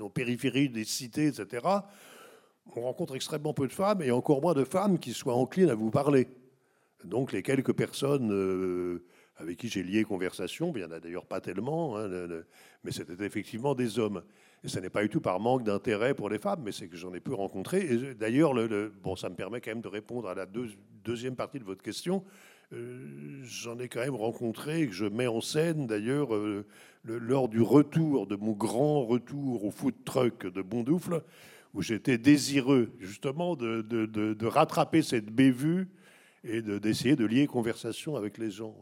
[0.01, 1.67] en périphérie des cités, etc.
[2.75, 5.75] On rencontre extrêmement peu de femmes et encore moins de femmes qui soient enclines à
[5.75, 6.29] vous parler.
[7.05, 9.03] Donc les quelques personnes euh,
[9.37, 12.09] avec qui j'ai lié conversation, il n'y en a d'ailleurs pas tellement, hein,
[12.85, 14.23] mais c'était effectivement des hommes.
[14.63, 16.97] Et ce n'est pas du tout par manque d'intérêt pour les femmes, mais c'est que
[16.97, 17.81] j'en ai peu rencontré.
[17.81, 20.47] Et d'ailleurs, le, bon, ça me permet quand même de répondre à la
[21.05, 22.23] deuxième partie de votre question.
[22.73, 26.67] Euh, j'en ai quand même rencontré, que je mets en scène d'ailleurs euh,
[27.05, 31.23] lors du retour, de mon grand retour au food truck de Bondoufle,
[31.73, 35.89] où j'étais désireux justement de, de rattraper cette bévue
[36.45, 38.77] et d'essayer de, lier conversation avec les gens.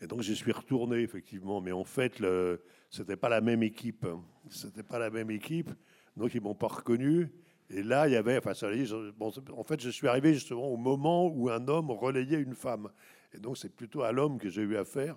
[0.00, 2.58] Et donc j'y suis retourné effectivement, mais en fait, ce
[2.98, 4.06] n'était pas la même équipe.
[4.50, 5.70] C'était pas la même équipe,
[6.16, 7.32] donc ils m'ont pas reconnu.
[7.68, 8.68] Et là, il y avait, enfin, ça,
[9.16, 12.90] bon, en fait, je suis arrivé justement au moment où un homme relayait une femme.
[13.34, 15.16] Et donc c'est plutôt à l'homme que j'ai eu affaire.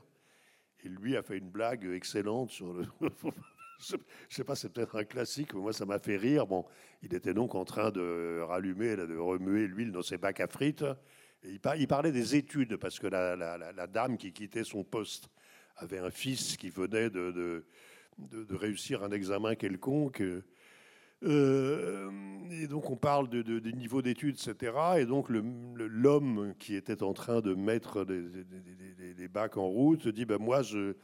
[0.84, 2.86] Et lui a fait une blague excellente sur le.
[3.80, 3.96] je
[4.30, 6.48] sais pas, c'est peut-être un classique, mais moi ça m'a fait rire.
[6.48, 6.66] Bon,
[7.02, 10.86] il était donc en train de rallumer, de remuer l'huile dans ses bacs à frites.
[11.44, 15.30] Il, parlait des études, parce que la, dame qui quittait son poste
[15.78, 17.66] avait un fils qui venait de,
[18.50, 20.22] réussir un examen quelconque.
[21.24, 22.10] Euh,
[22.52, 24.74] et donc on parle de, des niveaux d'études, etc.
[25.00, 30.38] Et donc l'homme qui était en train de mettre des, bacs en route dit ben
[30.40, 30.96] moi je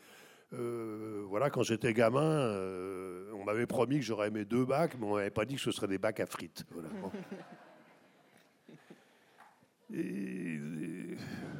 [0.53, 5.05] euh, voilà quand j'étais gamin euh, on m'avait promis que j'aurais aimé deux bacs mais
[5.05, 6.65] on m'avait pas dit que ce serait des bacs à frites.
[9.95, 10.59] Et,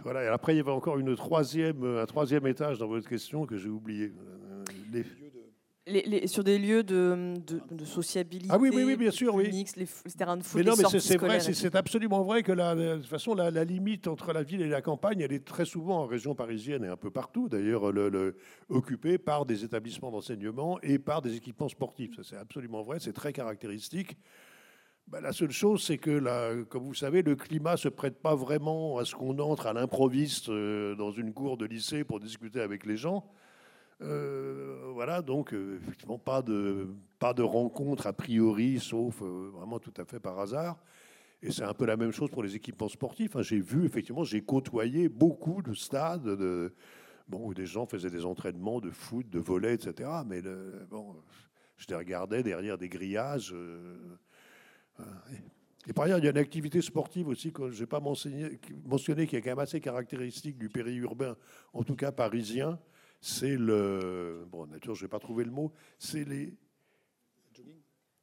[0.03, 0.23] voilà.
[0.23, 3.57] Et après, il y avait encore une troisième, un troisième étage dans votre question que
[3.57, 4.13] j'ai oublié.
[4.91, 5.05] Les...
[5.87, 7.35] Les, sur des lieux de,
[7.69, 8.49] de, sociabilité.
[8.51, 9.51] Ah oui, oui, oui bien sûr, oui.
[9.75, 9.87] les,
[10.17, 10.59] terrains de foot.
[10.59, 14.07] Mais non, mais c'est vrai, c'est absolument vrai que la, de toute façon, la, limite
[14.07, 16.97] entre la ville et la campagne, elle est très souvent en région parisienne et un
[16.97, 18.35] peu partout, d'ailleurs, le,
[18.69, 22.19] occupée par des établissements d'enseignement et par des équipements sportifs.
[22.23, 24.17] C'est absolument vrai, c'est très caractéristique.
[25.07, 28.33] Ben, la seule chose, c'est que, comme vous savez, le climat ne se prête pas
[28.33, 32.59] vraiment à ce qu'on entre à l'improviste euh, dans une cour de lycée pour discuter
[32.59, 33.29] avec les gens.
[34.01, 39.93] Euh, voilà, donc euh, effectivement pas de, pas de rencontre a priori, sauf vraiment tout
[39.97, 40.79] à fait par hasard.
[41.43, 43.35] Et c'est un peu la même chose pour les équipements sportifs.
[43.35, 43.43] Hein.
[43.43, 46.73] J'ai vu, effectivement, j'ai côtoyé beaucoup de stades de,
[47.27, 50.09] bon, où des gens faisaient des entraînements de foot, de volet, etc.
[50.25, 50.41] Mais
[50.89, 51.15] bon,
[51.77, 53.53] je les regardais derrière des grillages.
[55.87, 58.57] Et par ailleurs, il y a une activité sportive aussi que je n'ai pas mentionné,
[59.27, 61.35] qui est quand même assez caractéristique du périurbain,
[61.73, 62.79] en tout cas parisien
[63.25, 64.45] c'est le.
[64.51, 65.71] Bon, nature, je ne vais pas trouver le mot.
[65.97, 66.53] C'est les.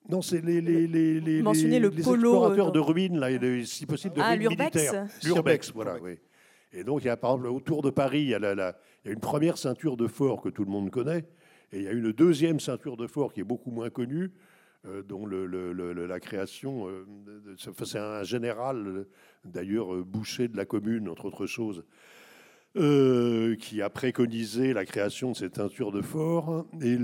[0.09, 3.29] Non, c'est les, les, les, les, les, le explorateurs de ruines, là,
[3.65, 5.07] si possible, de ah, ruines militaires.
[5.25, 6.19] L'urbex, voilà, oui.
[6.73, 9.09] Et donc, il y a, par exemple, autour de Paris, il y, a la, il
[9.09, 11.25] y a une première ceinture de fort que tout le monde connaît,
[11.73, 14.29] et il y a une deuxième ceinture de fort qui est beaucoup moins connue, euh,
[14.85, 17.07] dont le, le, la création, euh,
[17.57, 19.07] c'est un général,
[19.45, 21.85] d'ailleurs, euh, boucher de la commune, entre autres choses,
[22.77, 26.67] euh, qui a préconisé la création de cette teinture de fort.
[26.81, 26.97] Et,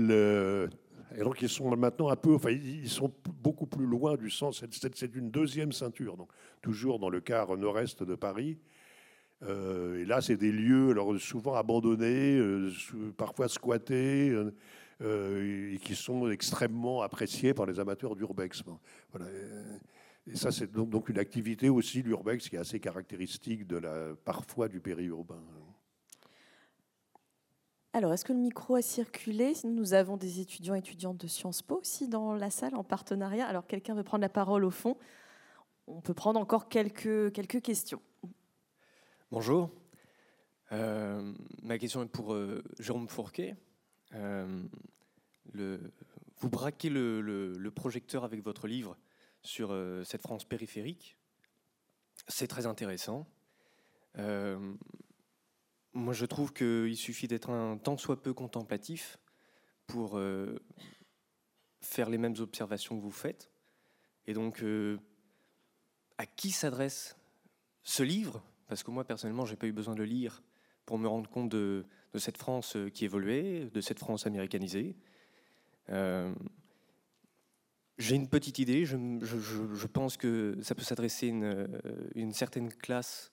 [1.23, 3.11] donc ils sont maintenant un peu, enfin ils sont
[3.41, 4.63] beaucoup plus loin du sens.
[4.93, 6.29] C'est une deuxième ceinture, donc
[6.61, 8.59] toujours dans le quart nord-est de Paris.
[9.43, 12.71] Euh, et là, c'est des lieux alors souvent abandonnés, euh,
[13.15, 14.35] parfois squattés,
[15.01, 18.63] et qui sont extrêmement appréciés par les amateurs d'urbex.
[19.11, 19.27] Voilà.
[20.27, 24.67] Et ça, c'est donc, une activité aussi, l'urbex, qui est assez caractéristique de la, parfois
[24.67, 25.41] du périurbain.
[27.93, 29.53] Alors, est-ce que le micro a circulé?
[29.63, 33.47] Nous avons des étudiants et étudiantes de Sciences Po aussi dans la salle en partenariat.
[33.47, 34.97] Alors, quelqu'un veut prendre la parole au fond?
[35.87, 38.01] On peut prendre encore quelques, quelques questions.
[39.31, 39.71] Bonjour.
[40.71, 43.55] Euh, ma question est pour euh, Jérôme Fourquet.
[44.13, 44.63] Euh,
[45.53, 48.97] vous braquez le, projecteur avec votre livre
[49.41, 49.75] sur
[50.05, 51.17] cette France périphérique.
[52.27, 53.27] C'est très intéressant.
[55.93, 59.17] Moi, je trouve qu'il suffit d'être un tant soit peu contemplatif
[59.87, 60.59] pour euh,
[61.81, 63.51] faire les mêmes observations que vous faites.
[64.27, 64.99] Et donc, euh,
[66.19, 67.17] à qui s'adresse
[67.81, 68.43] ce livre?
[68.67, 70.43] Parce que moi, personnellement, je n'ai pas eu besoin de le lire
[70.85, 71.85] pour me rendre compte de,
[72.17, 74.95] cette France euh, qui évoluait, de cette France américanisée.
[77.97, 78.85] J'ai une petite idée.
[78.85, 81.81] Je, pense que ça peut s'adresser à une,
[82.15, 83.31] une, certaine classe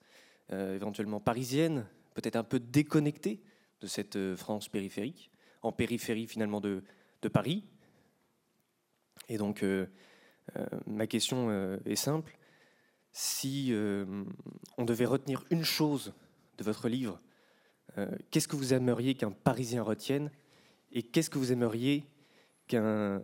[0.51, 3.43] éventuellement parisienne, peut-être un peu déconnecté
[3.81, 5.31] de cette euh, France périphérique,
[5.63, 6.83] en périphérie finalement de,
[7.33, 7.65] Paris.
[9.29, 9.87] Et donc, euh,
[10.57, 11.51] euh, ma question
[11.85, 12.39] est simple.
[13.11, 13.73] Si
[14.79, 16.15] on devait retenir une chose
[16.57, 17.21] de votre livre,
[18.31, 20.31] qu'est-ce que vous aimeriez qu'un Parisien retienne
[20.93, 22.05] et qu'est-ce que vous aimeriez
[22.69, 23.23] qu'un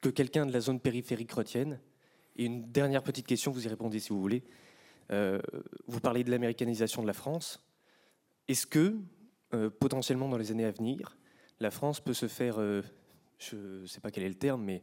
[0.00, 1.78] que quelqu'un de la zone périphérique retienne?
[2.36, 4.42] Et une dernière petite question, vous y répondez si vous voulez.
[5.10, 5.40] Euh,
[5.86, 7.62] vous parlez de l'américanisation de la France.
[8.48, 8.96] Est-ce que,
[9.54, 11.16] euh, potentiellement dans les années à venir,
[11.60, 12.82] la France peut se faire, euh,
[13.38, 14.82] je ne sais pas quel est le terme, mais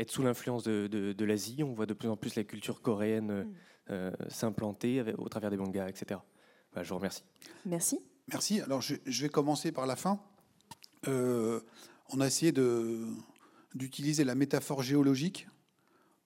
[0.00, 1.62] être sous l'influence de, l'Asie?
[1.62, 3.46] On voit de plus en plus la culture coréenne
[3.88, 4.10] mm.
[4.28, 6.18] s'implanter au travers des mangas, etc.
[6.76, 7.22] je vous remercie.
[7.64, 8.00] Merci.
[8.28, 8.60] Merci.
[8.60, 10.20] Alors, je, je vais commencer par la fin.
[11.06, 12.52] on a essayé
[13.74, 15.48] d'utiliser la métaphore géologique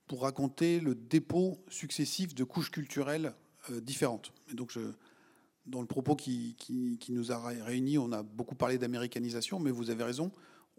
[0.06, 3.34] pour raconter le dépôt successif de couches culturelles
[3.70, 4.32] euh, différentes.
[4.50, 4.80] Et donc, je,
[5.66, 9.90] dans le propos qui, qui, nous a réunis, on a beaucoup parlé d'américanisation, mais vous
[9.90, 10.32] avez raison,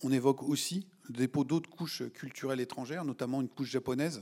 [0.04, 4.22] on évoque aussi le dépôt d'autres couches culturelles étrangères, notamment une couche japonaise,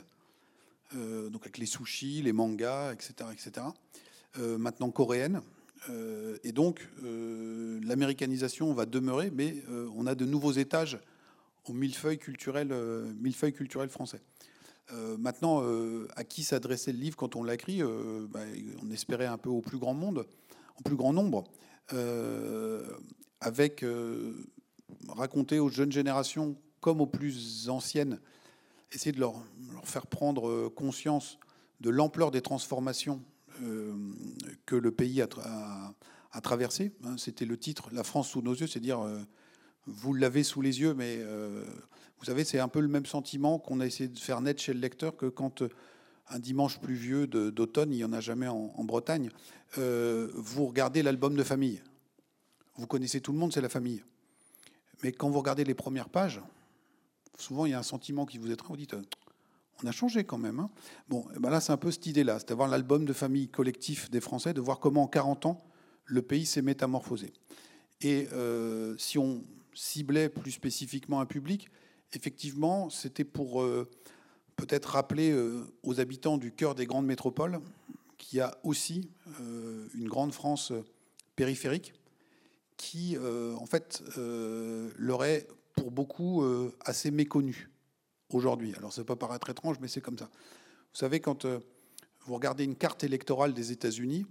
[0.96, 3.66] euh, donc avec les sushis, les mangas, etc., etc.
[4.40, 5.42] Euh, maintenant coréenne.
[6.44, 9.64] et donc, l'américanisation va demeurer, mais
[9.96, 11.00] on a de nouveaux étages
[11.66, 12.72] au millefeuille culturel,
[13.20, 13.54] millefeuille
[13.90, 14.22] français.
[15.18, 15.64] maintenant,
[16.16, 17.82] à qui s'adressait le livre quand on l'a écrit
[18.30, 18.42] bah,
[18.84, 20.28] On espérait un peu au plus grand monde,
[20.78, 21.46] au plus grand nombre,
[23.42, 23.84] avec
[25.10, 28.20] raconter aux jeunes générations comme aux plus anciennes,
[28.92, 29.36] essayer de leur,
[29.84, 31.38] faire prendre conscience
[31.80, 33.31] de l'ampleur des transformations euh,
[34.66, 36.94] que le pays a, traversées.
[37.04, 39.20] Hein, c'était le titre, La France sous nos yeux, c'est dire euh,
[39.86, 41.64] vous l'avez sous les yeux, mais euh,
[42.20, 44.74] vous savez, c'est un peu le même sentiment qu'on a essayé de faire naître chez
[44.74, 45.64] le lecteur que quand
[46.30, 49.30] un dimanche pluvieux d'automne, il n'y en a jamais en, Bretagne,
[49.76, 51.82] vous regardez l'album de famille.
[52.78, 54.04] Vous connaissez tout le monde, c'est la famille.
[55.04, 56.42] Mais quand vous regardez les premières pages,
[57.38, 58.96] souvent il y a un sentiment qui vous est vous dites
[59.84, 60.60] on a changé quand même.
[60.60, 60.70] Hein.
[61.10, 64.22] bon, ben là c'est un peu cette idée-là, c'est d'avoir l'album de famille collectif des
[64.22, 65.64] Français, de voir comment en 40 ans
[66.06, 67.34] le pays s'est métamorphosé.
[68.02, 69.44] Et euh, si on
[69.74, 71.70] ciblait plus spécifiquement un public,
[72.14, 73.90] effectivement, c'était pour euh,
[74.56, 77.60] peut-être rappeler euh, aux habitants du cœur des grandes métropoles
[78.18, 79.10] qu'il y a aussi
[79.96, 80.72] une grande France
[81.36, 81.94] périphérique
[82.78, 86.46] qui, en fait, leur est pour beaucoup
[86.82, 87.72] assez méconnu
[88.36, 88.74] aujourd'hui.
[88.78, 90.30] Alors, ça peut paraître étrange, mais c'est comme ça.
[90.94, 94.26] Vous savez, quand vous regardez une carte électorale des États-Unis,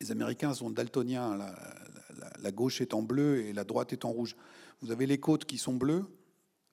[0.00, 4.36] les Américains sont daltoniens, la, gauche est en bleu et la droite est en rouge.
[4.80, 6.04] Vous avez les côtes qui sont bleues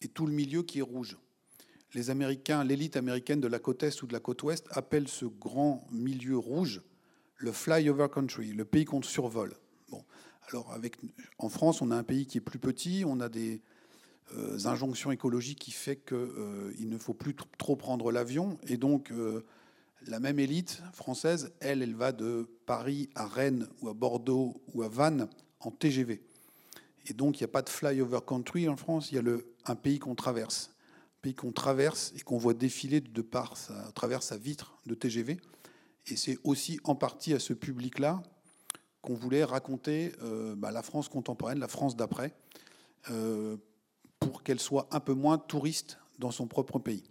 [0.02, 1.18] et tout le milieu qui est rouge.
[1.94, 5.26] Les Américains, l'élite américaine de la côte est ou de la côte ouest appelle ce
[5.26, 6.82] grand milieu rouge
[7.38, 9.56] le flyover country, le pays qu'on survole.
[9.90, 10.04] Bon,
[10.50, 10.78] alors,
[11.40, 13.60] en France, on a un pays qui est plus petit, on a des euh,
[14.66, 18.58] injonctions écologiques qui fait qu'il euh, ne faut plus trop prendre l'avion.
[18.68, 19.46] Et donc, euh,
[20.08, 24.84] la même élite française, elle, elle va de Paris à Rennes ou à Bordeaux ou
[24.84, 25.28] à Vannes
[25.60, 26.22] en TGV.
[27.08, 29.76] Et donc, il n'y a pas de flyover country en France, il y a un
[29.76, 30.72] pays qu'on traverse.
[31.18, 34.80] Un pays qu'on traverse et qu'on voit défiler de par sa, à travers sa vitre
[34.86, 35.38] de TGV.
[36.08, 38.24] Et c'est aussi en partie à ce public-là
[39.02, 42.34] qu'on voulait raconter euh, bah, la France contemporaine, la France d'après,
[43.10, 43.58] euh,
[44.22, 47.11] pour qu'elle soit un peu moins touriste dans son propre pays.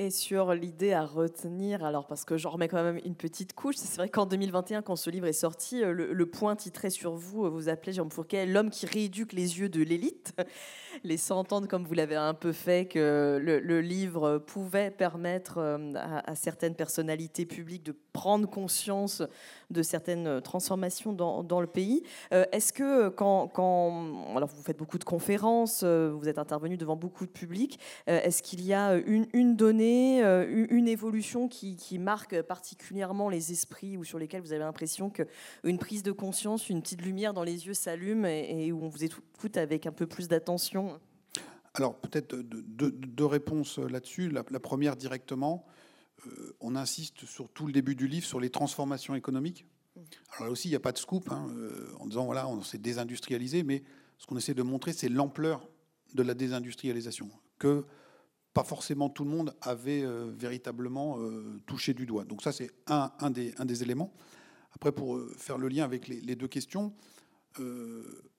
[0.00, 3.74] Et sur l'idée à retenir, alors parce que j'en remets quand même une petite couche,
[3.76, 7.50] c'est vrai qu'en 2021, quand ce livre est sorti, euh, le, point titré sur vous,
[7.50, 10.34] vous appelez Jean Fourquet l'homme qui rééduque les yeux de l'élite
[11.04, 16.34] laissant entendre, comme vous l'avez un peu fait, que le, livre pouvait permettre euh, à,
[16.34, 19.22] certaines personnalités publiques de prendre conscience
[19.70, 22.02] de certaines transformations dans, le pays.
[22.32, 23.50] Euh, est-ce que quand,
[24.34, 28.42] alors vous faites beaucoup de conférences, euh, vous êtes intervenu devant beaucoup de publics, est-ce
[28.42, 29.87] qu'il y a une donnée,
[30.20, 35.78] une évolution qui, qui, marque particulièrement les esprits ou sur lesquels vous avez l'impression qu'une
[35.78, 39.56] prise de conscience, une petite lumière dans les yeux s'allume et, où on vous écoute
[39.56, 40.98] avec un peu plus d'attention
[41.74, 44.30] alors peut-être deux, réponses là-dessus.
[44.30, 45.64] La, première directement,
[46.26, 49.64] euh, on insiste sur tout le début du livre sur les transformations économiques.
[50.32, 52.62] Alors là aussi, il n'y a pas de scoop hein, euh, en disant voilà, on
[52.62, 53.84] s'est désindustrialisé, mais
[54.18, 55.68] ce qu'on essaie de montrer, c'est l'ampleur
[56.14, 57.84] de la désindustrialisation, que
[58.58, 61.18] pas forcément tout le monde avait euh, véritablement
[61.66, 62.24] touché du doigt.
[62.24, 64.12] Donc ça, c'est un, des, éléments.
[64.74, 66.92] Après, pour faire le lien avec les, deux questions,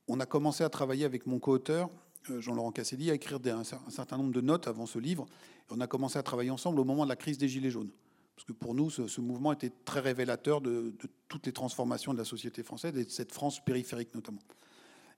[0.09, 1.89] on a commencé à travailler avec mon co-auteur
[2.29, 5.25] euh, Jean-Laurent Casselli, à écrire un, certain nombre de notes avant ce livre.
[5.69, 7.91] Et on a commencé à travailler ensemble au moment de la crise des Gilets jaunes.
[8.35, 10.93] Parce que pour nous, ce, mouvement était très révélateur de,
[11.27, 14.41] toutes les transformations de la société française et de cette France périphérique notamment.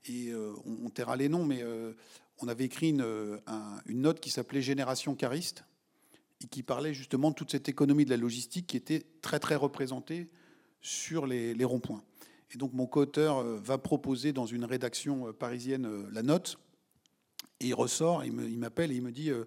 [0.06, 1.94] Et euh, on, on, les noms, mais euh,
[2.40, 3.06] on avait écrit une,
[3.86, 5.64] une note qui s'appelait Génération cariste
[6.44, 9.56] et qui parlait justement de toute cette économie de la logistique qui était très très
[9.56, 10.28] représentée
[10.82, 12.03] sur les, ronds-points.
[12.53, 16.57] Et donc mon co-auteur va proposer dans une rédaction parisienne la note
[17.61, 19.45] et il ressort, il m'appelle et il me dit euh,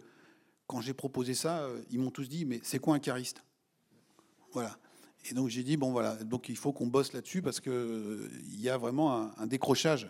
[0.69, 3.43] quand j'ai proposé ça, euh, ils m'ont tous dit mais c'est quoi un cariste?
[4.53, 4.79] Voilà.
[5.29, 8.61] Et donc j'ai dit bon voilà, donc il faut qu'on bosse là-dessus parce euh, il
[8.61, 10.09] y a vraiment un, décrochage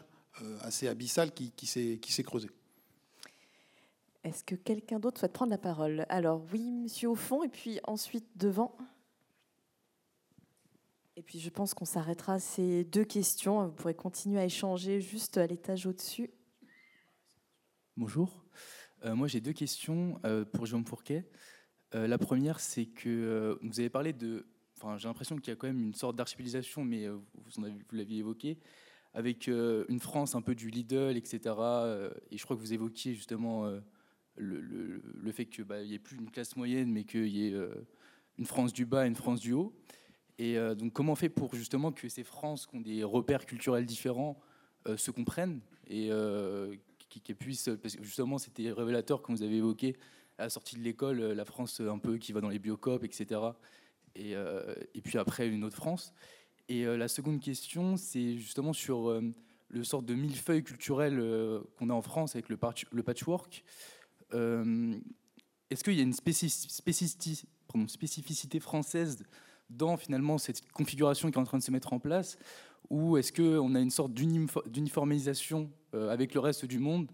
[0.60, 2.48] assez abyssal qui, qui s'est creusé.
[4.24, 6.06] Est-ce que quelqu'un d'autre souhaite prendre la parole?
[6.08, 8.76] Alors oui, monsieur au fond, et puis ensuite devant.
[11.16, 13.66] Et puis je pense qu'on s'arrêtera à ces deux questions.
[13.66, 16.30] Vous pourrez continuer à échanger juste à l'étage au-dessus.
[17.96, 18.44] Bonjour.
[19.04, 21.28] Euh, moi, j'ai deux questions euh, pour Jean Fourquet.
[21.94, 24.46] Euh, la première, c'est que vous avez parlé de.
[24.76, 28.18] Enfin, j'ai l'impression qu'il y a quand même une sorte d'archipélisation, mais vous, vous l'aviez
[28.18, 28.58] évoqué,
[29.14, 31.38] avec une France un peu du Lidl, etc.
[32.30, 33.64] et je crois que vous évoquiez justement
[34.36, 37.54] le, le, fait qu'il bah, n'y ait plus une classe moyenne, mais qu'il y ait
[38.38, 39.72] une France du bas et une France du haut.
[40.38, 43.86] Et donc, comment on fait pour justement que ces France qui ont des repères culturels
[43.86, 44.40] différents
[44.96, 46.10] se comprennent et
[47.38, 49.96] puissent, parce que justement, c'était révélateur quand vous avez évoqué
[50.38, 53.40] à la sortie de l'école, la France un peu qui va dans les biocopes, etc.
[54.16, 56.12] Et, et puis après, une autre France.
[56.68, 59.20] Et la seconde question, c'est justement sur
[59.74, 63.64] le sort de millefeuille culturel euh, qu'on a en France avec le, patchwork.
[64.32, 64.94] Euh,
[65.70, 69.24] est-ce qu'il y a une spécificité, française
[69.70, 72.38] dans finalement cette configuration qui est en train de se mettre en place?
[72.90, 77.10] Ou est-ce qu'on a une sorte d'uniformisation euh, avec le reste du monde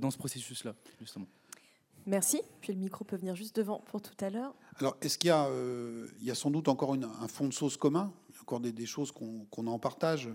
[0.00, 0.74] dans ce processus-là,
[2.06, 2.40] Merci.
[2.60, 4.54] Puis le micro peut venir juste devant pour tout à l'heure.
[4.78, 8.12] Alors, est-ce qu'il y, y, a sans doute encore un fond de sauce commun
[8.46, 10.28] encore des, choses qu'on en partage.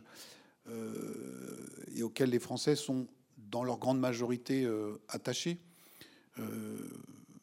[0.67, 1.65] Euh,
[1.95, 3.07] et auxquels les Français sont,
[3.37, 5.61] dans leur grande majorité, euh, attachés?
[6.39, 6.77] Euh,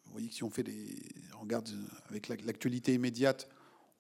[0.04, 0.94] vous voyez que si on fait des,
[1.40, 1.70] regarde
[2.10, 3.48] avec l'actualité immédiate,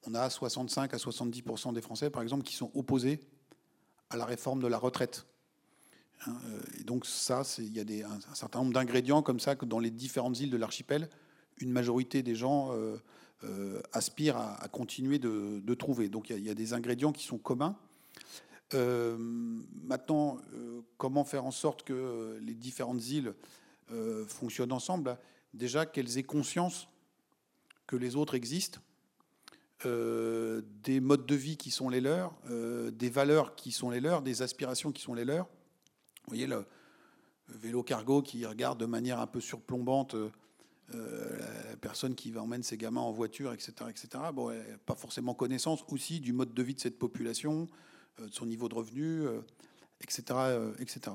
[0.06, 3.20] on a 65 à 70% des Français, par exemple, qui sont opposés
[4.10, 5.26] à la réforme de la retraite.
[6.26, 6.36] Hein,
[6.80, 9.90] et donc ça, il y a un, certain nombre d'ingrédients comme ça que dans les
[9.90, 11.08] différentes îles de l'archipel,
[11.58, 12.72] une majorité des gens
[13.92, 16.08] aspirent à, continuer de, trouver.
[16.08, 17.76] Donc il y, a des ingrédients qui sont communs.
[18.74, 23.34] Euh, maintenant, euh, comment faire en sorte que euh, les différentes îles
[24.26, 25.16] fonctionnent ensemble?
[25.54, 26.88] Déjà, qu'elles aient conscience
[27.86, 28.80] que les autres existent,
[29.82, 32.34] des modes de vie qui sont les leurs,
[32.92, 35.48] des valeurs qui sont les leurs, des aspirations qui sont les leurs.
[36.28, 36.66] Vous voyez le,
[37.48, 40.14] vélo cargo qui regarde de manière un peu surplombante
[40.92, 43.72] la personne qui emmène ses gamins en voiture, etc.
[43.88, 44.08] etc.
[44.34, 44.52] Bon,
[44.84, 47.66] pas forcément connaissance aussi du mode de vie de cette population,
[48.20, 49.24] euh, de son niveau de revenu,
[50.00, 50.22] etc.
[50.30, 51.12] Euh, etc.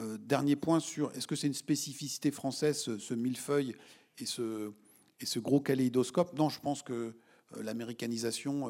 [0.00, 3.74] Euh, dernier point sur est-ce que c'est une spécificité française, ce, millefeuille
[4.18, 4.72] et ce,
[5.20, 6.36] et ce gros kaléidoscope?
[6.38, 7.14] Non, je pense que
[7.60, 8.68] l'américanisation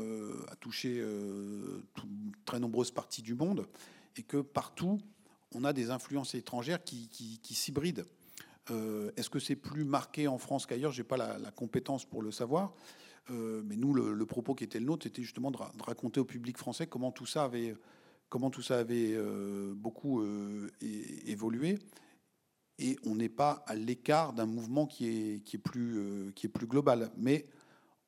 [0.49, 1.01] a touché
[2.45, 3.69] très nombreuses parties du monde
[4.17, 4.99] et que partout,
[5.55, 8.05] on a des influences étrangères qui, qui, s'hybrident.
[9.17, 10.93] Est-ce que c'est plus marqué en France qu'ailleurs?
[10.93, 12.73] Je n'ai pas la, compétence pour le savoir.
[13.31, 16.59] Euh, mais nous, le, propos qui était le nôtre, c'était justement de, raconter au public
[16.59, 17.75] français comment tout ça avait,
[18.35, 21.79] euh, beaucoup euh, évolué.
[22.79, 26.67] Et on n'est pas à l'écart d'un mouvement qui qui, est plus, qui est plus
[26.67, 27.11] global.
[27.17, 27.47] Mais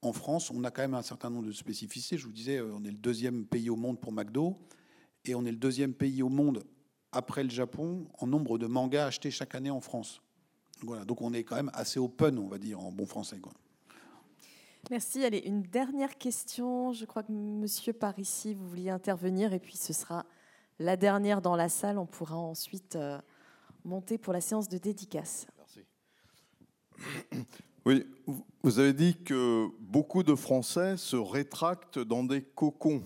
[0.02, 2.18] en France, on a quand même un certain nombre de spécificités.
[2.18, 4.58] Je vous disais, on est le deuxième pays au monde pour McDo,
[5.24, 6.64] et on est le deuxième pays au monde
[7.14, 10.20] après le Japon en nombre de mangas achetés chaque année en France.
[10.82, 13.38] Voilà, donc on est quand même assez open, on va dire, en bon français.
[13.38, 13.52] Quoi.
[14.90, 15.24] Merci.
[15.24, 16.92] Allez, une dernière question.
[16.92, 20.26] Je crois que Monsieur par ici, vous vouliez intervenir, et puis ce sera
[20.78, 21.98] la dernière dans la salle.
[21.98, 23.18] On pourra ensuite euh,
[23.84, 25.46] monter pour la séance de dédicace.
[25.56, 25.80] Merci.
[27.86, 28.06] Oui,
[28.62, 33.04] vous avez dit que beaucoup de Français se rétractent dans des cocons.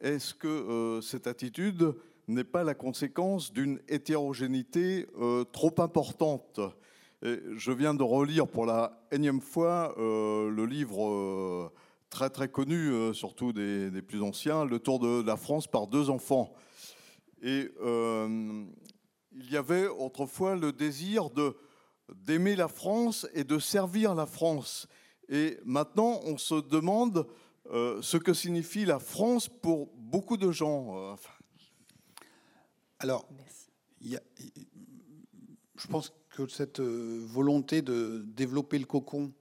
[0.00, 1.94] Est-ce que euh, cette attitude
[2.32, 6.60] n'est pas la conséquence d'une hétérogénéité euh, trop importante
[7.22, 11.70] je viens de relire pour la énième fois euh, le livre euh,
[12.10, 16.52] très très connu, surtout des, plus anciens, Le Tour de la France par deux enfants.
[17.42, 21.56] Et il y avait autrefois le désir de
[22.14, 24.86] d'aimer la France et de servir la France.
[25.30, 27.26] Et maintenant, on se demande
[27.72, 31.16] ce que signifie la France pour beaucoup de gens.
[33.02, 33.28] Alors,
[34.00, 34.22] il y a,
[35.74, 39.32] je pense que cette euh, volonté de développer le cocon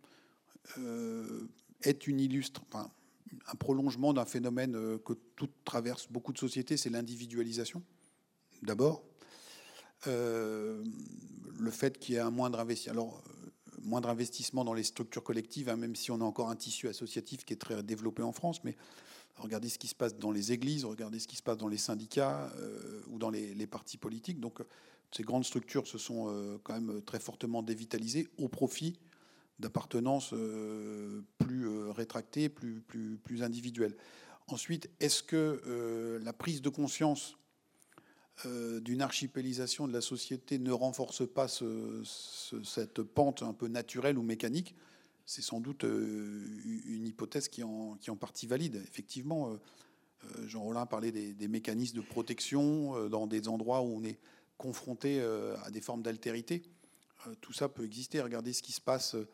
[0.79, 1.47] euh,
[1.83, 2.89] est une illustre, enfin,
[3.45, 7.83] un prolongement d'un phénomène euh, que tout traverse beaucoup de sociétés, c'est l'individualisation,
[8.63, 9.03] d'abord.
[10.07, 10.81] le
[11.69, 12.93] fait qu'il y ait un moindre investissement.
[12.93, 13.23] Alors,
[13.83, 17.45] moindre investissement dans les structures collectives, hein, même si on a encore un tissu associatif
[17.45, 18.75] qui est très développé en France, mais
[19.37, 21.77] regardez ce qui se passe dans les églises, regardez ce qui se passe dans les
[21.77, 22.51] syndicats
[23.07, 24.39] ou dans les, partis politiques.
[24.39, 24.61] Donc,
[25.11, 28.97] ces grandes structures se sont euh, quand même très fortement dévitalisées au profit
[29.59, 33.95] d'appartenances euh, plus euh, rétractées, plus, plus, plus individuelles.
[34.47, 37.37] Ensuite, est-ce que la prise de conscience
[38.43, 44.75] d'une archipélisation de la société ne renforce pas cette pente un peu naturelle ou mécanique?
[45.31, 48.83] C'est sans doute une hypothèse qui en, qui en partie valide.
[48.89, 49.57] Effectivement,
[50.45, 54.19] Jean Rollin parlait des, mécanismes de protection dans des endroits où on est
[54.61, 56.61] confrontés euh, à des formes d'altérité.
[57.25, 58.21] Euh, tout ça peut exister.
[58.21, 59.27] Regardez ce qui se passe euh,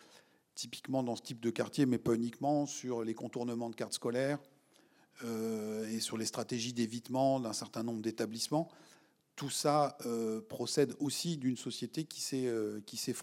[0.56, 4.40] typiquement dans ce type de quartier, mais pas uniquement, sur les contournements de cartes scolaires
[5.90, 8.70] et sur les stratégies d'évitement d'un certain nombre d'établissements.
[9.36, 9.98] Tout ça
[10.48, 12.52] procède aussi d'une société qui s'est
[12.96, 13.14] s'est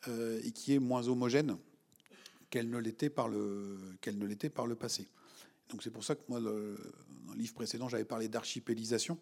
[0.00, 1.56] fragmentée et qui est moins homogène
[2.50, 5.08] qu'elle ne l'était par le qu'elle ne l'était par le passé.
[5.68, 6.76] Donc c'est pour ça que moi, dans le
[7.36, 9.18] livre précédent, j'avais parlé d'archipélisation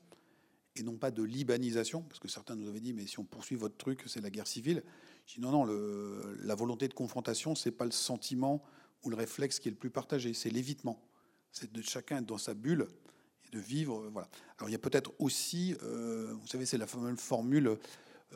[0.76, 3.56] et non pas de libanisation, parce que certains nous avaient dit, mais si on poursuit
[3.56, 4.82] votre truc, c'est la guerre civile.
[5.26, 8.62] Je dis non, non, la volonté de confrontation, c'est pas le sentiment
[9.02, 11.02] ou le réflexe qui est le plus partagé, c'est l'évitement.
[11.52, 12.88] C'est de chacun être dans sa bulle
[13.46, 14.00] et de vivre.
[14.00, 14.28] Euh, voilà.
[14.58, 17.78] Alors il y a peut-être aussi, euh, vous savez, c'est la fameuse formule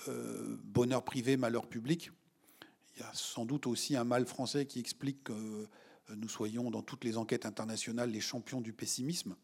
[0.08, 2.10] euh, bonheur privé, malheur public.
[2.94, 5.68] Il y a sans doute aussi un mal français qui explique que
[6.10, 9.34] nous soyons dans toutes les enquêtes internationales les champions du pessimisme,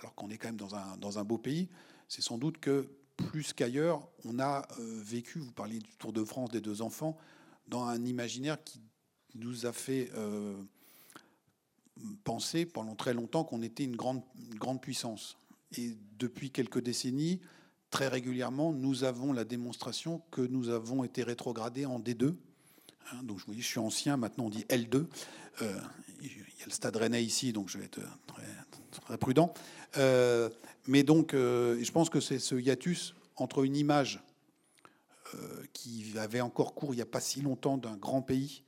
[0.00, 1.68] alors qu'on est quand même dans un, dans un beau pays.
[2.08, 6.50] C'est sans doute que plus qu'ailleurs, on a vécu, vous parliez du Tour de France
[6.50, 7.16] des deux enfants,
[7.68, 8.80] dans un imaginaire qui
[9.34, 10.54] nous a fait euh,
[12.24, 14.22] penser pendant très longtemps qu'on était une grande,
[14.56, 15.36] grande puissance.
[15.76, 17.40] Et depuis quelques décennies,
[17.90, 22.34] très régulièrement, nous avons la démonstration que nous avons été rétrogradés en D2.
[23.10, 25.06] Hein, donc je vous dis, je suis ancien, maintenant on dit L2.
[25.62, 25.80] Euh,
[26.20, 29.52] il y a le stade rennais ici, donc je vais être très, prudent.
[29.96, 30.48] Euh,
[30.86, 34.20] mais donc, je pense que c'est ce hiatus entre une image
[35.72, 38.62] qui avait encore cours il n'y a pas si longtemps d'un grand pays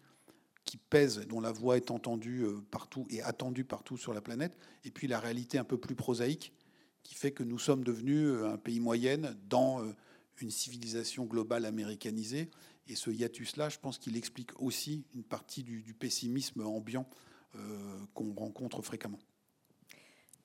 [0.65, 4.57] qui pèse, dont la voix est entendue euh, partout et attendue partout sur la planète,
[4.85, 6.53] et puis la réalité un peu plus prosaïque
[7.03, 9.93] qui fait que nous sommes devenus euh, un pays moyenne dans euh,
[10.41, 12.51] une civilisation globale américanisée.
[12.87, 17.09] Et ce hiatus-là, je pense qu'il explique aussi une partie du, pessimisme ambiant
[18.15, 19.19] qu'on rencontre fréquemment.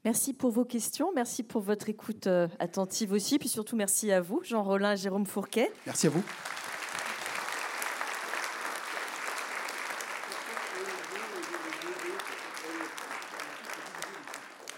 [0.06, 2.28] Merci pour vos questions, merci pour votre écoute
[2.60, 5.72] attentive aussi, puis surtout merci à vous, Jean Rollin et Jérôme Fourquet.
[5.86, 6.24] Merci à vous.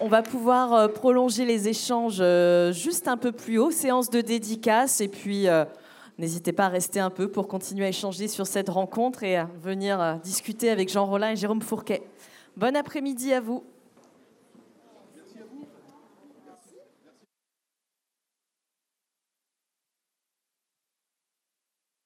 [0.03, 4.21] On va pouvoir euh, prolonger les échanges euh, juste un peu plus haut, séance de
[4.21, 5.63] dédicace, et puis euh,
[6.21, 9.49] n'hésitez pas à rester un peu pour continuer à échanger sur cette rencontre et à
[9.61, 12.03] venir discuter avec Jean Rollin et Jérôme Fourquet.
[12.55, 13.63] Bon après-midi à vous.